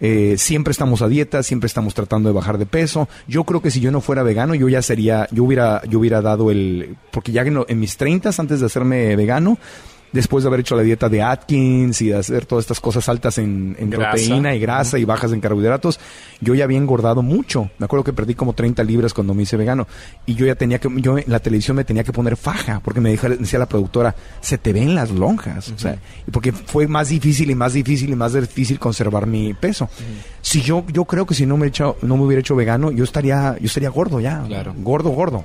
Eh, 0.00 0.34
siempre 0.36 0.72
estamos 0.72 1.00
a 1.00 1.08
dieta, 1.08 1.44
siempre 1.44 1.68
estamos 1.68 1.94
tratando 1.94 2.28
de 2.28 2.34
bajar 2.34 2.58
de 2.58 2.66
peso. 2.66 3.08
Yo 3.28 3.44
creo 3.44 3.62
que 3.62 3.70
si 3.70 3.78
yo 3.78 3.92
no 3.92 4.00
fuera 4.00 4.24
vegano, 4.24 4.56
yo 4.56 4.68
ya 4.68 4.82
sería, 4.82 5.28
yo 5.30 5.44
hubiera, 5.44 5.80
yo 5.88 6.00
hubiera 6.00 6.20
dado 6.20 6.50
el, 6.50 6.96
porque 7.12 7.30
ya 7.30 7.42
en, 7.42 7.64
en 7.68 7.78
mis 7.78 7.96
30 7.96 8.32
antes 8.36 8.58
de 8.58 8.66
hacerme 8.66 9.14
vegano, 9.14 9.56
después 10.14 10.44
de 10.44 10.48
haber 10.48 10.60
hecho 10.60 10.76
la 10.76 10.82
dieta 10.82 11.08
de 11.08 11.22
Atkins 11.22 12.00
y 12.00 12.08
de 12.08 12.16
hacer 12.16 12.46
todas 12.46 12.62
estas 12.62 12.78
cosas 12.78 13.08
altas 13.08 13.36
en, 13.38 13.74
proteína 13.90 14.54
y 14.54 14.60
grasa 14.60 14.96
y 14.96 15.04
bajas 15.04 15.32
en 15.32 15.40
carbohidratos, 15.40 15.98
yo 16.40 16.54
ya 16.54 16.62
había 16.64 16.78
engordado 16.78 17.20
mucho. 17.20 17.70
Me 17.78 17.86
acuerdo 17.86 18.04
que 18.04 18.12
perdí 18.12 18.36
como 18.36 18.52
30 18.52 18.84
libras 18.84 19.12
cuando 19.12 19.34
me 19.34 19.42
hice 19.42 19.56
vegano. 19.56 19.88
Y 20.24 20.36
yo 20.36 20.46
ya 20.46 20.54
tenía 20.54 20.78
que, 20.78 20.88
yo 21.00 21.18
en 21.18 21.24
la 21.26 21.40
televisión 21.40 21.76
me 21.76 21.84
tenía 21.84 22.04
que 22.04 22.12
poner 22.12 22.36
faja, 22.36 22.80
porque 22.84 23.00
me 23.00 23.10
dijo, 23.10 23.28
decía 23.28 23.58
la 23.58 23.66
productora, 23.66 24.14
se 24.40 24.56
te 24.56 24.72
ven 24.72 24.94
las 24.94 25.10
lonjas. 25.10 25.70
O 25.70 25.78
sea, 25.78 25.98
porque 26.30 26.52
fue 26.52 26.86
más 26.86 27.08
difícil 27.08 27.50
y 27.50 27.56
más 27.56 27.72
difícil 27.72 28.10
y 28.10 28.14
más 28.14 28.34
difícil 28.34 28.78
conservar 28.78 29.26
mi 29.26 29.52
peso. 29.52 29.88
Si 30.42 30.62
yo, 30.62 30.84
yo 30.92 31.06
creo 31.06 31.26
que 31.26 31.34
si 31.34 31.44
no 31.44 31.56
me, 31.56 31.66
he 31.66 31.68
hecho, 31.70 31.96
no 32.02 32.16
me 32.16 32.22
hubiera 32.22 32.38
hecho 32.38 32.54
vegano, 32.54 32.92
yo 32.92 33.02
estaría, 33.02 33.56
yo 33.58 33.66
estaría 33.66 33.88
gordo 33.88 34.20
ya. 34.20 34.44
Claro. 34.46 34.74
Gordo, 34.78 35.10
gordo. 35.10 35.38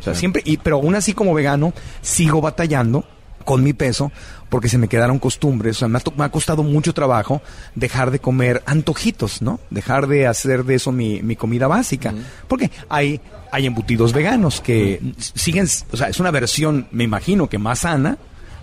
O 0.00 0.02
sea, 0.02 0.14
siempre, 0.14 0.40
y, 0.46 0.56
pero 0.56 0.76
aún 0.76 0.94
así 0.94 1.12
como 1.12 1.34
vegano, 1.34 1.74
sigo 2.00 2.40
batallando 2.40 3.04
con 3.44 3.62
mi 3.62 3.72
peso 3.72 4.10
porque 4.48 4.68
se 4.68 4.78
me 4.78 4.88
quedaron 4.88 5.18
costumbres. 5.18 5.76
O 5.76 5.78
sea, 5.80 5.88
me 5.88 5.98
ha, 5.98 6.02
me 6.16 6.24
ha 6.24 6.28
costado 6.30 6.62
mucho 6.62 6.94
trabajo 6.94 7.42
dejar 7.74 8.10
de 8.10 8.20
comer 8.20 8.62
antojitos, 8.66 9.42
¿no? 9.42 9.60
Dejar 9.70 10.06
de 10.06 10.26
hacer 10.26 10.64
de 10.64 10.76
eso 10.76 10.92
mi, 10.92 11.22
mi 11.22 11.36
comida 11.36 11.66
básica. 11.66 12.14
Porque 12.48 12.70
hay, 12.88 13.20
hay 13.50 13.66
embutidos 13.66 14.12
veganos 14.12 14.60
que 14.60 15.00
siguen, 15.18 15.66
o 15.92 15.96
sea, 15.96 16.08
es 16.08 16.20
una 16.20 16.30
versión, 16.30 16.86
me 16.92 17.04
imagino 17.04 17.48
que 17.48 17.58
más 17.58 17.80
sana, 17.80 18.18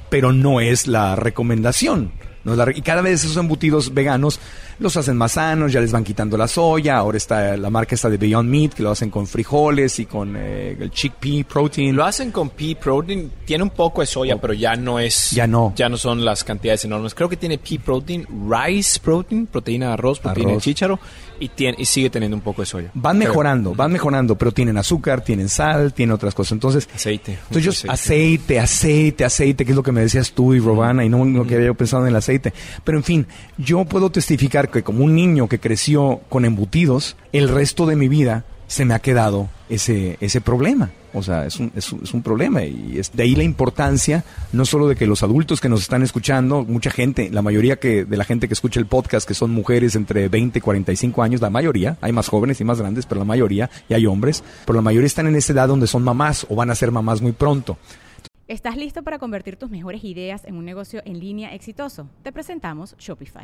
pero 0.10 0.32
no 0.32 0.62
es 0.62 0.88
la 0.88 1.15
recomendación. 1.15 2.12
La 2.44 2.72
y 2.76 2.82
cada 2.82 3.02
vez 3.02 3.24
esos 3.24 3.38
embutidos 3.38 3.94
veganos 3.94 4.40
los 4.80 4.98
hacen 4.98 5.16
más 5.16 5.34
sanos, 5.34 5.72
ya 5.72 5.80
les 5.80 5.92
van 5.92 6.04
quitando 6.04 6.38
la 6.38 6.48
soya. 6.48 6.98
Ahora 6.98 7.18
está 7.18 7.56
la 7.56 7.70
marca 7.70 7.94
esta 7.94 8.10
de 8.10 8.18
Beyond 8.18 8.50
Meat, 8.50 8.74
que 8.74 8.82
lo 8.84 8.90
hacen 8.90 9.12
con 9.12 9.28
frijoles 9.28 10.00
y 10.00 10.06
con 10.08 10.36
eh, 10.36 10.76
el 10.80 10.90
chickpea 10.90 11.44
protein. 11.44 11.96
Lo 11.96 12.04
hacen 12.04 12.32
con 12.32 12.50
pea 12.50 12.80
protein, 12.80 13.32
tiene 13.46 13.64
un 13.64 13.70
poco 13.70 14.02
de 14.02 14.08
soya, 14.08 14.42
pero 14.42 14.54
ya 14.54 14.76
no 14.76 15.00
es 15.00 15.32
Ya 15.32 15.46
no. 15.46 15.74
ya 15.76 15.88
no 15.88 15.98
son 15.98 16.26
las 16.26 16.44
cantidades 16.44 16.84
enormes. 16.86 17.14
Creo 17.14 17.30
que 17.30 17.38
tiene 17.38 17.60
pea 17.60 17.80
protein, 17.80 18.26
rice 18.50 19.00
protein, 19.00 19.46
proteína 19.46 19.88
de 19.88 19.94
arroz, 19.94 20.20
proteína 20.20 20.50
Arroz. 20.52 20.64
de 20.64 20.70
chícharo 20.72 21.00
y 21.42 21.50
tiene 21.50 21.76
y 21.80 21.86
sigue 21.86 22.10
teniendo 22.10 22.38
un 22.38 22.42
poco 22.42 22.62
de 22.62 22.68
soya. 22.68 22.92
Van 22.94 23.18
Pero- 23.18 23.30
mejorando, 23.32 23.76
van 23.76 23.92
mejorando, 23.92 24.38
pero 24.38 24.52
tienen 24.54 24.78
azúcar, 24.78 25.22
tienen 25.24 25.50
sal, 25.50 25.94
tienen 25.94 26.14
otras 26.14 26.34
cosas. 26.34 26.54
Entonces, 26.54 26.88
Aceite, 26.96 27.34
Entonces 27.34 27.64
yo, 27.64 27.72
mucho 27.72 27.92
aceite. 27.92 28.60
aceite, 28.60 29.26
aceite, 29.26 29.66
que 29.66 29.72
es 29.72 29.76
lo 29.76 29.84
que 29.84 29.92
me 29.92 30.02
decías 30.02 30.32
tú 30.32 30.54
y 30.54 30.60
Robana, 30.60 31.04
y 31.04 31.10
no 31.10 31.26
lo 31.26 31.46
que 31.46 31.56
había 31.56 31.68
yo 31.68 31.74
pensado 31.76 32.04
en 32.04 32.10
el 32.10 32.16
aceite. 32.16 32.54
Pero 32.84 32.98
en 32.98 33.04
fin, 33.04 33.28
yo 33.58 33.84
puedo 33.86 34.10
testificar 34.12 34.70
que 34.70 34.84
como 34.84 35.04
un 35.04 35.16
niño 35.16 35.50
que 35.50 35.60
creció 35.60 36.22
con 36.30 36.46
embutidos, 36.46 37.18
el 37.34 37.50
resto 37.50 37.86
de 37.86 37.96
mi 37.96 38.08
vida 38.08 38.46
se 38.72 38.86
me 38.86 38.94
ha 38.94 39.00
quedado 39.00 39.50
ese, 39.68 40.18
ese 40.22 40.40
problema. 40.40 40.92
O 41.14 41.22
sea, 41.22 41.46
es 41.46 41.60
un, 41.60 41.74
es, 41.76 41.92
es 41.92 42.14
un 42.14 42.24
problema 42.24 42.64
y 42.64 42.98
es 42.98 43.12
de 43.12 43.24
ahí 43.24 43.36
la 43.36 43.44
importancia 43.44 44.24
no 44.54 44.64
solo 44.64 44.88
de 44.88 44.96
que 44.96 45.06
los 45.06 45.24
adultos 45.24 45.60
que 45.60 45.68
nos 45.68 45.82
están 45.82 46.04
escuchando, 46.04 46.64
mucha 46.64 46.90
gente, 46.90 47.30
la 47.30 47.42
mayoría 47.42 47.76
que, 47.76 48.06
de 48.06 48.16
la 48.16 48.24
gente 48.24 48.48
que 48.48 48.54
escucha 48.54 48.80
el 48.80 48.86
podcast, 48.86 49.28
que 49.28 49.34
son 49.34 49.52
mujeres 49.52 49.98
entre 49.98 50.30
20 50.30 50.60
y 50.60 50.62
45 50.62 51.22
años, 51.22 51.42
la 51.42 51.50
mayoría, 51.50 51.98
hay 52.00 52.14
más 52.14 52.30
jóvenes 52.30 52.62
y 52.62 52.64
más 52.64 52.80
grandes, 52.80 53.06
pero 53.06 53.20
la 53.20 53.26
mayoría, 53.26 53.70
y 53.90 53.94
hay 53.94 54.06
hombres, 54.06 54.42
pero 54.66 54.78
la 54.78 54.82
mayoría 54.82 55.08
están 55.08 55.28
en 55.28 55.36
esa 55.36 55.52
edad 55.52 55.68
donde 55.68 55.88
son 55.88 56.04
mamás 56.04 56.48
o 56.48 56.56
van 56.56 56.70
a 56.70 56.76
ser 56.76 56.92
mamás 56.92 57.22
muy 57.22 57.34
pronto. 57.34 57.78
¿Estás 58.48 58.78
listo 58.78 59.04
para 59.04 59.20
convertir 59.20 59.58
tus 59.58 59.70
mejores 59.70 60.06
ideas 60.06 60.46
en 60.46 60.56
un 60.56 60.64
negocio 60.64 61.02
en 61.04 61.20
línea 61.20 61.54
exitoso? 61.54 62.08
Te 62.24 62.32
presentamos 62.32 62.96
Shopify. 62.98 63.44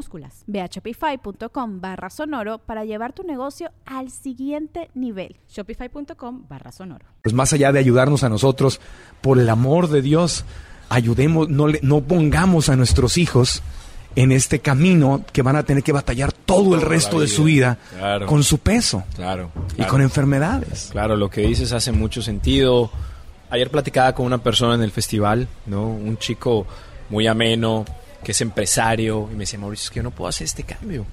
minúsculas. 0.05 0.43
Ve 0.47 0.61
a 0.61 0.67
shopify.com 0.67 1.79
barra 1.81 2.09
sonoro 2.09 2.57
para 2.59 2.83
llevar 2.85 3.13
tu 3.13 3.23
negocio 3.23 3.71
al 3.85 4.09
siguiente 4.09 4.89
nivel. 4.95 5.35
Shopify.com 5.49 6.43
barra 6.49 6.71
sonoro. 6.71 7.05
Pues 7.21 7.33
más 7.33 7.53
allá 7.53 7.71
de 7.71 7.79
ayudarnos 7.79 8.23
a 8.23 8.29
nosotros, 8.29 8.79
por 9.21 9.39
el 9.39 9.49
amor 9.49 9.87
de 9.89 10.01
Dios, 10.01 10.43
ayudemos, 10.89 11.49
no, 11.49 11.67
le, 11.67 11.79
no 11.83 12.01
pongamos 12.01 12.69
a 12.69 12.75
nuestros 12.75 13.17
hijos 13.17 13.61
en 14.15 14.31
este 14.33 14.59
camino 14.59 15.23
que 15.31 15.41
van 15.41 15.55
a 15.55 15.63
tener 15.63 15.83
que 15.83 15.93
batallar 15.93 16.33
todo 16.33 16.75
el 16.75 16.81
resto 16.81 17.19
de 17.21 17.27
su 17.29 17.45
vida 17.45 17.77
Claro. 17.97 18.25
con 18.25 18.43
su 18.43 18.57
peso 18.57 19.03
Claro. 19.15 19.51
y 19.77 19.83
con 19.85 20.01
enfermedades. 20.01 20.89
Claro, 20.91 21.15
lo 21.15 21.29
que 21.29 21.41
dices 21.41 21.71
hace 21.71 21.91
mucho 21.93 22.21
sentido. 22.21 22.91
Ayer 23.49 23.69
platicaba 23.69 24.13
con 24.13 24.25
una 24.25 24.39
persona 24.39 24.75
en 24.75 24.81
el 24.81 24.91
festival, 24.91 25.47
¿no? 25.65 25.87
Un 25.87 26.17
chico 26.17 26.65
muy 27.09 27.27
ameno, 27.27 27.85
que 28.23 28.31
es 28.31 28.41
empresario, 28.41 29.27
y 29.31 29.33
me 29.33 29.41
decía, 29.41 29.59
Mauricio, 29.59 29.85
es 29.85 29.89
que 29.89 29.97
yo 29.97 30.03
no 30.03 30.11
puedo 30.11 30.29
hacer 30.29 30.45
este 30.45 30.63
cambio. 30.63 31.05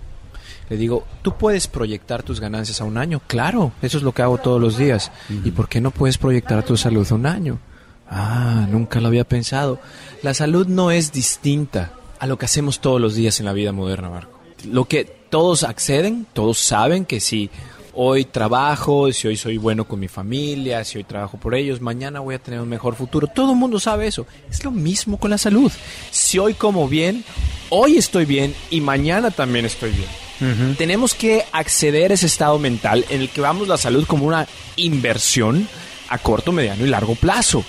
Le 0.69 0.77
digo, 0.77 1.07
¿tú 1.23 1.37
puedes 1.37 1.67
proyectar 1.67 2.23
tus 2.23 2.41
ganancias 2.41 2.81
a 2.81 2.85
un 2.85 2.99
año? 2.99 3.23
Claro, 3.27 3.73
eso 3.81 3.97
es 3.97 4.03
lo 4.03 4.13
que 4.13 4.23
hago 4.23 4.39
todos 4.39 4.61
los 4.61 4.77
días. 4.77 5.11
¿Y 5.45 5.51
por 5.51 5.69
qué 5.69 5.81
no 5.81 5.91
puedes 5.91 6.19
proyectar 6.19 6.63
tu 6.63 6.77
salud 6.77 7.07
a 7.11 7.15
un 7.15 7.27
año? 7.27 7.59
Ah, 8.11 8.67
nunca 8.71 9.01
lo 9.01 9.09
había 9.09 9.25
pensado. 9.25 9.81
La 10.23 10.35
salud 10.35 10.67
no 10.67 10.91
es 10.91 11.13
distinta 11.13 11.93
a 12.19 12.27
lo 12.27 12.39
que 12.39 12.45
hacemos 12.45 12.81
todos 12.81 13.01
los 13.01 13.15
días 13.15 13.41
en 13.41 13.47
la 13.47 13.53
vida 13.55 13.73
moderna, 13.73 14.11
Marco. 14.11 14.39
Lo 14.65 14.85
que 14.85 15.05
todos 15.05 15.63
acceden, 15.63 16.27
todos 16.33 16.59
saben 16.59 17.05
que 17.05 17.21
si 17.21 17.51
hoy 18.01 18.25
trabajo, 18.25 19.13
si 19.13 19.27
hoy 19.27 19.37
soy 19.37 19.57
bueno 19.57 19.85
con 19.85 19.99
mi 19.99 20.07
familia, 20.07 20.85
si 20.85 20.99
hoy 20.99 21.05
trabajo 21.05 21.37
por 21.37 21.57
ellos, 21.57 21.81
mañana 21.81 22.21
voy 22.21 22.37
a 22.37 22.39
tener 22.39 22.61
un 22.61 22.69
mejor 22.69 22.95
futuro. 22.95 23.27
Todo 23.27 23.51
el 23.51 23.59
mundo 23.59 23.81
sabe 23.81 24.07
eso. 24.07 24.25
Es 24.49 24.63
lo 24.63 24.71
mismo 24.71 25.19
con 25.19 25.33
la 25.33 25.39
salud. 25.39 25.73
Si 26.13 26.39
hoy 26.39 26.55
como 26.55 26.87
bien, 26.87 27.25
hoy 27.71 27.97
estoy 27.97 28.25
bien 28.25 28.55
y 28.71 28.81
mañana 28.81 29.33
también 29.33 29.65
estoy 29.65 29.91
bien. 29.91 30.77
Tenemos 30.77 31.15
que 31.15 31.45
acceder 31.51 32.13
a 32.13 32.15
ese 32.15 32.27
estado 32.27 32.61
mental 32.61 33.05
en 33.09 33.23
el 33.23 33.31
que 33.31 33.41
vamos 33.41 33.67
la 33.67 33.77
salud 33.77 34.07
como 34.07 34.27
una 34.27 34.47
inversión 34.77 35.67
a 36.09 36.19
corto, 36.19 36.53
mediano 36.53 36.87
y 36.87 36.89
largo 36.89 37.17
plazo. 37.17 37.65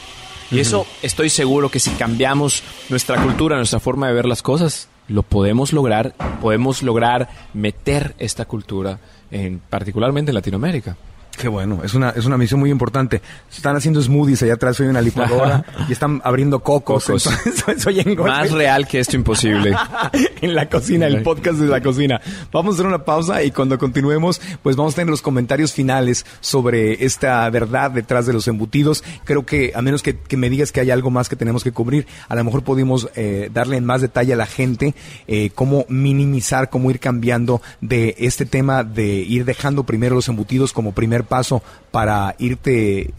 Y 0.52 0.60
eso 0.60 0.86
estoy 1.02 1.32
seguro 1.32 1.70
que 1.70 1.80
si 1.80 1.90
cambiamos 1.92 2.62
nuestra 2.90 3.20
cultura, 3.24 3.56
nuestra 3.56 3.80
forma 3.80 4.08
de 4.08 4.14
ver 4.14 4.28
las 4.28 4.44
cosas, 4.44 4.90
lo 5.08 5.24
podemos 5.24 5.74
lograr, 5.74 6.14
podemos 6.40 6.84
lograr 6.84 7.30
meter 7.56 8.14
esta 8.20 8.46
cultura 8.46 9.00
en 9.32 9.60
particularmente 9.60 10.32
en 10.32 10.36
Latinoamérica. 10.36 10.96
Qué 11.40 11.48
bueno, 11.48 11.80
es 11.86 11.94
una, 11.94 12.10
es 12.10 12.26
una 12.26 12.38
misión 12.38 12.60
muy 12.60 12.70
importante. 12.70 13.22
Están 13.50 13.74
haciendo 13.74 14.02
smoothies 14.02 14.44
allá 14.44 14.56
atrás, 14.56 14.76
soy 14.76 14.88
una 14.88 15.00
licuadora 15.00 15.64
y 15.88 15.94
están 15.94 16.22
abriendo 16.26 16.60
cocos. 16.60 17.06
Cocos. 17.06 17.28
Entonces, 17.46 17.82
soy 17.82 18.02
en 18.02 18.18
Más 18.18 18.52
real 18.52 18.86
que 18.86 19.00
esto 19.00 19.16
imposible. 19.16 19.74
en 20.42 20.54
la 20.54 20.68
cocina, 20.68 21.08
el 21.08 21.24
podcast 21.24 21.60
de 21.60 21.68
la 21.68 21.80
cocina. 21.80 22.20
Vamos 22.52 22.74
a 22.74 22.76
hacer 22.76 22.88
una 22.88 23.06
pausa 23.06 23.42
y 23.42 23.52
cuando 23.52 23.78
continuemos, 23.78 24.42
pues 24.62 24.76
vamos 24.76 24.94
a 24.94 24.96
tener 24.98 25.10
los 25.10 25.22
comentarios 25.22 25.72
finales 25.72 26.26
sobre 26.42 27.06
esta 27.06 27.50
verdad 27.50 27.92
detrás 27.92 28.26
de 28.26 28.34
los 28.34 28.46
embutidos. 28.50 29.02
Creo 29.24 29.46
que, 29.46 29.72
a 29.74 29.82
menos 29.82 30.04
que, 30.04 30.18
que 30.18 30.36
me 30.36 30.50
digas 30.50 30.74
que 30.74 30.82
hay 30.82 30.92
algo 30.92 31.10
más 31.10 31.30
que 31.30 31.38
tenemos 31.38 31.64
que 31.64 31.72
cubrir, 31.72 32.06
a 32.28 32.36
lo 32.36 32.44
mejor 32.44 32.64
podemos 32.64 33.08
eh, 33.16 33.50
darle 33.54 33.78
en 33.78 33.86
más 33.86 34.02
detalle 34.02 34.34
a 34.34 34.36
la 34.36 34.46
gente 34.46 34.94
eh, 35.26 35.52
cómo 35.56 35.86
minimizar, 35.88 36.70
cómo 36.70 36.92
ir 36.92 37.00
cambiando 37.00 37.62
de 37.80 38.16
este 38.20 38.46
tema 38.46 38.84
de 38.84 39.06
ir 39.06 39.46
dejando 39.46 39.86
primero 39.86 40.16
los 40.16 40.28
embutidos 40.28 40.74
como 40.74 40.92
primer 40.92 41.29
paso 41.30 41.64
para 41.92 42.36
irte 42.40 43.14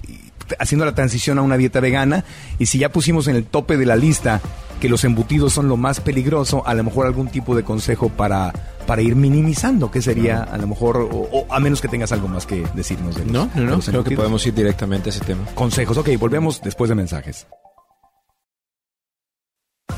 haciendo 0.58 0.84
la 0.84 0.94
transición 0.94 1.38
a 1.38 1.42
una 1.42 1.56
dieta 1.56 1.80
vegana 1.80 2.24
y 2.58 2.66
si 2.66 2.78
ya 2.78 2.90
pusimos 2.90 3.28
en 3.28 3.36
el 3.36 3.44
tope 3.44 3.76
de 3.76 3.86
la 3.86 3.96
lista 3.96 4.40
que 4.80 4.88
los 4.88 5.04
embutidos 5.04 5.52
son 5.52 5.68
lo 5.68 5.76
más 5.76 6.00
peligroso, 6.00 6.66
a 6.66 6.74
lo 6.74 6.82
mejor 6.82 7.06
algún 7.06 7.28
tipo 7.28 7.54
de 7.54 7.62
consejo 7.62 8.08
para, 8.08 8.52
para 8.86 9.02
ir 9.02 9.14
minimizando, 9.14 9.90
que 9.90 10.00
sería 10.00 10.42
a 10.42 10.56
lo 10.56 10.66
mejor, 10.66 10.96
o, 10.96 11.28
o 11.30 11.46
a 11.50 11.60
menos 11.60 11.80
que 11.82 11.88
tengas 11.88 12.12
algo 12.12 12.28
más 12.28 12.46
que 12.46 12.64
decirnos 12.74 13.14
de 13.14 13.24
los, 13.24 13.32
No, 13.32 13.50
no, 13.54 13.76
no. 13.76 13.80
Creo 13.80 14.02
que 14.02 14.16
podemos 14.16 14.44
ir 14.46 14.54
directamente 14.54 15.10
a 15.10 15.12
ese 15.12 15.20
tema. 15.20 15.44
Consejos, 15.54 15.98
ok, 15.98 16.08
volvemos 16.18 16.62
después 16.62 16.88
de 16.88 16.94
mensajes. 16.94 17.46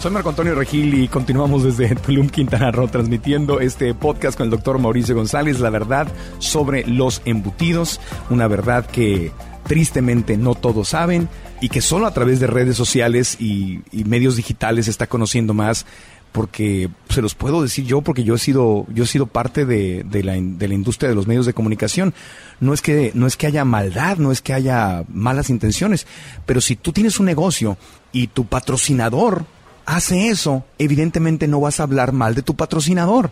Soy 0.02 0.10
Marco 0.10 0.30
Antonio 0.30 0.56
Regil 0.56 0.94
y 0.94 1.06
continuamos 1.06 1.62
desde 1.62 1.94
Tulum, 1.94 2.28
Quintana 2.28 2.72
Roo, 2.72 2.88
transmitiendo 2.88 3.60
este 3.60 3.94
podcast 3.94 4.36
con 4.36 4.46
el 4.46 4.50
doctor 4.50 4.80
Mauricio 4.80 5.14
González, 5.14 5.60
la 5.60 5.70
verdad 5.70 6.08
sobre 6.40 6.84
los 6.84 7.22
embutidos, 7.24 8.00
una 8.28 8.48
verdad 8.48 8.84
que 8.84 9.30
tristemente 9.62 10.36
no 10.36 10.56
todos 10.56 10.88
saben 10.88 11.28
y 11.60 11.68
que 11.68 11.80
solo 11.80 12.06
a 12.08 12.12
través 12.12 12.40
de 12.40 12.48
redes 12.48 12.76
sociales 12.76 13.40
y, 13.40 13.82
medios 13.92 14.34
digitales 14.34 14.86
se 14.86 14.90
está 14.90 15.06
conociendo 15.06 15.54
más 15.54 15.86
porque 16.32 16.88
se 17.08 17.22
los 17.22 17.36
puedo 17.36 17.62
decir 17.62 17.84
yo 17.84 18.00
porque 18.00 18.24
yo 18.24 18.34
he 18.34 18.38
sido 18.38 18.86
yo 18.92 19.04
he 19.04 19.06
sido 19.06 19.26
parte 19.26 19.64
de, 19.64 20.04
la, 20.24 20.32
de 20.32 20.66
la 20.68 20.74
industria 20.74 21.10
de 21.10 21.14
los 21.14 21.28
medios 21.28 21.46
de 21.46 21.54
comunicación. 21.54 22.12
No 22.58 22.74
es 22.74 22.82
que 22.82 23.12
no 23.14 23.28
es 23.28 23.36
que 23.36 23.46
haya 23.46 23.64
maldad 23.64 24.16
no 24.16 24.32
es 24.32 24.42
que 24.42 24.52
haya 24.52 25.04
malas 25.06 25.48
intenciones 25.48 26.08
pero 26.44 26.60
si 26.60 26.74
tú 26.74 26.90
tienes 26.90 27.20
un 27.20 27.26
negocio 27.26 27.76
y 28.10 28.26
tu 28.26 28.46
patrocinador 28.46 29.44
hace 29.86 30.28
eso 30.28 30.64
evidentemente 30.78 31.48
no 31.48 31.60
vas 31.60 31.80
a 31.80 31.84
hablar 31.84 32.12
mal 32.12 32.34
de 32.34 32.42
tu 32.42 32.54
patrocinador 32.54 33.30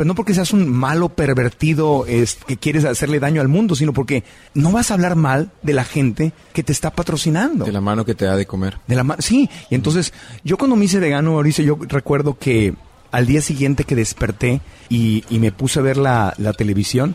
pero 0.00 0.08
no 0.08 0.14
porque 0.14 0.32
seas 0.32 0.54
un 0.54 0.66
malo 0.66 1.10
pervertido 1.10 2.06
es, 2.06 2.38
que 2.46 2.56
quieres 2.56 2.86
hacerle 2.86 3.20
daño 3.20 3.42
al 3.42 3.48
mundo, 3.48 3.74
sino 3.74 3.92
porque 3.92 4.24
no 4.54 4.72
vas 4.72 4.90
a 4.90 4.94
hablar 4.94 5.14
mal 5.14 5.50
de 5.60 5.74
la 5.74 5.84
gente 5.84 6.32
que 6.54 6.62
te 6.62 6.72
está 6.72 6.90
patrocinando. 6.90 7.66
De 7.66 7.72
la 7.72 7.82
mano 7.82 8.06
que 8.06 8.14
te 8.14 8.24
da 8.24 8.34
de 8.34 8.46
comer. 8.46 8.78
De 8.86 8.96
la 8.96 9.16
sí, 9.18 9.50
y 9.68 9.74
entonces 9.74 10.14
yo 10.42 10.56
cuando 10.56 10.74
me 10.74 10.86
hice 10.86 11.00
vegano, 11.00 11.34
Mauricio, 11.34 11.64
yo 11.64 11.78
recuerdo 11.86 12.38
que 12.38 12.72
al 13.10 13.26
día 13.26 13.42
siguiente 13.42 13.84
que 13.84 13.94
desperté 13.94 14.62
y, 14.88 15.24
y 15.28 15.38
me 15.38 15.52
puse 15.52 15.80
a 15.80 15.82
ver 15.82 15.98
la, 15.98 16.32
la 16.38 16.54
televisión, 16.54 17.14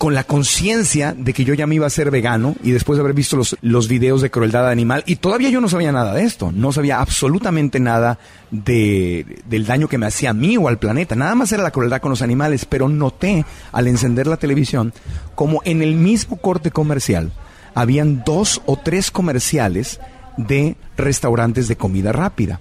con 0.00 0.14
la 0.14 0.24
conciencia 0.24 1.14
de 1.14 1.34
que 1.34 1.44
yo 1.44 1.52
ya 1.52 1.66
me 1.66 1.74
iba 1.74 1.86
a 1.86 1.90
ser 1.90 2.10
vegano 2.10 2.54
y 2.62 2.70
después 2.70 2.96
de 2.96 3.02
haber 3.02 3.12
visto 3.12 3.36
los, 3.36 3.58
los 3.60 3.86
videos 3.86 4.22
de 4.22 4.30
crueldad 4.30 4.70
animal, 4.70 5.02
y 5.04 5.16
todavía 5.16 5.50
yo 5.50 5.60
no 5.60 5.68
sabía 5.68 5.92
nada 5.92 6.14
de 6.14 6.22
esto, 6.22 6.52
no 6.52 6.72
sabía 6.72 7.00
absolutamente 7.00 7.80
nada 7.80 8.18
de, 8.50 9.42
del 9.44 9.66
daño 9.66 9.88
que 9.88 9.98
me 9.98 10.06
hacía 10.06 10.30
a 10.30 10.32
mí 10.32 10.56
o 10.56 10.68
al 10.68 10.78
planeta, 10.78 11.16
nada 11.16 11.34
más 11.34 11.52
era 11.52 11.62
la 11.62 11.70
crueldad 11.70 12.00
con 12.00 12.08
los 12.08 12.22
animales, 12.22 12.64
pero 12.64 12.88
noté 12.88 13.44
al 13.72 13.88
encender 13.88 14.26
la 14.26 14.38
televisión 14.38 14.94
como 15.34 15.60
en 15.66 15.82
el 15.82 15.96
mismo 15.96 16.38
corte 16.38 16.70
comercial 16.70 17.30
habían 17.74 18.24
dos 18.24 18.62
o 18.64 18.78
tres 18.78 19.10
comerciales 19.10 20.00
de 20.46 20.76
restaurantes 20.96 21.68
de 21.68 21.76
comida 21.76 22.12
rápida. 22.12 22.60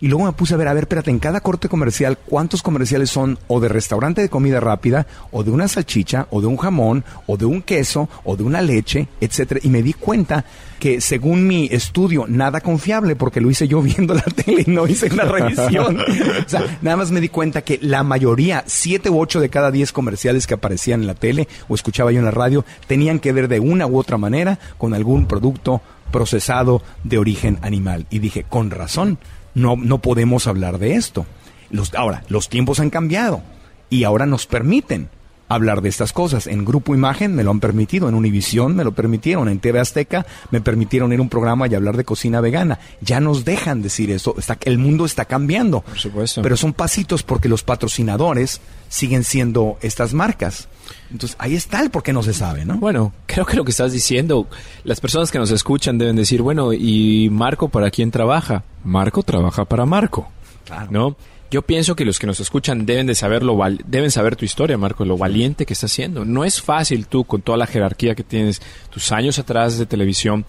Y 0.00 0.08
luego 0.08 0.26
me 0.26 0.32
puse 0.32 0.54
a 0.54 0.56
ver, 0.56 0.68
a 0.68 0.74
ver, 0.74 0.84
espérate, 0.84 1.10
en 1.10 1.18
cada 1.18 1.40
corte 1.40 1.68
comercial, 1.68 2.18
¿cuántos 2.18 2.62
comerciales 2.62 3.10
son 3.10 3.38
o 3.46 3.60
de 3.60 3.68
restaurante 3.68 4.20
de 4.20 4.28
comida 4.28 4.60
rápida, 4.60 5.06
o 5.30 5.42
de 5.42 5.50
una 5.50 5.68
salchicha, 5.68 6.26
o 6.30 6.40
de 6.40 6.48
un 6.48 6.56
jamón, 6.56 7.04
o 7.26 7.36
de 7.36 7.46
un 7.46 7.62
queso, 7.62 8.08
o 8.24 8.36
de 8.36 8.42
una 8.42 8.60
leche, 8.60 9.08
etcétera? 9.20 9.60
Y 9.62 9.68
me 9.68 9.82
di 9.82 9.92
cuenta 9.92 10.44
que 10.78 11.00
según 11.00 11.46
mi 11.46 11.68
estudio, 11.70 12.26
nada 12.28 12.60
confiable, 12.60 13.16
porque 13.16 13.40
lo 13.40 13.50
hice 13.50 13.68
yo 13.68 13.80
viendo 13.82 14.14
la 14.14 14.22
tele 14.22 14.64
y 14.66 14.70
no 14.70 14.86
hice 14.86 15.12
una 15.12 15.24
revisión. 15.24 15.98
o 16.00 16.48
sea, 16.48 16.78
nada 16.82 16.96
más 16.96 17.10
me 17.10 17.20
di 17.20 17.28
cuenta 17.28 17.62
que 17.62 17.78
la 17.80 18.02
mayoría, 18.02 18.64
siete 18.66 19.08
u 19.08 19.18
ocho 19.18 19.40
de 19.40 19.48
cada 19.48 19.70
diez 19.70 19.92
comerciales 19.92 20.46
que 20.46 20.54
aparecían 20.54 21.02
en 21.02 21.06
la 21.06 21.14
tele 21.14 21.48
o 21.68 21.74
escuchaba 21.74 22.12
yo 22.12 22.18
en 22.18 22.24
la 22.24 22.30
radio, 22.30 22.64
tenían 22.86 23.18
que 23.18 23.32
ver 23.32 23.48
de 23.48 23.60
una 23.60 23.86
u 23.86 23.98
otra 23.98 24.18
manera 24.18 24.58
con 24.78 24.92
algún 24.92 25.26
producto 25.26 25.80
procesado 26.10 26.82
de 27.04 27.18
origen 27.18 27.58
animal. 27.62 28.06
Y 28.10 28.18
dije, 28.18 28.44
con 28.44 28.70
razón, 28.70 29.18
no, 29.54 29.76
no 29.76 29.98
podemos 29.98 30.46
hablar 30.46 30.78
de 30.78 30.94
esto. 30.94 31.26
Los, 31.70 31.94
ahora, 31.94 32.24
los 32.28 32.48
tiempos 32.48 32.80
han 32.80 32.90
cambiado 32.90 33.42
y 33.90 34.04
ahora 34.04 34.26
nos 34.26 34.46
permiten 34.46 35.08
hablar 35.48 35.80
de 35.82 35.88
estas 35.88 36.12
cosas. 36.12 36.46
En 36.46 36.64
Grupo 36.64 36.94
Imagen 36.94 37.34
me 37.34 37.44
lo 37.44 37.50
han 37.50 37.60
permitido, 37.60 38.08
en 38.08 38.14
Univisión 38.14 38.74
me 38.74 38.84
lo 38.84 38.92
permitieron, 38.92 39.48
en 39.48 39.58
TV 39.60 39.80
Azteca 39.80 40.26
me 40.50 40.60
permitieron 40.60 41.12
ir 41.12 41.18
a 41.18 41.22
un 41.22 41.28
programa 41.28 41.66
y 41.68 41.74
hablar 41.74 41.96
de 41.96 42.04
cocina 42.04 42.40
vegana. 42.40 42.78
Ya 43.00 43.20
nos 43.20 43.44
dejan 43.44 43.82
decir 43.82 44.10
eso. 44.10 44.34
Está, 44.38 44.58
el 44.64 44.78
mundo 44.78 45.04
está 45.04 45.24
cambiando. 45.24 45.82
Por 45.82 45.98
supuesto. 45.98 46.42
Pero 46.42 46.56
son 46.56 46.72
pasitos 46.72 47.22
porque 47.22 47.48
los 47.48 47.62
patrocinadores 47.62 48.60
siguen 48.88 49.24
siendo 49.24 49.78
estas 49.82 50.14
marcas. 50.14 50.68
Entonces 51.10 51.36
ahí 51.40 51.54
está 51.54 51.80
el 51.80 51.90
por 51.90 52.02
qué 52.02 52.12
no 52.12 52.22
se 52.22 52.32
sabe, 52.32 52.64
¿no? 52.64 52.76
Bueno, 52.78 53.12
creo 53.26 53.44
que 53.46 53.56
lo 53.56 53.64
que 53.64 53.70
estás 53.70 53.92
diciendo, 53.92 54.46
las 54.84 55.00
personas 55.00 55.30
que 55.30 55.38
nos 55.38 55.50
escuchan 55.50 55.98
deben 55.98 56.16
decir, 56.16 56.42
bueno, 56.42 56.72
¿y 56.72 57.28
Marco 57.30 57.68
para 57.68 57.90
quién 57.90 58.10
trabaja? 58.10 58.64
Marco 58.84 59.22
trabaja 59.22 59.64
para 59.64 59.84
Marco, 59.86 60.28
Claro. 60.64 60.88
¿no? 60.90 61.16
Yo 61.50 61.62
pienso 61.62 61.94
que 61.96 62.04
los 62.04 62.18
que 62.18 62.26
nos 62.26 62.40
escuchan 62.40 62.86
deben 62.86 63.06
de 63.06 63.14
saber 63.14 63.42
lo 63.42 63.56
val- 63.56 63.80
deben 63.86 64.10
saber 64.10 64.34
tu 64.36 64.44
historia, 64.44 64.76
Marco, 64.76 65.04
lo 65.04 65.16
valiente 65.16 65.64
que 65.66 65.72
estás 65.74 65.92
haciendo. 65.92 66.24
No 66.24 66.44
es 66.44 66.60
fácil 66.60 67.06
tú 67.06 67.24
con 67.24 67.42
toda 67.42 67.56
la 67.58 67.66
jerarquía 67.66 68.14
que 68.14 68.24
tienes, 68.24 68.60
tus 68.90 69.12
años 69.12 69.38
atrás 69.38 69.78
de 69.78 69.86
televisión, 69.86 70.44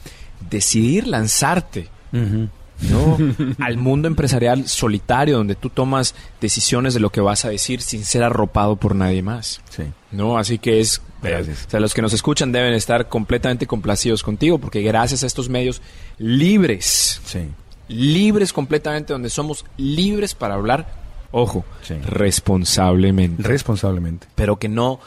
decidir 0.50 1.08
lanzarte, 1.08 1.90
¿no? 2.12 3.18
al 3.60 3.78
mundo 3.78 4.08
empresarial 4.08 4.68
solitario 4.68 5.38
donde 5.38 5.56
tú 5.56 5.70
tomas 5.70 6.14
decisiones 6.42 6.94
de 6.94 7.00
lo 7.00 7.10
que 7.12 7.22
vas 7.22 7.46
a 7.46 7.50
decir 7.50 7.82
sin 7.82 8.04
ser 8.06 8.24
arropado 8.24 8.76
por 8.76 8.96
nadie 8.96 9.22
más. 9.22 9.62
Sí. 9.70 9.84
¿no? 10.12 10.38
Así 10.38 10.58
que 10.60 10.80
es... 10.80 11.02
Gracias. 11.22 11.66
O 11.68 11.70
sea, 11.72 11.80
los 11.80 11.94
que 11.96 12.02
nos 12.04 12.14
escuchan 12.14 12.52
deben 12.52 12.74
estar 12.74 13.08
completamente 13.10 13.66
complacidos 13.66 14.22
contigo 14.22 14.60
porque 14.60 14.82
gracias 14.84 15.24
a 15.24 15.28
estos 15.28 15.50
medios 15.50 15.82
libres, 16.20 17.22
Sí. 17.26 17.40
Libres 17.88 18.54
completamente, 18.54 19.14
donde 19.14 19.30
somos 19.30 19.66
libres 19.78 20.36
para 20.36 20.56
hablar, 20.56 20.88
ojo, 21.32 21.66
Sí. 21.84 21.96
responsablemente, 22.06 23.44
Responsablemente. 23.44 24.28
pero 24.36 24.58
que 24.58 24.70
no 24.70 25.00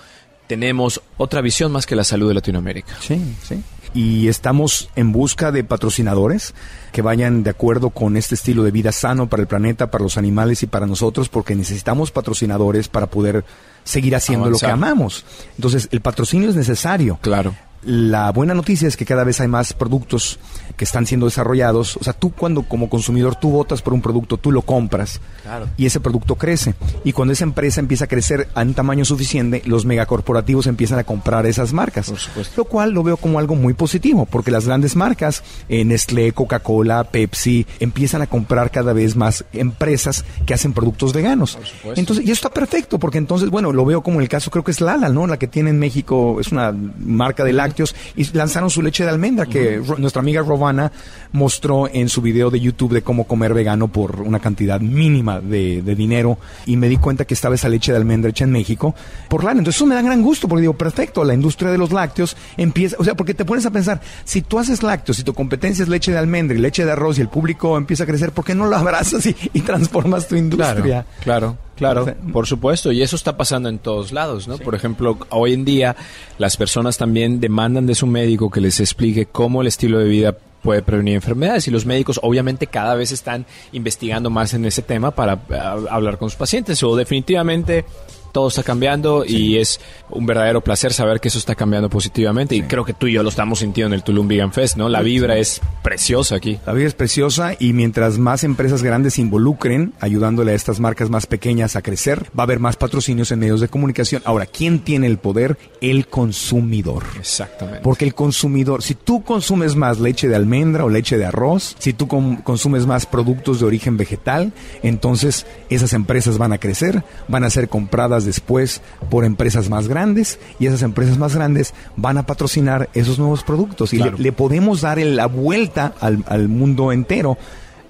tenemos 0.46 1.00
otra 1.16 1.40
visión 1.42 1.70
más 1.72 1.86
que 1.86 1.94
la 1.94 2.04
salud 2.04 2.28
de 2.28 2.34
Latinoamérica. 2.34 2.94
Sí, 3.00 3.36
sí. 3.42 3.62
Y 3.94 4.28
estamos 4.28 4.88
en 4.96 5.10
busca 5.12 5.50
de 5.52 5.64
patrocinadores 5.64 6.54
que 6.92 7.02
vayan 7.02 7.42
de 7.42 7.50
acuerdo 7.50 7.90
con 7.90 8.16
este 8.16 8.34
estilo 8.36 8.62
de 8.62 8.70
vida 8.70 8.92
sano 8.92 9.28
para 9.28 9.42
el 9.42 9.48
planeta, 9.48 9.90
para 9.90 10.02
los 10.04 10.16
animales 10.16 10.62
y 10.62 10.66
para 10.66 10.86
nosotros, 10.86 11.28
porque 11.28 11.54
necesitamos 11.56 12.10
patrocinadores 12.12 12.88
para 12.88 13.06
poder 13.08 13.44
seguir 13.84 14.14
haciendo 14.14 14.46
Avanzar. 14.46 14.68
lo 14.68 14.68
que 14.68 14.72
amamos. 14.72 15.24
Entonces, 15.56 15.88
el 15.90 16.00
patrocinio 16.00 16.50
es 16.50 16.56
necesario. 16.56 17.18
Claro. 17.20 17.54
La 17.82 18.30
buena 18.32 18.52
noticia 18.54 18.86
es 18.88 18.96
que 18.96 19.06
cada 19.06 19.24
vez 19.24 19.40
hay 19.40 19.48
más 19.48 19.72
productos 19.72 20.38
que 20.76 20.84
están 20.84 21.06
siendo 21.06 21.26
desarrollados. 21.26 21.96
O 21.96 22.04
sea, 22.04 22.12
tú 22.12 22.30
cuando 22.30 22.62
como 22.62 22.90
consumidor 22.90 23.36
tú 23.36 23.50
votas 23.50 23.80
por 23.82 23.94
un 23.94 24.02
producto, 24.02 24.36
tú 24.36 24.52
lo 24.52 24.62
compras 24.62 25.20
Claro. 25.42 25.66
y 25.76 25.86
ese 25.86 25.98
producto 26.00 26.34
crece. 26.36 26.74
Y 27.04 27.12
cuando 27.12 27.32
esa 27.32 27.44
empresa 27.44 27.80
empieza 27.80 28.04
a 28.04 28.08
crecer 28.08 28.48
a 28.54 28.62
un 28.62 28.74
tamaño 28.74 29.04
suficiente, 29.04 29.62
los 29.64 29.84
megacorporativos 29.86 30.66
empiezan 30.66 30.98
a 30.98 31.04
comprar 31.04 31.46
esas 31.46 31.72
marcas. 31.72 32.10
Por 32.10 32.18
supuesto. 32.18 32.52
Lo 32.56 32.64
cual 32.64 32.90
lo 32.92 33.02
veo 33.02 33.16
como 33.16 33.38
algo 33.38 33.54
muy 33.56 33.72
positivo, 33.74 34.26
porque 34.26 34.50
las 34.50 34.66
grandes 34.66 34.94
marcas, 34.96 35.42
eh, 35.68 35.84
Nestlé, 35.84 36.32
Coca-Cola, 36.32 37.04
Pepsi, 37.04 37.66
empiezan 37.80 38.22
a 38.22 38.26
comprar 38.26 38.70
cada 38.70 38.92
vez 38.92 39.16
más 39.16 39.44
empresas 39.52 40.24
que 40.46 40.54
hacen 40.54 40.72
productos 40.72 41.12
veganos. 41.12 41.52
supuesto. 41.52 41.94
Entonces, 42.00 42.24
y 42.26 42.30
eso 42.30 42.34
está 42.46 42.50
perfecto, 42.50 42.98
porque 42.98 43.18
entonces, 43.18 43.48
bueno, 43.50 43.72
lo 43.72 43.84
veo 43.84 44.02
como 44.02 44.20
el 44.20 44.28
caso, 44.28 44.50
creo 44.50 44.64
que 44.64 44.70
es 44.70 44.80
Lala, 44.80 45.08
¿no? 45.08 45.26
La 45.26 45.38
que 45.38 45.46
tiene 45.48 45.70
en 45.70 45.78
México, 45.78 46.38
es 46.40 46.52
una 46.52 46.72
marca 46.72 47.42
de 47.44 47.52
lácteos, 47.52 47.69
y 48.16 48.24
lanzaron 48.36 48.70
su 48.70 48.82
leche 48.82 49.04
de 49.04 49.10
almendra, 49.10 49.46
que 49.46 49.82
nuestra 49.98 50.20
amiga 50.20 50.42
Robana 50.42 50.92
mostró 51.32 51.88
en 51.92 52.08
su 52.08 52.22
video 52.22 52.50
de 52.50 52.60
YouTube 52.60 52.92
de 52.92 53.02
cómo 53.02 53.24
comer 53.24 53.54
vegano 53.54 53.88
por 53.88 54.20
una 54.22 54.40
cantidad 54.40 54.80
mínima 54.80 55.40
de, 55.40 55.82
de 55.82 55.94
dinero, 55.94 56.38
y 56.66 56.76
me 56.76 56.88
di 56.88 56.96
cuenta 56.96 57.24
que 57.24 57.34
estaba 57.34 57.54
esa 57.54 57.68
leche 57.68 57.92
de 57.92 57.98
almendra 57.98 58.30
hecha 58.30 58.44
en 58.44 58.52
México 58.52 58.94
por 59.28 59.44
Lala. 59.44 59.58
Entonces, 59.58 59.76
eso 59.76 59.86
me 59.86 59.94
da 59.94 60.02
gran 60.02 60.22
gusto, 60.22 60.48
porque 60.48 60.62
digo, 60.62 60.74
perfecto, 60.74 61.24
la 61.24 61.34
industria 61.34 61.70
de 61.70 61.78
los 61.78 61.92
lácteos 61.92 62.36
empieza, 62.56 62.96
o 62.98 63.04
sea, 63.04 63.14
porque 63.14 63.34
te 63.34 63.44
pones 63.44 63.66
a 63.66 63.70
pensar, 63.70 64.00
si 64.24 64.42
tú 64.42 64.58
haces 64.58 64.82
lácteos, 64.82 65.16
si 65.16 65.24
tu 65.24 65.34
competencia 65.34 65.82
es 65.82 65.88
leche 65.88 66.12
de 66.12 66.18
almendra 66.18 66.56
y 66.56 66.60
leche 66.60 66.84
de 66.84 66.92
arroz 66.92 67.18
y 67.18 67.20
el 67.20 67.28
público 67.28 67.76
empieza 67.76 68.04
a 68.04 68.06
crecer, 68.06 68.32
¿por 68.32 68.44
qué 68.44 68.54
no 68.54 68.66
lo 68.66 68.76
abrazas 68.76 69.24
y, 69.26 69.36
y 69.52 69.60
transformas 69.60 70.28
tu 70.28 70.36
industria? 70.36 71.04
Claro, 71.22 71.56
claro, 71.56 71.58
O 71.80 72.04
sea, 72.04 72.16
por 72.32 72.46
supuesto, 72.46 72.92
y 72.92 73.02
eso 73.02 73.16
está 73.16 73.36
pasando 73.36 73.68
en 73.68 73.78
todos 73.78 74.12
lados, 74.12 74.46
¿no? 74.48 74.58
Por 74.58 74.74
ejemplo, 74.74 75.18
hoy 75.30 75.54
en 75.54 75.64
día 75.64 75.96
las 76.38 76.56
personas 76.56 76.98
también 76.98 77.40
demandan 77.40 77.86
de 77.86 77.94
su 77.94 78.06
médico 78.06 78.50
que 78.50 78.60
les 78.60 78.80
explique 78.80 79.26
cómo 79.26 79.62
el 79.62 79.68
estilo 79.68 79.98
de 79.98 80.08
vida 80.08 80.36
puede 80.62 80.82
prevenir 80.82 81.14
enfermedades 81.14 81.66
y 81.68 81.70
los 81.70 81.86
médicos 81.86 82.20
obviamente 82.22 82.66
cada 82.66 82.94
vez 82.94 83.12
están 83.12 83.46
investigando 83.72 84.28
más 84.28 84.52
en 84.52 84.66
ese 84.66 84.82
tema 84.82 85.10
para 85.10 85.40
ah, 85.52 85.78
hablar 85.90 86.18
con 86.18 86.28
sus 86.28 86.36
pacientes 86.36 86.82
o 86.82 86.94
definitivamente 86.96 87.84
todo 88.32 88.48
está 88.48 88.62
cambiando 88.62 89.24
y 89.24 89.58
es 89.58 89.80
un 90.10 90.26
verdadero 90.26 90.60
placer 90.60 90.92
saber 90.92 91.20
que 91.20 91.28
eso 91.28 91.38
está 91.38 91.54
cambiando 91.54 91.88
positivamente 91.88 92.54
y 92.54 92.62
creo 92.62 92.84
que 92.84 92.94
tú 92.94 93.06
y 93.06 93.12
yo 93.12 93.22
lo 93.22 93.28
estamos 93.28 93.60
sintiendo 93.60 93.94
en 93.94 93.98
el 93.98 94.04
Tulum 94.04 94.28
Vegan 94.28 94.52
Fest, 94.52 94.76
¿no? 94.76 94.88
La 94.88 95.02
vibra 95.02 95.36
es 95.36 95.60
preciosa 95.82 96.36
aquí. 96.36 96.58
La 96.66 96.72
vida 96.72 96.86
es 96.86 96.94
preciosa 96.94 97.52
y 97.58 97.72
mientras 97.72 98.18
más 98.18 98.44
empresas 98.44 98.82
grandes 98.82 99.14
se 99.14 99.20
involucren 99.20 99.92
ayudándole 100.00 100.52
a 100.52 100.54
estas 100.54 100.80
marcas 100.80 101.10
más 101.10 101.26
pequeñas 101.26 101.76
a 101.76 101.82
crecer, 101.82 102.30
va 102.38 102.42
a 102.42 102.44
haber 102.44 102.60
más 102.60 102.76
patrocinios 102.76 103.30
en 103.32 103.40
medios 103.40 103.60
de 103.60 103.68
comunicación. 103.68 104.22
Ahora, 104.24 104.46
¿quién 104.46 104.80
tiene 104.80 105.06
el 105.06 105.18
poder? 105.18 105.58
El 105.80 106.06
consumidor. 106.06 107.04
Exactamente. 107.18 107.80
Porque 107.82 108.04
el 108.04 108.14
consumidor, 108.14 108.82
si 108.82 108.94
tú 108.94 109.22
consumes 109.22 109.76
más 109.76 110.00
leche 110.00 110.28
de 110.28 110.36
almendra 110.36 110.84
o 110.84 110.88
leche 110.88 111.18
de 111.18 111.26
arroz, 111.26 111.76
si 111.78 111.92
tú 111.92 112.08
consumes 112.08 112.86
más 112.86 113.06
productos 113.06 113.60
de 113.60 113.66
origen 113.66 113.96
vegetal, 113.96 114.52
entonces 114.82 115.46
esas 115.68 115.92
empresas 115.92 116.38
van 116.38 116.52
a 116.52 116.58
crecer, 116.58 117.04
van 117.28 117.44
a 117.44 117.50
ser 117.50 117.68
compradas 117.68 118.19
después 118.24 118.80
por 119.10 119.24
empresas 119.24 119.68
más 119.68 119.88
grandes 119.88 120.38
y 120.58 120.66
esas 120.66 120.82
empresas 120.82 121.18
más 121.18 121.34
grandes 121.34 121.74
van 121.96 122.18
a 122.18 122.26
patrocinar 122.26 122.88
esos 122.94 123.18
nuevos 123.18 123.42
productos 123.42 123.92
y 123.92 123.96
Claro. 123.98 124.16
le, 124.16 124.24
le 124.24 124.32
podemos 124.32 124.80
dar 124.80 124.98
la 124.98 125.26
vuelta 125.26 125.92
al, 126.00 126.24
al 126.26 126.48
mundo 126.48 126.92
entero 126.92 127.36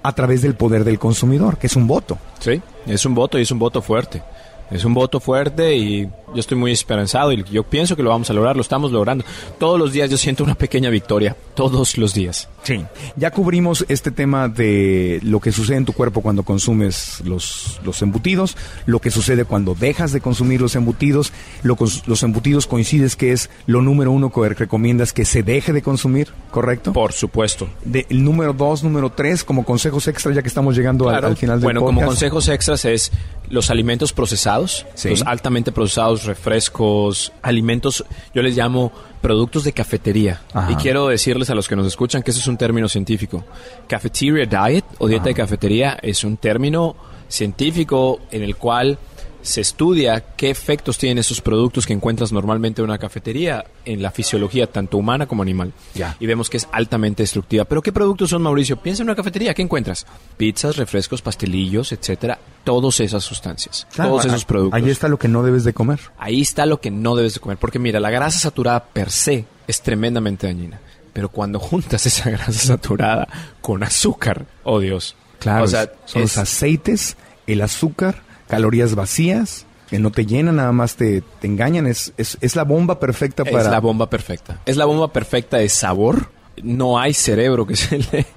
a 0.03 0.13
través 0.13 0.41
del 0.41 0.55
poder 0.55 0.83
del 0.83 0.97
consumidor, 0.99 1.57
que 1.57 1.67
es 1.67 1.75
un 1.75 1.85
voto. 1.87 2.17
Sí, 2.39 2.59
es 2.87 3.05
un 3.05 3.13
voto 3.13 3.37
y 3.37 3.43
es 3.43 3.51
un 3.51 3.59
voto 3.59 3.81
fuerte. 3.81 4.23
Es 4.71 4.85
un 4.85 4.93
voto 4.93 5.19
fuerte 5.19 5.75
y 5.75 6.03
yo 6.33 6.39
estoy 6.39 6.57
muy 6.57 6.71
esperanzado 6.71 7.33
y 7.33 7.43
yo 7.51 7.63
pienso 7.63 7.97
que 7.97 8.03
lo 8.03 8.09
vamos 8.09 8.29
a 8.29 8.33
lograr, 8.33 8.55
lo 8.55 8.61
estamos 8.61 8.91
logrando. 8.91 9.25
Todos 9.59 9.77
los 9.77 9.91
días 9.91 10.09
yo 10.09 10.15
siento 10.17 10.45
una 10.45 10.55
pequeña 10.55 10.89
victoria, 10.89 11.35
todos 11.55 11.97
los 11.97 12.13
días. 12.13 12.47
Sí. 12.63 12.81
Ya 13.17 13.31
cubrimos 13.31 13.83
este 13.89 14.11
tema 14.11 14.47
de 14.47 15.19
lo 15.23 15.41
que 15.41 15.51
sucede 15.51 15.75
en 15.77 15.85
tu 15.85 15.91
cuerpo 15.93 16.21
cuando 16.21 16.43
consumes 16.43 17.21
los, 17.25 17.81
los 17.83 18.01
embutidos, 18.01 18.55
lo 18.85 18.99
que 18.99 19.11
sucede 19.11 19.43
cuando 19.43 19.75
dejas 19.75 20.13
de 20.13 20.21
consumir 20.21 20.61
los 20.61 20.75
embutidos. 20.75 21.33
Lo 21.63 21.75
los 22.05 22.23
embutidos 22.23 22.65
coincides 22.67 23.15
que 23.17 23.31
es 23.33 23.49
lo 23.65 23.81
número 23.81 24.11
uno 24.11 24.31
que 24.31 24.49
recomiendas 24.49 25.11
que 25.11 25.25
se 25.25 25.43
deje 25.43 25.73
de 25.73 25.81
consumir, 25.81 26.29
¿correcto? 26.51 26.93
Por 26.93 27.11
supuesto. 27.11 27.67
De, 27.83 28.05
el 28.09 28.23
número 28.23 28.53
dos, 28.53 28.83
número 28.83 29.09
tres, 29.09 29.43
como 29.43 29.65
consejos 29.65 30.07
extra, 30.07 30.31
ya 30.33 30.41
que 30.41 30.47
estamos 30.47 30.77
llegando 30.77 31.09
al- 31.09 31.15
Claro. 31.15 31.27
al, 31.27 31.35
final 31.37 31.59
del 31.59 31.65
bueno, 31.65 31.81
como 31.81 31.99
podcast. 31.99 32.07
consejos 32.07 32.47
extras 32.47 32.85
es 32.85 33.11
los 33.49 33.69
alimentos 33.69 34.13
procesados, 34.13 34.60
Sí. 34.93 35.09
los 35.09 35.21
altamente 35.23 35.71
procesados, 35.71 36.25
refrescos, 36.25 37.31
alimentos, 37.41 38.03
yo 38.33 38.41
les 38.41 38.55
llamo 38.55 38.91
productos 39.21 39.63
de 39.63 39.73
cafetería. 39.73 40.41
Ajá. 40.53 40.71
Y 40.71 40.75
quiero 40.75 41.07
decirles 41.07 41.49
a 41.49 41.55
los 41.55 41.67
que 41.67 41.75
nos 41.75 41.87
escuchan 41.87 42.23
que 42.23 42.31
eso 42.31 42.39
es 42.39 42.47
un 42.47 42.57
término 42.57 42.89
científico. 42.89 43.43
Cafeteria 43.87 44.45
diet 44.45 44.85
o 44.97 45.07
dieta 45.07 45.25
de 45.25 45.33
cafetería 45.33 45.97
es 46.01 46.23
un 46.23 46.37
término 46.37 46.95
científico 47.27 48.19
en 48.31 48.43
el 48.43 48.55
cual 48.55 48.97
se 49.41 49.61
estudia 49.61 50.21
qué 50.35 50.49
efectos 50.49 50.97
tienen 50.97 51.17
esos 51.17 51.41
productos 51.41 51.85
que 51.87 51.93
encuentras 51.93 52.31
normalmente 52.31 52.81
en 52.81 52.85
una 52.89 52.97
cafetería 52.97 53.65
en 53.85 54.01
la 54.01 54.11
fisiología 54.11 54.67
tanto 54.67 54.97
humana 54.97 55.25
como 55.27 55.41
animal. 55.41 55.73
Ya. 55.95 56.15
Y 56.19 56.25
vemos 56.27 56.49
que 56.49 56.57
es 56.57 56.67
altamente 56.71 57.23
destructiva. 57.23 57.65
¿Pero 57.65 57.81
qué 57.81 57.91
productos 57.91 58.29
son, 58.29 58.41
Mauricio? 58.43 58.77
Piensa 58.77 59.01
en 59.03 59.09
una 59.09 59.15
cafetería, 59.15 59.53
¿qué 59.53 59.61
encuentras? 59.61 60.05
Pizzas, 60.37 60.77
refrescos, 60.77 61.21
pastelillos, 61.21 61.91
etcétera. 61.91 62.39
Todas 62.63 62.99
esas 62.99 63.23
sustancias, 63.23 63.87
Claro, 63.93 64.11
todos 64.11 64.25
esos 64.25 64.45
productos. 64.45 64.81
Ahí 64.81 64.89
está 64.89 65.07
lo 65.07 65.17
que 65.17 65.27
no 65.27 65.41
debes 65.43 65.63
de 65.63 65.73
comer. 65.73 65.99
Ahí 66.19 66.41
está 66.41 66.65
lo 66.65 66.79
que 66.79 66.91
no 66.91 67.15
debes 67.15 67.33
de 67.33 67.39
comer. 67.39 67.57
Porque 67.57 67.79
mira, 67.79 67.99
la 67.99 68.11
grasa 68.11 68.37
saturada 68.39 68.83
per 68.85 69.09
se 69.09 69.45
es 69.67 69.81
tremendamente 69.81 70.45
dañina. 70.47 70.79
Pero 71.13 71.29
cuando 71.29 71.59
juntas 71.59 72.05
esa 72.05 72.29
grasa 72.29 72.51
saturada 72.53 73.27
con 73.61 73.83
azúcar, 73.83 74.45
oh 74.63 74.79
Dios. 74.79 75.15
Claro, 75.39 75.63
O 75.65 75.67
sea, 75.67 75.91
son 76.05 76.21
es- 76.21 76.35
los 76.35 76.37
aceites, 76.37 77.17
el 77.47 77.61
azúcar, 77.61 78.21
calorías 78.51 78.93
vacías, 78.95 79.65
que 79.89 79.97
no 79.97 80.11
te 80.11 80.25
llenan, 80.25 80.57
nada 80.57 80.71
más 80.73 80.95
te, 80.97 81.23
te 81.39 81.47
engañan. 81.47 81.87
Es, 81.87 82.13
es, 82.17 82.37
es 82.41 82.55
la 82.55 82.63
bomba 82.63 82.99
perfecta 82.99 83.43
para... 83.45 83.61
Es 83.63 83.67
la 83.69 83.79
bomba 83.79 84.09
perfecta. 84.09 84.59
Es 84.65 84.77
la 84.77 84.85
bomba 84.85 85.11
perfecta 85.11 85.57
de 85.57 85.69
sabor. 85.69 86.29
No 86.63 86.99
hay 86.99 87.13
cerebro 87.13 87.65
que 87.65 87.75
se 87.75 87.97
le... 87.97 88.25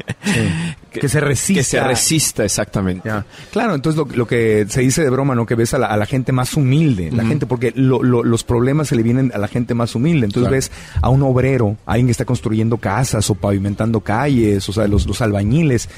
Que 0.95 1.09
se 1.09 1.19
resista. 1.19 1.59
Que 1.59 1.65
se 1.65 1.81
resista, 1.81 2.45
exactamente. 2.45 3.09
Ya. 3.09 3.27
Claro, 3.51 3.75
entonces 3.75 3.99
lo, 3.99 4.07
lo 4.15 4.29
que 4.29 4.65
se 4.69 4.81
dice 4.81 5.03
de 5.03 5.11
broma, 5.11 5.35
¿no? 5.35 5.45
Que 5.45 5.57
ves 5.57 5.75
a 5.75 5.79
la, 5.79 5.89
a 5.89 5.97
la 5.97 6.07
gente 6.07 6.31
más 6.31 6.55
humilde, 6.55 7.11
la 7.11 7.25
gente, 7.27 7.47
porque 7.47 7.73
lo- 7.75 8.01
lo- 8.05 8.23
los 8.23 8.45
problemas 8.45 8.87
se 8.89 8.95
le 8.95 9.03
vienen 9.03 9.33
a 9.35 9.39
la 9.39 9.49
gente 9.49 9.75
más 9.75 9.97
humilde. 9.97 10.27
Entonces 10.27 10.43
Claro. 10.49 10.55
ves 10.55 10.71
a 11.03 11.09
un 11.09 11.25
obrero, 11.25 11.77
a 11.85 11.93
alguien 11.95 12.07
que 12.07 12.13
está 12.13 12.25
construyendo 12.25 12.77
casas 12.77 13.29
o 13.29 13.35
pavimentando 13.35 14.03
calles, 14.03 14.69
o 14.69 14.73
sea, 14.73 14.87
los, 14.87 15.05
los 15.09 15.21
albañiles, 15.21 15.89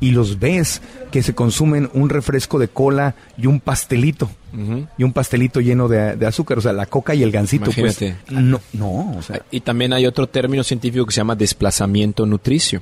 y 0.00 0.10
los 0.10 0.38
ves 0.38 0.82
que 1.10 1.22
se 1.22 1.34
consumen 1.34 1.90
un 1.94 2.10
refresco 2.10 2.58
de 2.58 2.68
cola 2.68 3.14
y 3.38 3.46
un 3.46 3.60
pastelito. 3.60 4.30
Y 4.96 5.02
un 5.02 5.12
pastelito 5.12 5.60
lleno 5.60 5.86
de, 5.86 6.16
de 6.16 6.26
azúcar, 6.26 6.56
o 6.56 6.60
sea, 6.62 6.72
la 6.72 6.86
coca 6.86 7.14
y 7.14 7.22
el 7.22 7.30
gansito. 7.30 7.70
Pues, 7.72 8.00
no, 8.30 8.58
no, 8.72 9.14
o 9.18 9.20
sea, 9.20 9.42
Y 9.50 9.60
también 9.60 9.92
hay 9.92 10.06
otro 10.06 10.28
término 10.28 10.64
científico 10.64 11.04
que 11.04 11.12
se 11.12 11.18
llama 11.18 11.34
desplazamiento 11.34 12.24
nutricio. 12.24 12.80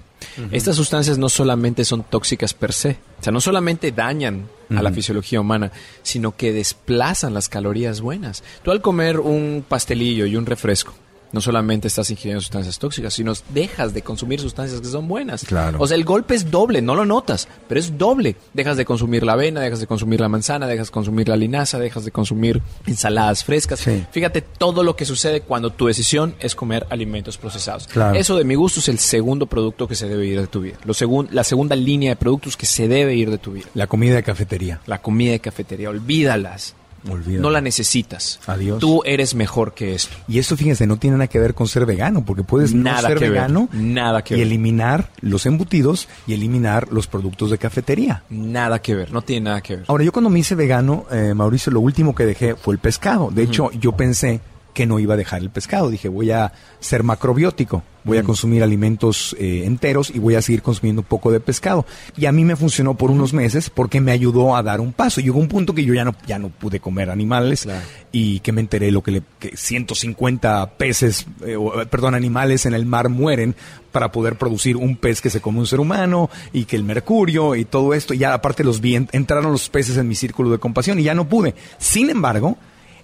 Estas 0.52 0.76
sustancias 0.76 1.18
no 1.18 1.28
solamente 1.28 1.84
son 1.84 2.04
tóxicas 2.04 2.54
per 2.54 2.72
se, 2.72 2.98
o 3.18 3.22
sea, 3.24 3.32
no 3.32 3.40
solamente 3.40 3.90
dañan 3.90 4.46
a 4.70 4.82
la 4.82 4.92
fisiología 4.92 5.40
humana, 5.40 5.72
sino 6.02 6.36
que 6.36 6.52
desplazan 6.52 7.34
las 7.34 7.48
calorías 7.48 8.00
buenas. 8.00 8.44
Tú 8.62 8.70
al 8.70 8.80
comer 8.80 9.18
un 9.18 9.64
pastelillo 9.66 10.26
y 10.26 10.36
un 10.36 10.46
refresco, 10.46 10.94
no 11.34 11.40
solamente 11.40 11.88
estás 11.88 12.08
ingiriendo 12.10 12.40
sustancias 12.40 12.78
tóxicas, 12.78 13.12
sino 13.12 13.32
dejas 13.52 13.92
de 13.92 14.00
consumir 14.02 14.40
sustancias 14.40 14.80
que 14.80 14.86
son 14.86 15.08
buenas. 15.08 15.44
Claro. 15.44 15.78
O 15.80 15.86
sea, 15.86 15.96
el 15.96 16.04
golpe 16.04 16.34
es 16.34 16.50
doble, 16.50 16.80
no 16.80 16.94
lo 16.94 17.04
notas, 17.04 17.48
pero 17.68 17.78
es 17.80 17.98
doble. 17.98 18.36
Dejas 18.54 18.76
de 18.76 18.84
consumir 18.84 19.24
la 19.24 19.32
avena, 19.34 19.60
dejas 19.60 19.80
de 19.80 19.86
consumir 19.86 20.20
la 20.20 20.28
manzana, 20.28 20.66
dejas 20.66 20.86
de 20.88 20.92
consumir 20.92 21.28
la 21.28 21.36
linaza, 21.36 21.78
dejas 21.78 22.04
de 22.04 22.12
consumir 22.12 22.62
ensaladas 22.86 23.44
frescas. 23.44 23.80
Sí. 23.80 24.04
Fíjate 24.12 24.40
todo 24.42 24.82
lo 24.82 24.96
que 24.96 25.04
sucede 25.04 25.40
cuando 25.42 25.70
tu 25.70 25.86
decisión 25.86 26.34
es 26.40 26.54
comer 26.54 26.86
alimentos 26.90 27.36
procesados. 27.36 27.88
Claro. 27.88 28.16
Eso 28.16 28.36
de 28.36 28.44
mi 28.44 28.54
gusto 28.54 28.80
es 28.80 28.88
el 28.88 28.98
segundo 29.00 29.46
producto 29.46 29.88
que 29.88 29.96
se 29.96 30.08
debe 30.08 30.24
ir 30.26 30.40
de 30.40 30.46
tu 30.46 30.60
vida. 30.60 30.76
Lo 30.84 30.94
segun- 30.94 31.28
la 31.32 31.42
segunda 31.44 31.74
línea 31.74 32.10
de 32.10 32.16
productos 32.16 32.56
que 32.56 32.66
se 32.66 32.86
debe 32.86 33.14
ir 33.16 33.30
de 33.30 33.38
tu 33.38 33.52
vida. 33.52 33.66
la 33.74 33.86
comida 33.88 34.14
de 34.14 34.22
cafetería. 34.22 34.80
La 34.86 35.02
comida 35.02 35.32
de 35.32 35.40
cafetería, 35.40 35.90
olvídalas. 35.90 36.74
No 37.04 37.50
la 37.50 37.60
necesitas. 37.60 38.40
Adiós. 38.46 38.78
Tú 38.80 39.02
eres 39.04 39.34
mejor 39.34 39.74
que 39.74 39.94
esto. 39.94 40.16
Y 40.26 40.38
esto, 40.38 40.56
fíjense, 40.56 40.86
no 40.86 40.96
tiene 40.96 41.16
nada 41.16 41.26
que 41.28 41.38
ver 41.38 41.54
con 41.54 41.68
ser 41.68 41.86
vegano, 41.86 42.24
porque 42.24 42.42
puedes 42.42 42.74
Nada 42.74 43.02
no 43.02 43.08
ser 43.08 43.18
que 43.18 43.24
ver, 43.24 43.30
vegano 43.32 43.68
nada 43.72 44.22
que 44.22 44.34
y 44.34 44.38
ver. 44.38 44.46
eliminar 44.46 45.10
los 45.20 45.46
embutidos 45.46 46.08
y 46.26 46.34
eliminar 46.34 46.88
los 46.90 47.06
productos 47.06 47.50
de 47.50 47.58
cafetería. 47.58 48.22
Nada 48.30 48.80
que 48.80 48.94
ver, 48.94 49.12
no 49.12 49.22
tiene 49.22 49.44
nada 49.44 49.60
que 49.60 49.76
ver. 49.76 49.84
Ahora, 49.88 50.04
yo 50.04 50.12
cuando 50.12 50.30
me 50.30 50.38
hice 50.38 50.54
vegano, 50.54 51.04
eh, 51.10 51.34
Mauricio, 51.34 51.72
lo 51.72 51.80
último 51.80 52.14
que 52.14 52.24
dejé 52.26 52.54
fue 52.56 52.74
el 52.74 52.78
pescado. 52.80 53.30
De 53.30 53.42
hecho, 53.42 53.70
yo 53.72 53.92
pensé 53.92 54.40
que 54.74 54.84
no 54.86 54.98
iba 54.98 55.14
a 55.14 55.16
dejar 55.16 55.40
el 55.40 55.48
pescado. 55.50 55.88
Dije, 55.88 56.08
voy 56.08 56.30
a 56.32 56.52
ser 56.80 57.02
macrobiótico, 57.04 57.82
voy 58.02 58.18
a 58.18 58.22
consumir 58.22 58.62
alimentos 58.62 59.34
eh, 59.38 59.62
enteros 59.64 60.10
y 60.10 60.18
voy 60.18 60.34
a 60.34 60.42
seguir 60.42 60.60
consumiendo 60.60 61.00
un 61.02 61.06
poco 61.08 61.30
de 61.32 61.40
pescado. 61.40 61.86
Y 62.16 62.26
a 62.26 62.32
mí 62.32 62.44
me 62.44 62.56
funcionó 62.56 62.94
por 62.94 63.10
unos 63.10 63.32
meses 63.32 63.70
porque 63.70 64.00
me 64.02 64.12
ayudó 64.12 64.54
a 64.56 64.62
dar 64.62 64.80
un 64.82 64.92
paso. 64.92 65.20
Llegó 65.22 65.38
un 65.38 65.48
punto 65.48 65.74
que 65.74 65.84
yo 65.84 65.94
ya 65.94 66.04
no, 66.04 66.14
ya 66.26 66.38
no 66.38 66.50
pude 66.50 66.80
comer 66.80 67.08
animales 67.08 67.62
Claro. 67.62 67.80
y 68.12 68.40
que 68.40 68.52
me 68.52 68.60
enteré 68.60 68.90
lo 68.90 69.02
que, 69.02 69.12
le, 69.12 69.22
que 69.38 69.56
150 69.56 70.76
peces, 70.76 71.26
eh, 71.46 71.56
eh, 71.56 71.86
perdón, 71.86 72.14
animales 72.14 72.66
en 72.66 72.74
el 72.74 72.84
mar 72.84 73.08
mueren 73.08 73.54
para 73.92 74.10
poder 74.10 74.36
producir 74.36 74.76
un 74.76 74.96
pez 74.96 75.20
que 75.20 75.30
se 75.30 75.40
come 75.40 75.60
un 75.60 75.66
ser 75.68 75.78
humano 75.80 76.28
y 76.52 76.64
que 76.64 76.74
el 76.76 76.82
mercurio 76.84 77.54
y 77.54 77.64
todo 77.64 77.94
esto. 77.94 78.12
Y 78.12 78.18
ya 78.18 78.34
aparte 78.34 78.64
los 78.64 78.80
vi, 78.80 78.96
en- 78.96 79.08
entraron 79.12 79.52
los 79.52 79.68
peces 79.68 79.96
en 79.96 80.08
mi 80.08 80.16
círculo 80.16 80.50
de 80.50 80.58
compasión 80.58 80.98
y 80.98 81.04
ya 81.04 81.14
no 81.14 81.28
pude. 81.28 81.54
Sin 81.78 82.10
embargo, 82.10 82.58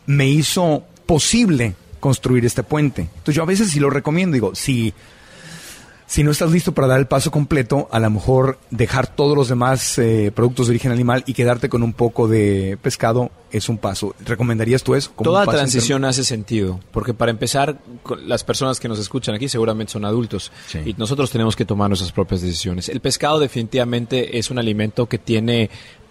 me 0.07 0.29
hizo 0.29 0.83
posible 1.11 1.75
construir 1.99 2.45
este 2.45 2.63
puente. 2.63 3.03
Entonces 3.03 3.35
yo 3.35 3.43
a 3.43 3.47
veces 3.47 3.73
sí 3.73 3.81
lo 3.81 3.91
recomiendo, 3.91 4.35
digo, 4.35 4.55
si, 4.55 4.95
si 6.07 6.23
no 6.23 6.31
estás 6.31 6.53
listo 6.53 6.71
para 6.73 6.87
dar 6.87 7.01
el 7.01 7.09
paso 7.09 7.33
completo, 7.33 7.89
a 7.91 7.99
lo 7.99 8.09
mejor 8.11 8.61
dejar 8.71 9.09
todos 9.09 9.37
los 9.37 9.49
demás 9.49 9.99
eh, 9.99 10.31
productos 10.33 10.69
de 10.69 10.71
origen 10.71 10.93
animal 10.93 11.25
y 11.27 11.33
quedarte 11.33 11.69
con 11.69 11.83
un 11.83 11.95
poco 11.95 12.29
de 12.29 12.79
pescado 12.81 13.33
es 13.51 13.69
un 13.69 13.79
paso. 13.79 14.15
¿Recomendarías 14.25 14.85
tú 14.85 14.95
eso? 14.95 15.11
como 15.17 15.29
Toda 15.33 15.47
transición 15.47 16.05
hace 16.05 16.23
sentido, 16.23 16.79
porque 16.93 17.13
para 17.13 17.33
empezar, 17.33 17.81
las 18.25 18.45
personas 18.45 18.79
que 18.79 18.87
nos 18.87 19.01
escuchan 19.01 19.35
aquí 19.35 19.49
seguramente 19.49 19.93
son 19.93 20.05
adultos 20.05 20.53
Sí. 20.69 20.79
y 20.87 20.95
nosotros 20.97 21.29
tenemos 21.33 21.57
que 21.57 21.65
tomar 21.65 21.91
nuestras 21.91 22.13
propias 22.13 22.41
decisiones. 22.41 22.89
El 22.89 23.01
pescado 23.01 23.41
definitivamente 23.41 24.39
es 24.39 24.49
un 24.49 24.61
alimento 24.61 25.07
que 25.07 25.19
tiene 25.19 25.71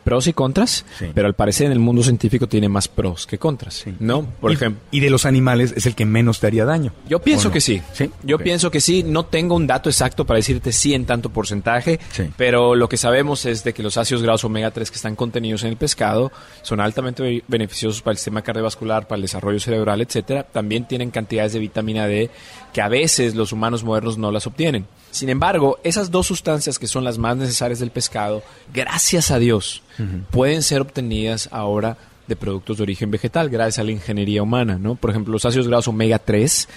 pros 0.10 0.28
y 0.28 0.34
contras, 0.34 0.86
Sí. 0.98 1.06
pero 1.14 1.28
al 1.28 1.36
parecer 1.36 1.68
en 1.68 1.72
el 1.74 1.80
mundo 1.80 2.02
científico 2.04 2.48
tiene 2.48 2.68
más 2.68 2.88
pros 2.88 3.28
que 3.28 3.38
contras, 3.38 3.86
¿no? 4.00 4.24
Por 4.42 4.52
y, 4.52 4.56
ejemplo, 4.56 4.82
y 4.92 5.00
de 5.02 5.10
los 5.10 5.26
animales 5.26 5.74
es 5.78 5.86
el 5.86 5.94
que 5.96 6.06
menos 6.06 6.40
te 6.40 6.48
haría 6.48 6.66
daño. 6.66 6.92
yo 7.08 7.20
pienso 7.20 7.52
que 7.52 7.62
sí. 7.62 7.82
¿Sí? 7.94 8.10
Yo 8.24 8.38
pienso 8.40 8.72
que 8.72 8.82
sí. 8.82 9.04
No 9.04 9.26
tengo 9.26 9.56
un 9.56 9.68
dato 9.68 9.90
exacto 9.90 10.26
para 10.26 10.38
decirte 10.38 10.72
sí 10.72 10.94
en 10.94 11.06
tanto 11.06 11.30
porcentaje, 11.30 12.00
pero 12.38 12.76
lo 12.76 12.90
que 12.90 12.98
sabemos 12.98 13.46
es 13.46 13.64
de 13.64 13.74
que 13.74 13.84
los 13.84 13.98
ácidos 13.98 14.24
grasos 14.24 14.46
omega 14.46 14.72
3 14.72 14.90
que 14.90 14.96
están 14.96 15.16
contenidos 15.16 15.64
en 15.64 15.70
el 15.70 15.78
pescado 15.78 16.32
son 16.64 16.80
altamente 16.80 17.22
be- 17.24 17.44
beneficiosos 17.48 18.02
para 18.02 18.14
el 18.14 18.18
sistema 18.18 18.42
cardiovascular, 18.42 19.08
para 19.08 19.18
el 19.18 19.22
desarrollo 19.24 19.60
cerebral, 19.60 20.02
etcétera. 20.02 20.44
También 20.44 20.88
tienen 20.88 21.12
cantidades 21.12 21.54
de 21.54 21.60
vitamina 21.60 22.08
D 22.08 22.30
que 22.74 22.82
a 22.82 22.88
veces 22.88 23.36
los 23.36 23.52
humanos 23.52 23.84
modernos 23.84 24.18
no 24.18 24.32
las 24.32 24.48
obtienen. 24.48 24.86
Sin 25.12 25.30
embargo, 25.30 25.80
esas 25.84 26.12
dos 26.12 26.28
sustancias 26.28 26.78
que 26.78 26.88
son 26.88 27.04
las 27.04 27.18
más 27.18 27.36
necesarias 27.36 27.80
del 27.80 27.92
pescado, 27.92 28.44
gracias 28.74 29.32
a 29.32 29.40
Dios, 29.40 29.82
pueden 30.32 30.62
ser 30.62 30.82
obtenidas 30.82 31.50
ahora 31.52 31.98
de 32.28 32.36
productos 32.36 32.78
de 32.78 32.84
origen 32.84 33.10
vegetal, 33.10 33.50
gracias 33.50 33.80
a 33.80 33.84
la 33.84 33.92
ingeniería 33.92 34.44
humana, 34.44 34.78
¿no? 34.78 34.96
Por 34.96 35.10
ejemplo, 35.10 35.34
los 35.34 35.46
ácidos 35.46 35.68
grasos 35.68 35.88
omega 35.88 36.20
3, 36.20 36.70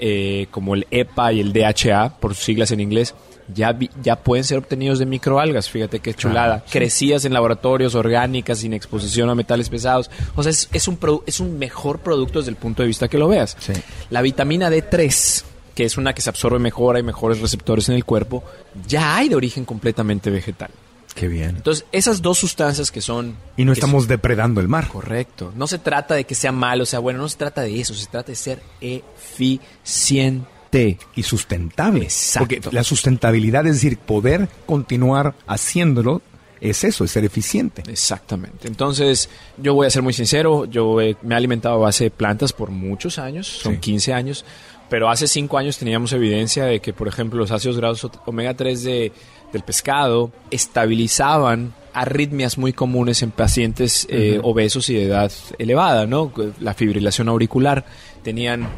eh, 0.00 0.46
como 0.50 0.74
el 0.74 0.86
EPA 0.90 1.32
y 1.32 1.40
el 1.40 1.52
DHA, 1.52 2.20
por 2.20 2.34
sus 2.34 2.44
siglas 2.44 2.70
en 2.72 2.80
inglés, 2.80 3.14
ya, 3.54 3.72
vi- 3.72 3.90
ya 4.02 4.16
pueden 4.16 4.44
ser 4.44 4.58
obtenidos 4.58 4.98
de 4.98 5.06
microalgas. 5.06 5.68
Fíjate 5.70 6.00
qué 6.00 6.14
chulada. 6.14 6.64
Crecidas 6.70 7.24
en 7.24 7.32
laboratorios 7.32 7.94
orgánicas, 7.94 8.58
sin 8.58 8.72
exposición 8.74 9.30
a 9.30 9.34
metales 9.34 9.68
pesados. 9.68 10.10
O 10.36 10.42
sea, 10.42 10.50
es, 10.50 10.68
es 10.72 10.88
un, 10.88 10.98
es 11.26 11.40
un 11.40 11.58
mejor 11.58 12.00
producto 12.00 12.38
desde 12.38 12.50
el 12.50 12.56
punto 12.56 12.82
de 12.82 12.88
vista 12.88 13.08
que 13.08 13.18
lo 13.18 13.28
veas. 13.28 13.56
Sí. 13.58 13.72
La 14.10 14.22
vitamina 14.22 14.70
D3, 14.70 15.44
que 15.74 15.84
es 15.84 15.96
una 15.96 16.12
que 16.12 16.22
se 16.22 16.30
absorbe 16.30 16.58
mejor, 16.58 16.96
hay 16.96 17.02
mejores 17.02 17.40
receptores 17.40 17.88
en 17.88 17.94
el 17.94 18.04
cuerpo, 18.04 18.42
ya 18.86 19.16
hay 19.16 19.28
de 19.28 19.36
origen 19.36 19.64
completamente 19.64 20.30
vegetal. 20.30 20.70
Qué 21.14 21.26
bien. 21.26 21.56
Entonces, 21.56 21.84
esas 21.90 22.22
dos 22.22 22.38
sustancias 22.38 22.92
que 22.92 23.00
son... 23.00 23.34
Y 23.56 23.64
no 23.64 23.72
estamos 23.72 24.06
depredando 24.06 24.60
el 24.60 24.68
mar. 24.68 24.86
Correcto. 24.86 25.52
No 25.56 25.66
se 25.66 25.78
trata 25.80 26.14
de 26.14 26.22
que 26.24 26.36
sea 26.36 26.52
malo 26.52 26.84
o 26.84 26.86
sea 26.86 27.00
bueno, 27.00 27.18
no 27.18 27.28
se 27.28 27.36
trata 27.36 27.62
de 27.62 27.80
eso, 27.80 27.92
se 27.94 28.06
trata 28.06 28.28
de 28.30 28.36
ser 28.36 28.62
eficiente. 28.80 30.46
Y 30.72 31.22
sustentable. 31.22 32.04
Exacto. 32.04 32.56
Porque 32.60 32.74
la 32.74 32.84
sustentabilidad, 32.84 33.66
es 33.66 33.74
decir, 33.74 33.98
poder 33.98 34.48
continuar 34.66 35.34
haciéndolo, 35.46 36.22
es 36.60 36.84
eso, 36.84 37.04
es 37.04 37.10
ser 37.10 37.24
eficiente. 37.24 37.82
Exactamente. 37.88 38.68
Entonces, 38.68 39.28
yo 39.56 39.74
voy 39.74 39.86
a 39.86 39.90
ser 39.90 40.02
muy 40.02 40.12
sincero, 40.12 40.64
yo 40.64 40.96
me 41.22 41.34
he 41.34 41.36
alimentado 41.36 41.76
a 41.76 41.78
base 41.78 42.04
de 42.04 42.10
plantas 42.10 42.52
por 42.52 42.70
muchos 42.70 43.18
años, 43.18 43.46
son 43.46 43.74
Sí. 43.74 43.80
15 43.80 44.12
años, 44.12 44.44
pero 44.90 45.08
hace 45.08 45.26
5 45.28 45.56
años 45.58 45.78
teníamos 45.78 46.12
evidencia 46.12 46.64
de 46.64 46.80
que, 46.80 46.92
por 46.92 47.08
ejemplo, 47.08 47.38
los 47.38 47.50
ácidos 47.50 47.76
grasos 47.76 48.10
omega 48.26 48.54
3 48.54 48.82
de, 48.82 49.12
del 49.52 49.62
pescado 49.62 50.32
estabilizaban 50.50 51.74
arritmias 51.92 52.58
muy 52.58 52.72
comunes 52.72 53.22
en 53.22 53.30
pacientes 53.30 54.06
eh, 54.10 54.40
obesos 54.42 54.88
y 54.90 54.94
de 54.94 55.04
edad 55.04 55.32
elevada, 55.58 56.06
¿no? 56.06 56.32
La 56.60 56.74
fibrilación 56.74 57.28
auricular 57.28 57.84
tenían 58.22 58.68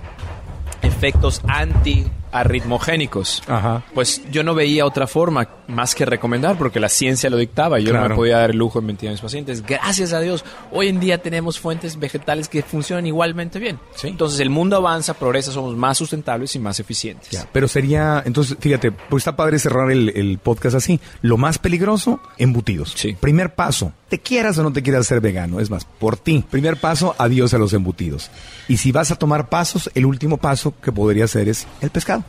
efectos 0.83 1.43
anti-arritmogénicos. 2.33 3.43
Ajá. 3.47 3.83
Pues 3.95 4.23
yo 4.31 4.43
no 4.43 4.55
veía 4.55 4.87
otra 4.87 5.07
forma 5.07 5.49
más 5.69 5.95
que 5.95 6.05
recomendar 6.05 6.57
porque 6.59 6.81
la 6.81 6.89
ciencia 6.89 7.31
lo 7.31 7.37
dictaba 7.37 7.81
y 7.81 7.85
yo 7.85 7.93
no 7.93 8.09
me 8.09 8.15
podía 8.15 8.39
dar 8.39 8.51
el 8.51 8.57
lujo 8.57 8.81
de 8.81 8.87
mentir 8.87 9.09
a 9.09 9.13
mis 9.13 9.21
pacientes. 9.21 9.65
Gracias 9.65 10.13
a 10.13 10.21
Dios, 10.21 10.45
hoy 10.73 10.89
en 10.89 11.01
día 11.01 11.19
tenemos 11.19 11.59
fuentes 11.59 11.99
vegetales 11.99 12.49
que 12.49 12.63
funcionan 12.63 13.07
igualmente 13.07 13.59
bien. 13.59 13.79
Sí. 13.95 14.09
Entonces 14.09 14.41
el 14.41 14.51
mundo 14.51 14.77
avanza, 14.77 15.15
progresa, 15.15 15.53
somos 15.53 15.77
más 15.77 15.99
sustentables 15.99 16.55
y 16.57 16.59
más 16.59 16.81
eficientes. 16.81 17.31
Ya, 17.31 17.47
Pero 17.53 17.69
sería, 17.69 18.23
entonces, 18.25 18.57
fíjate, 18.61 18.93
pues 18.93 19.23
está 19.23 19.37
padre 19.37 19.59
cerrar 19.59 19.91
el, 19.91 20.11
el 20.11 20.39
podcast 20.39 20.77
así. 20.77 21.01
Lo 21.23 21.37
más 21.37 21.59
peligroso, 21.59 22.21
embutidos. 22.39 22.93
Sí. 22.97 23.17
Primer 23.19 23.55
paso, 23.55 23.93
te 24.09 24.19
quieras 24.19 24.59
o 24.59 24.63
no 24.63 24.73
te 24.73 24.83
quieras 24.83 25.07
ser 25.07 25.21
vegano, 25.21 25.61
es 25.61 25.71
más, 25.71 25.85
por 25.85 26.17
ti. 26.17 26.45
Primer 26.51 26.77
paso, 26.79 27.15
adiós 27.19 27.55
a 27.55 27.59
los 27.59 27.73
embutidos. 27.73 28.31
Y 28.69 28.79
si 28.79 28.93
vas 28.93 29.11
a 29.11 29.17
tomar 29.17 29.49
pasos, 29.49 29.91
el 29.95 30.07
último 30.07 30.37
paso 30.37 30.75
que 30.83 30.93
podría 30.93 31.27
ser 31.29 31.49
es 31.49 31.67
el 31.81 31.91
pescado. 31.91 32.20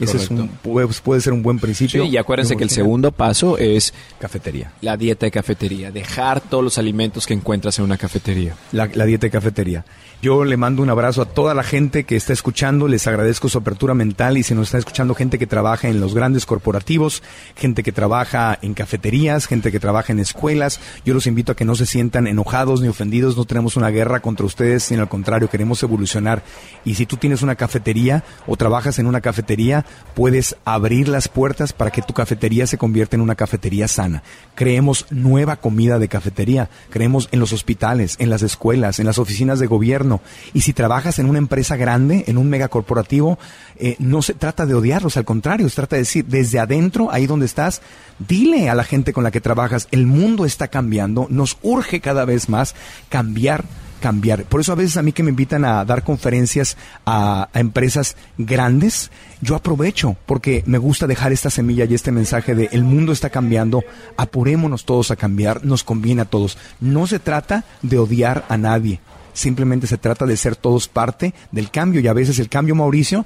Ese 0.00 0.16
es 0.16 0.30
un, 0.30 0.48
puede, 0.48 0.88
puede 1.02 1.20
ser 1.20 1.32
un 1.32 1.42
buen 1.42 1.58
principio. 1.58 2.04
Sí, 2.04 2.10
y 2.10 2.16
acuérdense 2.16 2.56
que 2.56 2.64
el 2.64 2.70
segundo 2.70 3.12
paso 3.12 3.58
es 3.58 3.92
Cafetería. 4.18 4.72
la 4.80 4.96
dieta 4.96 5.26
de 5.26 5.30
cafetería, 5.30 5.90
dejar 5.90 6.40
todos 6.40 6.64
los 6.64 6.78
alimentos 6.78 7.26
que 7.26 7.34
encuentras 7.34 7.78
en 7.78 7.84
una 7.84 7.96
cafetería. 7.96 8.56
La, 8.72 8.88
la 8.92 9.04
dieta 9.04 9.26
de 9.26 9.30
cafetería. 9.30 9.84
Yo 10.22 10.44
le 10.44 10.58
mando 10.58 10.82
un 10.82 10.90
abrazo 10.90 11.22
a 11.22 11.24
toda 11.24 11.54
la 11.54 11.62
gente 11.62 12.04
que 12.04 12.14
está 12.14 12.34
escuchando, 12.34 12.88
les 12.88 13.06
agradezco 13.06 13.48
su 13.48 13.56
apertura 13.56 13.94
mental 13.94 14.36
y 14.36 14.42
si 14.42 14.54
nos 14.54 14.68
está 14.68 14.76
escuchando 14.76 15.14
gente 15.14 15.38
que 15.38 15.46
trabaja 15.46 15.88
en 15.88 15.98
los 15.98 16.14
grandes 16.14 16.44
corporativos, 16.44 17.22
gente 17.56 17.82
que 17.82 17.90
trabaja 17.90 18.58
en 18.60 18.74
cafeterías, 18.74 19.46
gente 19.46 19.72
que 19.72 19.80
trabaja 19.80 20.12
en 20.12 20.18
escuelas, 20.18 20.78
yo 21.06 21.14
los 21.14 21.26
invito 21.26 21.52
a 21.52 21.56
que 21.56 21.64
no 21.64 21.74
se 21.74 21.86
sientan 21.86 22.26
enojados 22.26 22.82
ni 22.82 22.88
ofendidos, 22.88 23.38
no 23.38 23.46
tenemos 23.46 23.76
una 23.76 23.88
guerra 23.88 24.20
contra 24.20 24.44
ustedes, 24.44 24.82
sino 24.82 25.00
al 25.00 25.08
contrario, 25.08 25.48
queremos 25.48 25.82
evolucionar. 25.82 26.42
Y 26.84 26.96
si 26.96 27.06
tú 27.06 27.16
tienes 27.16 27.40
una 27.40 27.54
cafetería 27.54 28.22
o 28.46 28.56
trabajas 28.56 28.98
en 28.98 29.06
una 29.06 29.22
cafetería, 29.22 29.86
puedes 30.14 30.56
abrir 30.64 31.08
las 31.08 31.28
puertas 31.28 31.72
para 31.72 31.90
que 31.90 32.02
tu 32.02 32.12
cafetería 32.12 32.66
se 32.66 32.78
convierta 32.78 33.16
en 33.16 33.22
una 33.22 33.34
cafetería 33.34 33.88
sana. 33.88 34.22
Creemos 34.54 35.06
nueva 35.10 35.56
comida 35.56 35.98
de 35.98 36.08
cafetería, 36.08 36.68
creemos 36.90 37.28
en 37.32 37.40
los 37.40 37.52
hospitales, 37.52 38.16
en 38.18 38.30
las 38.30 38.42
escuelas, 38.42 38.98
en 38.98 39.06
las 39.06 39.18
oficinas 39.18 39.58
de 39.58 39.66
gobierno. 39.66 40.20
Y 40.52 40.62
si 40.62 40.72
trabajas 40.72 41.18
en 41.18 41.26
una 41.26 41.38
empresa 41.38 41.76
grande, 41.76 42.24
en 42.26 42.38
un 42.38 42.50
megacorporativo, 42.50 43.38
eh, 43.76 43.96
no 43.98 44.22
se 44.22 44.34
trata 44.34 44.66
de 44.66 44.74
odiarlos, 44.74 45.16
al 45.16 45.24
contrario, 45.24 45.68
se 45.68 45.76
trata 45.76 45.96
de 45.96 46.02
decir, 46.02 46.24
desde 46.26 46.58
adentro, 46.58 47.10
ahí 47.10 47.26
donde 47.26 47.46
estás, 47.46 47.80
dile 48.18 48.68
a 48.68 48.74
la 48.74 48.84
gente 48.84 49.12
con 49.12 49.24
la 49.24 49.30
que 49.30 49.40
trabajas, 49.40 49.88
el 49.90 50.06
mundo 50.06 50.44
está 50.44 50.68
cambiando, 50.68 51.26
nos 51.30 51.56
urge 51.62 52.00
cada 52.00 52.24
vez 52.24 52.48
más 52.48 52.74
cambiar 53.08 53.64
cambiar. 54.00 54.44
Por 54.44 54.60
eso 54.60 54.72
a 54.72 54.74
veces 54.74 54.96
a 54.96 55.02
mí 55.02 55.12
que 55.12 55.22
me 55.22 55.30
invitan 55.30 55.64
a 55.64 55.84
dar 55.84 56.02
conferencias 56.02 56.76
a, 57.06 57.48
empresas 57.54 58.16
grandes, 58.38 59.10
yo 59.40 59.54
aprovecho 59.54 60.16
porque 60.26 60.62
me 60.66 60.78
gusta 60.78 61.06
dejar 61.06 61.32
esta 61.32 61.50
semilla 61.50 61.84
y 61.84 61.94
este 61.94 62.10
mensaje 62.10 62.54
de 62.56 62.68
el 62.72 62.82
mundo 62.82 63.12
está 63.12 63.30
cambiando, 63.30 63.84
apurémonos 64.16 64.84
todos 64.84 65.10
a 65.10 65.16
cambiar, 65.16 65.64
nos 65.64 65.84
conviene 65.84 66.22
a 66.22 66.24
todos. 66.24 66.58
No 66.80 67.06
se 67.06 67.18
trata 67.20 67.64
de 67.82 67.98
odiar 67.98 68.44
a 68.48 68.56
nadie, 68.56 69.00
simplemente 69.32 69.86
se 69.86 69.98
trata 69.98 70.26
de 70.26 70.36
ser 70.36 70.56
todos 70.56 70.88
parte 70.88 71.32
del 71.52 71.70
cambio 71.70 72.00
y 72.00 72.08
a 72.08 72.12
veces 72.12 72.38
el 72.38 72.48
cambio, 72.48 72.74
Mauricio, 72.74 73.24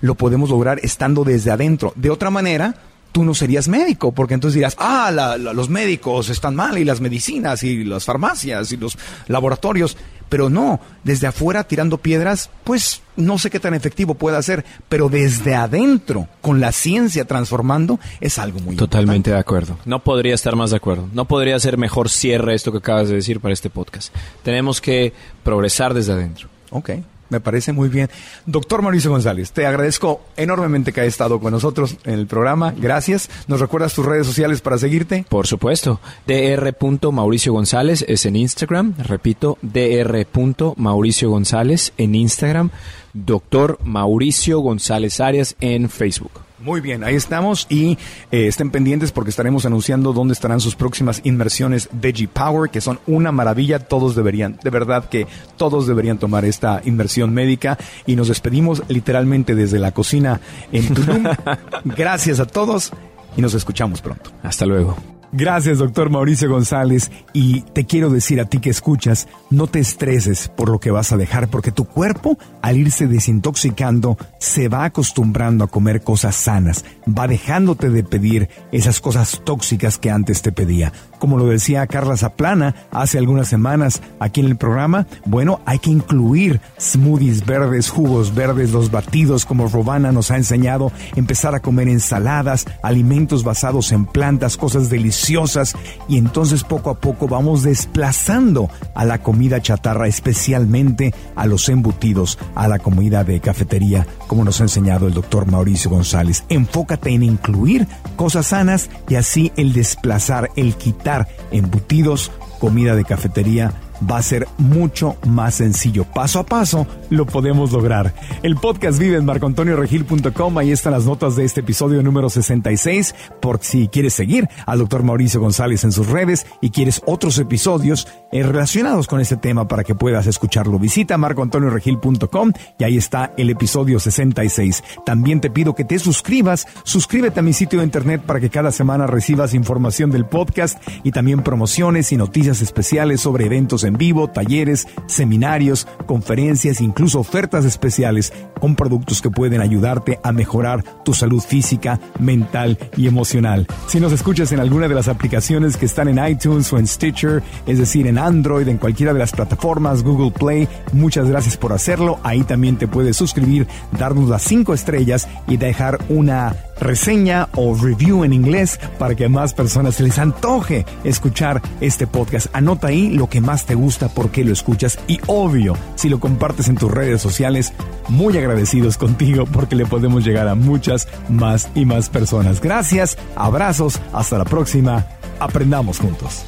lo 0.00 0.14
podemos 0.14 0.50
lograr 0.50 0.78
estando 0.82 1.24
desde 1.24 1.50
adentro. 1.50 1.92
De 1.96 2.10
otra 2.10 2.28
manera, 2.30 2.74
tú 3.12 3.24
no 3.24 3.34
serías 3.34 3.66
médico, 3.66 4.12
porque 4.12 4.34
entonces 4.34 4.56
dirás, 4.56 4.76
ah, 4.78 5.10
la- 5.10 5.38
los 5.38 5.70
médicos 5.70 6.28
están 6.28 6.54
mal 6.54 6.76
y 6.76 6.84
las 6.84 7.00
medicinas 7.00 7.62
y 7.62 7.82
las 7.82 8.04
farmacias 8.04 8.72
y 8.72 8.76
los 8.76 8.98
laboratorios, 9.26 9.96
pero 10.28 10.50
no, 10.50 10.80
desde 11.04 11.26
afuera 11.26 11.64
tirando 11.64 11.98
piedras, 11.98 12.50
pues 12.64 13.02
no 13.16 13.38
sé 13.38 13.50
qué 13.50 13.60
tan 13.60 13.74
efectivo 13.74 14.14
pueda 14.14 14.42
ser, 14.42 14.64
pero 14.88 15.08
desde 15.08 15.54
adentro, 15.54 16.28
con 16.40 16.60
la 16.60 16.72
ciencia 16.72 17.24
transformando, 17.24 17.98
es 18.20 18.38
algo 18.38 18.60
muy 18.60 18.76
Totalmente 18.76 19.30
de 19.30 19.38
acuerdo. 19.38 19.78
No 19.84 20.02
podría 20.02 20.34
estar 20.34 20.56
más 20.56 20.70
de 20.70 20.76
acuerdo. 20.76 21.08
No 21.12 21.26
podría 21.26 21.58
ser 21.58 21.78
mejor 21.78 22.08
cierre 22.10 22.54
esto 22.54 22.72
que 22.72 22.78
acabas 22.78 23.08
de 23.08 23.14
decir 23.14 23.40
para 23.40 23.54
este 23.54 23.70
podcast. 23.70 24.14
Tenemos 24.42 24.80
que 24.80 25.12
progresar 25.42 25.94
desde 25.94 26.12
adentro. 26.12 26.48
Ok, 26.70 26.90
me 27.28 27.40
parece 27.40 27.72
muy 27.72 27.88
bien. 27.88 28.08
Doctor 28.46 28.82
Mauricio 28.82 29.10
González, 29.10 29.52
te 29.52 29.66
agradezco 29.66 30.22
enormemente 30.36 30.92
que 30.92 31.00
haya 31.00 31.08
estado 31.08 31.40
con 31.40 31.52
nosotros 31.52 31.96
en 32.04 32.14
el 32.14 32.26
programa. 32.26 32.74
Gracias. 32.76 33.28
¿Nos 33.46 33.60
recuerdas 33.60 33.94
tus 33.94 34.06
redes 34.06 34.26
sociales 34.26 34.60
para 34.60 34.78
seguirte? 34.78 35.24
Por 35.28 35.46
supuesto. 35.46 36.00
Dr. 36.26 37.12
Mauricio 37.12 37.52
González 37.52 38.04
es 38.08 38.26
en 38.26 38.36
Instagram. 38.36 38.94
Repito, 38.98 39.58
Dr. 39.62 40.74
Mauricio 40.76 41.30
González 41.30 41.92
en 41.96 42.14
Instagram. 42.14 42.70
Doctor 43.12 43.78
Mauricio 43.82 44.60
González 44.60 45.20
Arias 45.20 45.56
en 45.60 45.88
Facebook. 45.88 46.45
Muy 46.66 46.80
bien, 46.80 47.04
ahí 47.04 47.14
estamos 47.14 47.68
y 47.70 47.96
eh, 48.32 48.48
estén 48.48 48.72
pendientes 48.72 49.12
porque 49.12 49.30
estaremos 49.30 49.64
anunciando 49.66 50.12
dónde 50.12 50.32
estarán 50.34 50.58
sus 50.58 50.74
próximas 50.74 51.20
inmersiones 51.22 51.88
de 51.92 52.12
G-Power, 52.12 52.70
que 52.70 52.80
son 52.80 52.98
una 53.06 53.30
maravilla. 53.30 53.78
Todos 53.78 54.16
deberían, 54.16 54.58
de 54.64 54.70
verdad 54.70 55.08
que 55.08 55.28
todos 55.56 55.86
deberían 55.86 56.18
tomar 56.18 56.44
esta 56.44 56.82
inversión 56.84 57.32
médica 57.32 57.78
y 58.04 58.16
nos 58.16 58.26
despedimos 58.26 58.82
literalmente 58.88 59.54
desde 59.54 59.78
la 59.78 59.92
cocina 59.92 60.40
en 60.72 60.92
Tulum. 60.92 61.22
Gracias 61.84 62.40
a 62.40 62.46
todos 62.46 62.90
y 63.36 63.42
nos 63.42 63.54
escuchamos 63.54 64.02
pronto. 64.02 64.32
Hasta 64.42 64.66
luego. 64.66 65.15
Gracias, 65.32 65.78
doctor 65.78 66.08
Mauricio 66.10 66.48
González. 66.48 67.10
Y 67.32 67.62
te 67.62 67.84
quiero 67.84 68.10
decir 68.10 68.40
a 68.40 68.46
ti 68.46 68.58
que 68.58 68.70
escuchas, 68.70 69.28
no 69.50 69.66
te 69.66 69.80
estreses 69.80 70.48
por 70.48 70.70
lo 70.70 70.78
que 70.78 70.90
vas 70.90 71.12
a 71.12 71.16
dejar, 71.16 71.48
porque 71.48 71.72
tu 71.72 71.84
cuerpo, 71.84 72.38
al 72.62 72.76
irse 72.76 73.06
desintoxicando, 73.06 74.16
se 74.38 74.68
va 74.68 74.84
acostumbrando 74.84 75.64
a 75.64 75.68
comer 75.68 76.02
cosas 76.02 76.36
sanas, 76.36 76.84
va 77.06 77.26
dejándote 77.26 77.90
de 77.90 78.04
pedir 78.04 78.48
esas 78.72 79.00
cosas 79.00 79.42
tóxicas 79.44 79.98
que 79.98 80.10
antes 80.10 80.42
te 80.42 80.52
pedía. 80.52 80.92
Como 81.18 81.38
lo 81.38 81.46
decía 81.46 81.86
Carla 81.86 82.16
Zaplana 82.16 82.74
hace 82.90 83.18
algunas 83.18 83.48
semanas 83.48 84.02
aquí 84.20 84.40
en 84.40 84.46
el 84.46 84.56
programa, 84.56 85.06
bueno, 85.24 85.60
hay 85.64 85.78
que 85.78 85.90
incluir 85.90 86.60
smoothies 86.80 87.46
verdes, 87.46 87.90
jugos 87.90 88.34
verdes, 88.34 88.72
los 88.72 88.90
batidos 88.90 89.44
como 89.46 89.68
Robana 89.68 90.12
nos 90.12 90.30
ha 90.30 90.36
enseñado, 90.36 90.92
empezar 91.14 91.54
a 91.54 91.60
comer 91.60 91.88
ensaladas, 91.88 92.66
alimentos 92.82 93.44
basados 93.44 93.92
en 93.92 94.04
plantas, 94.04 94.56
cosas 94.56 94.90
deliciosas 94.90 95.74
y 96.08 96.18
entonces 96.18 96.64
poco 96.64 96.90
a 96.90 97.00
poco 97.00 97.28
vamos 97.28 97.62
desplazando 97.62 98.68
a 98.94 99.04
la 99.04 99.22
comida 99.22 99.60
chatarra, 99.60 100.06
especialmente 100.06 101.14
a 101.34 101.46
los 101.46 101.68
embutidos, 101.68 102.38
a 102.54 102.68
la 102.68 102.78
comida 102.78 103.24
de 103.24 103.40
cafetería, 103.40 104.06
como 104.26 104.44
nos 104.44 104.60
ha 104.60 104.64
enseñado 104.64 105.06
el 105.06 105.14
doctor 105.14 105.50
Mauricio 105.50 105.90
González. 105.90 106.44
Enfócate 106.48 107.10
en 107.10 107.22
incluir 107.22 107.86
cosas 108.16 108.48
sanas 108.48 108.90
y 109.08 109.14
así 109.14 109.52
el 109.56 109.72
desplazar, 109.72 110.50
el 110.56 110.74
quitar 110.74 111.05
embutidos, 111.50 112.32
comida 112.58 112.96
de 112.96 113.04
cafetería, 113.04 113.72
va 114.08 114.18
a 114.18 114.22
ser 114.22 114.46
mucho 114.58 115.16
más 115.26 115.56
sencillo. 115.56 116.04
Paso 116.04 116.40
a 116.40 116.46
paso 116.46 116.86
lo 117.10 117.26
podemos 117.26 117.72
lograr. 117.72 118.14
El 118.42 118.56
podcast 118.56 118.98
vive 118.98 119.16
en 119.16 119.24
marcoantonioregil.com. 119.24 120.58
Ahí 120.58 120.72
están 120.72 120.92
las 120.92 121.06
notas 121.06 121.36
de 121.36 121.44
este 121.44 121.60
episodio 121.60 122.02
número 122.02 122.30
66. 122.30 123.14
Por 123.40 123.58
si 123.62 123.88
quieres 123.88 124.14
seguir 124.14 124.48
al 124.66 124.78
doctor 124.78 125.02
Mauricio 125.02 125.40
González 125.40 125.84
en 125.84 125.92
sus 125.92 126.08
redes 126.08 126.46
y 126.60 126.70
quieres 126.70 127.02
otros 127.06 127.38
episodios 127.38 128.08
eh, 128.32 128.42
relacionados 128.42 129.06
con 129.06 129.20
este 129.20 129.36
tema 129.36 129.68
para 129.68 129.84
que 129.84 129.94
puedas 129.94 130.26
escucharlo, 130.26 130.78
visita 130.78 131.16
marcoantonioregil.com 131.18 132.52
y 132.78 132.84
ahí 132.84 132.96
está 132.96 133.32
el 133.36 133.50
episodio 133.50 134.00
66. 134.00 134.82
También 135.04 135.40
te 135.40 135.50
pido 135.50 135.74
que 135.74 135.84
te 135.84 135.98
suscribas. 135.98 136.66
Suscríbete 136.84 137.40
a 137.40 137.42
mi 137.42 137.52
sitio 137.52 137.78
de 137.78 137.84
internet 137.84 138.22
para 138.22 138.40
que 138.40 138.50
cada 138.50 138.72
semana 138.72 139.06
recibas 139.06 139.54
información 139.54 140.10
del 140.10 140.26
podcast 140.26 140.78
y 141.02 141.12
también 141.12 141.42
promociones 141.42 142.12
y 142.12 142.16
noticias 142.16 142.60
especiales 142.60 143.20
sobre 143.20 143.46
eventos 143.46 143.84
en 143.86 143.96
vivo, 143.96 144.28
talleres, 144.28 144.86
seminarios, 145.06 145.86
conferencias, 146.06 146.80
incluso 146.80 147.20
ofertas 147.20 147.64
especiales 147.64 148.32
con 148.60 148.74
productos 148.74 149.20
que 149.20 149.30
pueden 149.30 149.60
ayudarte 149.60 150.18
a 150.22 150.32
mejorar 150.32 150.82
tu 151.04 151.14
salud 151.14 151.40
física, 151.40 152.00
mental 152.18 152.78
y 152.96 153.06
emocional. 153.06 153.66
Si 153.86 154.00
nos 154.00 154.12
escuchas 154.12 154.52
en 154.52 154.60
alguna 154.60 154.88
de 154.88 154.94
las 154.94 155.08
aplicaciones 155.08 155.76
que 155.76 155.86
están 155.86 156.08
en 156.08 156.26
iTunes 156.26 156.72
o 156.72 156.78
en 156.78 156.86
Stitcher, 156.86 157.42
es 157.66 157.78
decir, 157.78 158.06
en 158.06 158.18
Android, 158.18 158.68
en 158.68 158.78
cualquiera 158.78 159.12
de 159.12 159.18
las 159.18 159.32
plataformas, 159.32 160.02
Google 160.02 160.32
Play, 160.32 160.68
muchas 160.92 161.28
gracias 161.28 161.56
por 161.56 161.72
hacerlo. 161.72 162.18
Ahí 162.22 162.42
también 162.42 162.76
te 162.76 162.88
puedes 162.88 163.16
suscribir, 163.16 163.66
darnos 163.98 164.28
las 164.28 164.42
cinco 164.42 164.74
estrellas 164.74 165.28
y 165.46 165.56
dejar 165.56 165.98
una 166.08 166.56
reseña 166.80 167.48
o 167.54 167.74
review 167.74 168.24
en 168.24 168.32
inglés 168.32 168.78
para 168.98 169.14
que 169.14 169.26
a 169.26 169.28
más 169.28 169.54
personas 169.54 169.98
les 170.00 170.18
antoje 170.18 170.84
escuchar 171.04 171.62
este 171.80 172.06
podcast. 172.06 172.48
Anota 172.52 172.88
ahí 172.88 173.10
lo 173.10 173.28
que 173.28 173.40
más 173.40 173.66
te 173.66 173.74
gusta, 173.76 174.08
por 174.08 174.30
qué 174.30 174.44
lo 174.44 174.52
escuchas 174.52 174.98
y 175.06 175.20
obvio, 175.28 175.74
si 175.94 176.08
lo 176.08 176.18
compartes 176.18 176.68
en 176.68 176.76
tus 176.76 176.90
redes 176.90 177.22
sociales, 177.22 177.72
muy 178.08 178.36
agradecidos 178.36 178.98
contigo 178.98 179.46
porque 179.46 179.76
le 179.76 179.86
podemos 179.86 180.24
llegar 180.24 180.48
a 180.48 180.56
muchas 180.56 181.06
más 181.28 181.70
y 181.76 181.84
más 181.84 182.08
personas. 182.08 182.60
Gracias, 182.60 183.16
abrazos, 183.36 184.00
hasta 184.12 184.38
la 184.38 184.44
próxima, 184.44 185.06
aprendamos 185.38 186.00
juntos. 186.00 186.46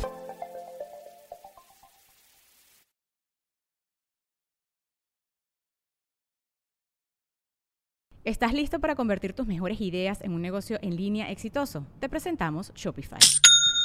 ¿Estás 8.28 8.52
listo 8.52 8.78
para 8.78 8.94
convertir 8.94 9.32
tus 9.32 9.46
mejores 9.46 9.80
ideas 9.80 10.20
en 10.20 10.34
un 10.34 10.42
negocio 10.42 10.78
en 10.82 10.96
línea 10.96 11.30
exitoso? 11.30 11.86
Te 11.98 12.10
presentamos 12.10 12.74
Shopify. 12.74 13.18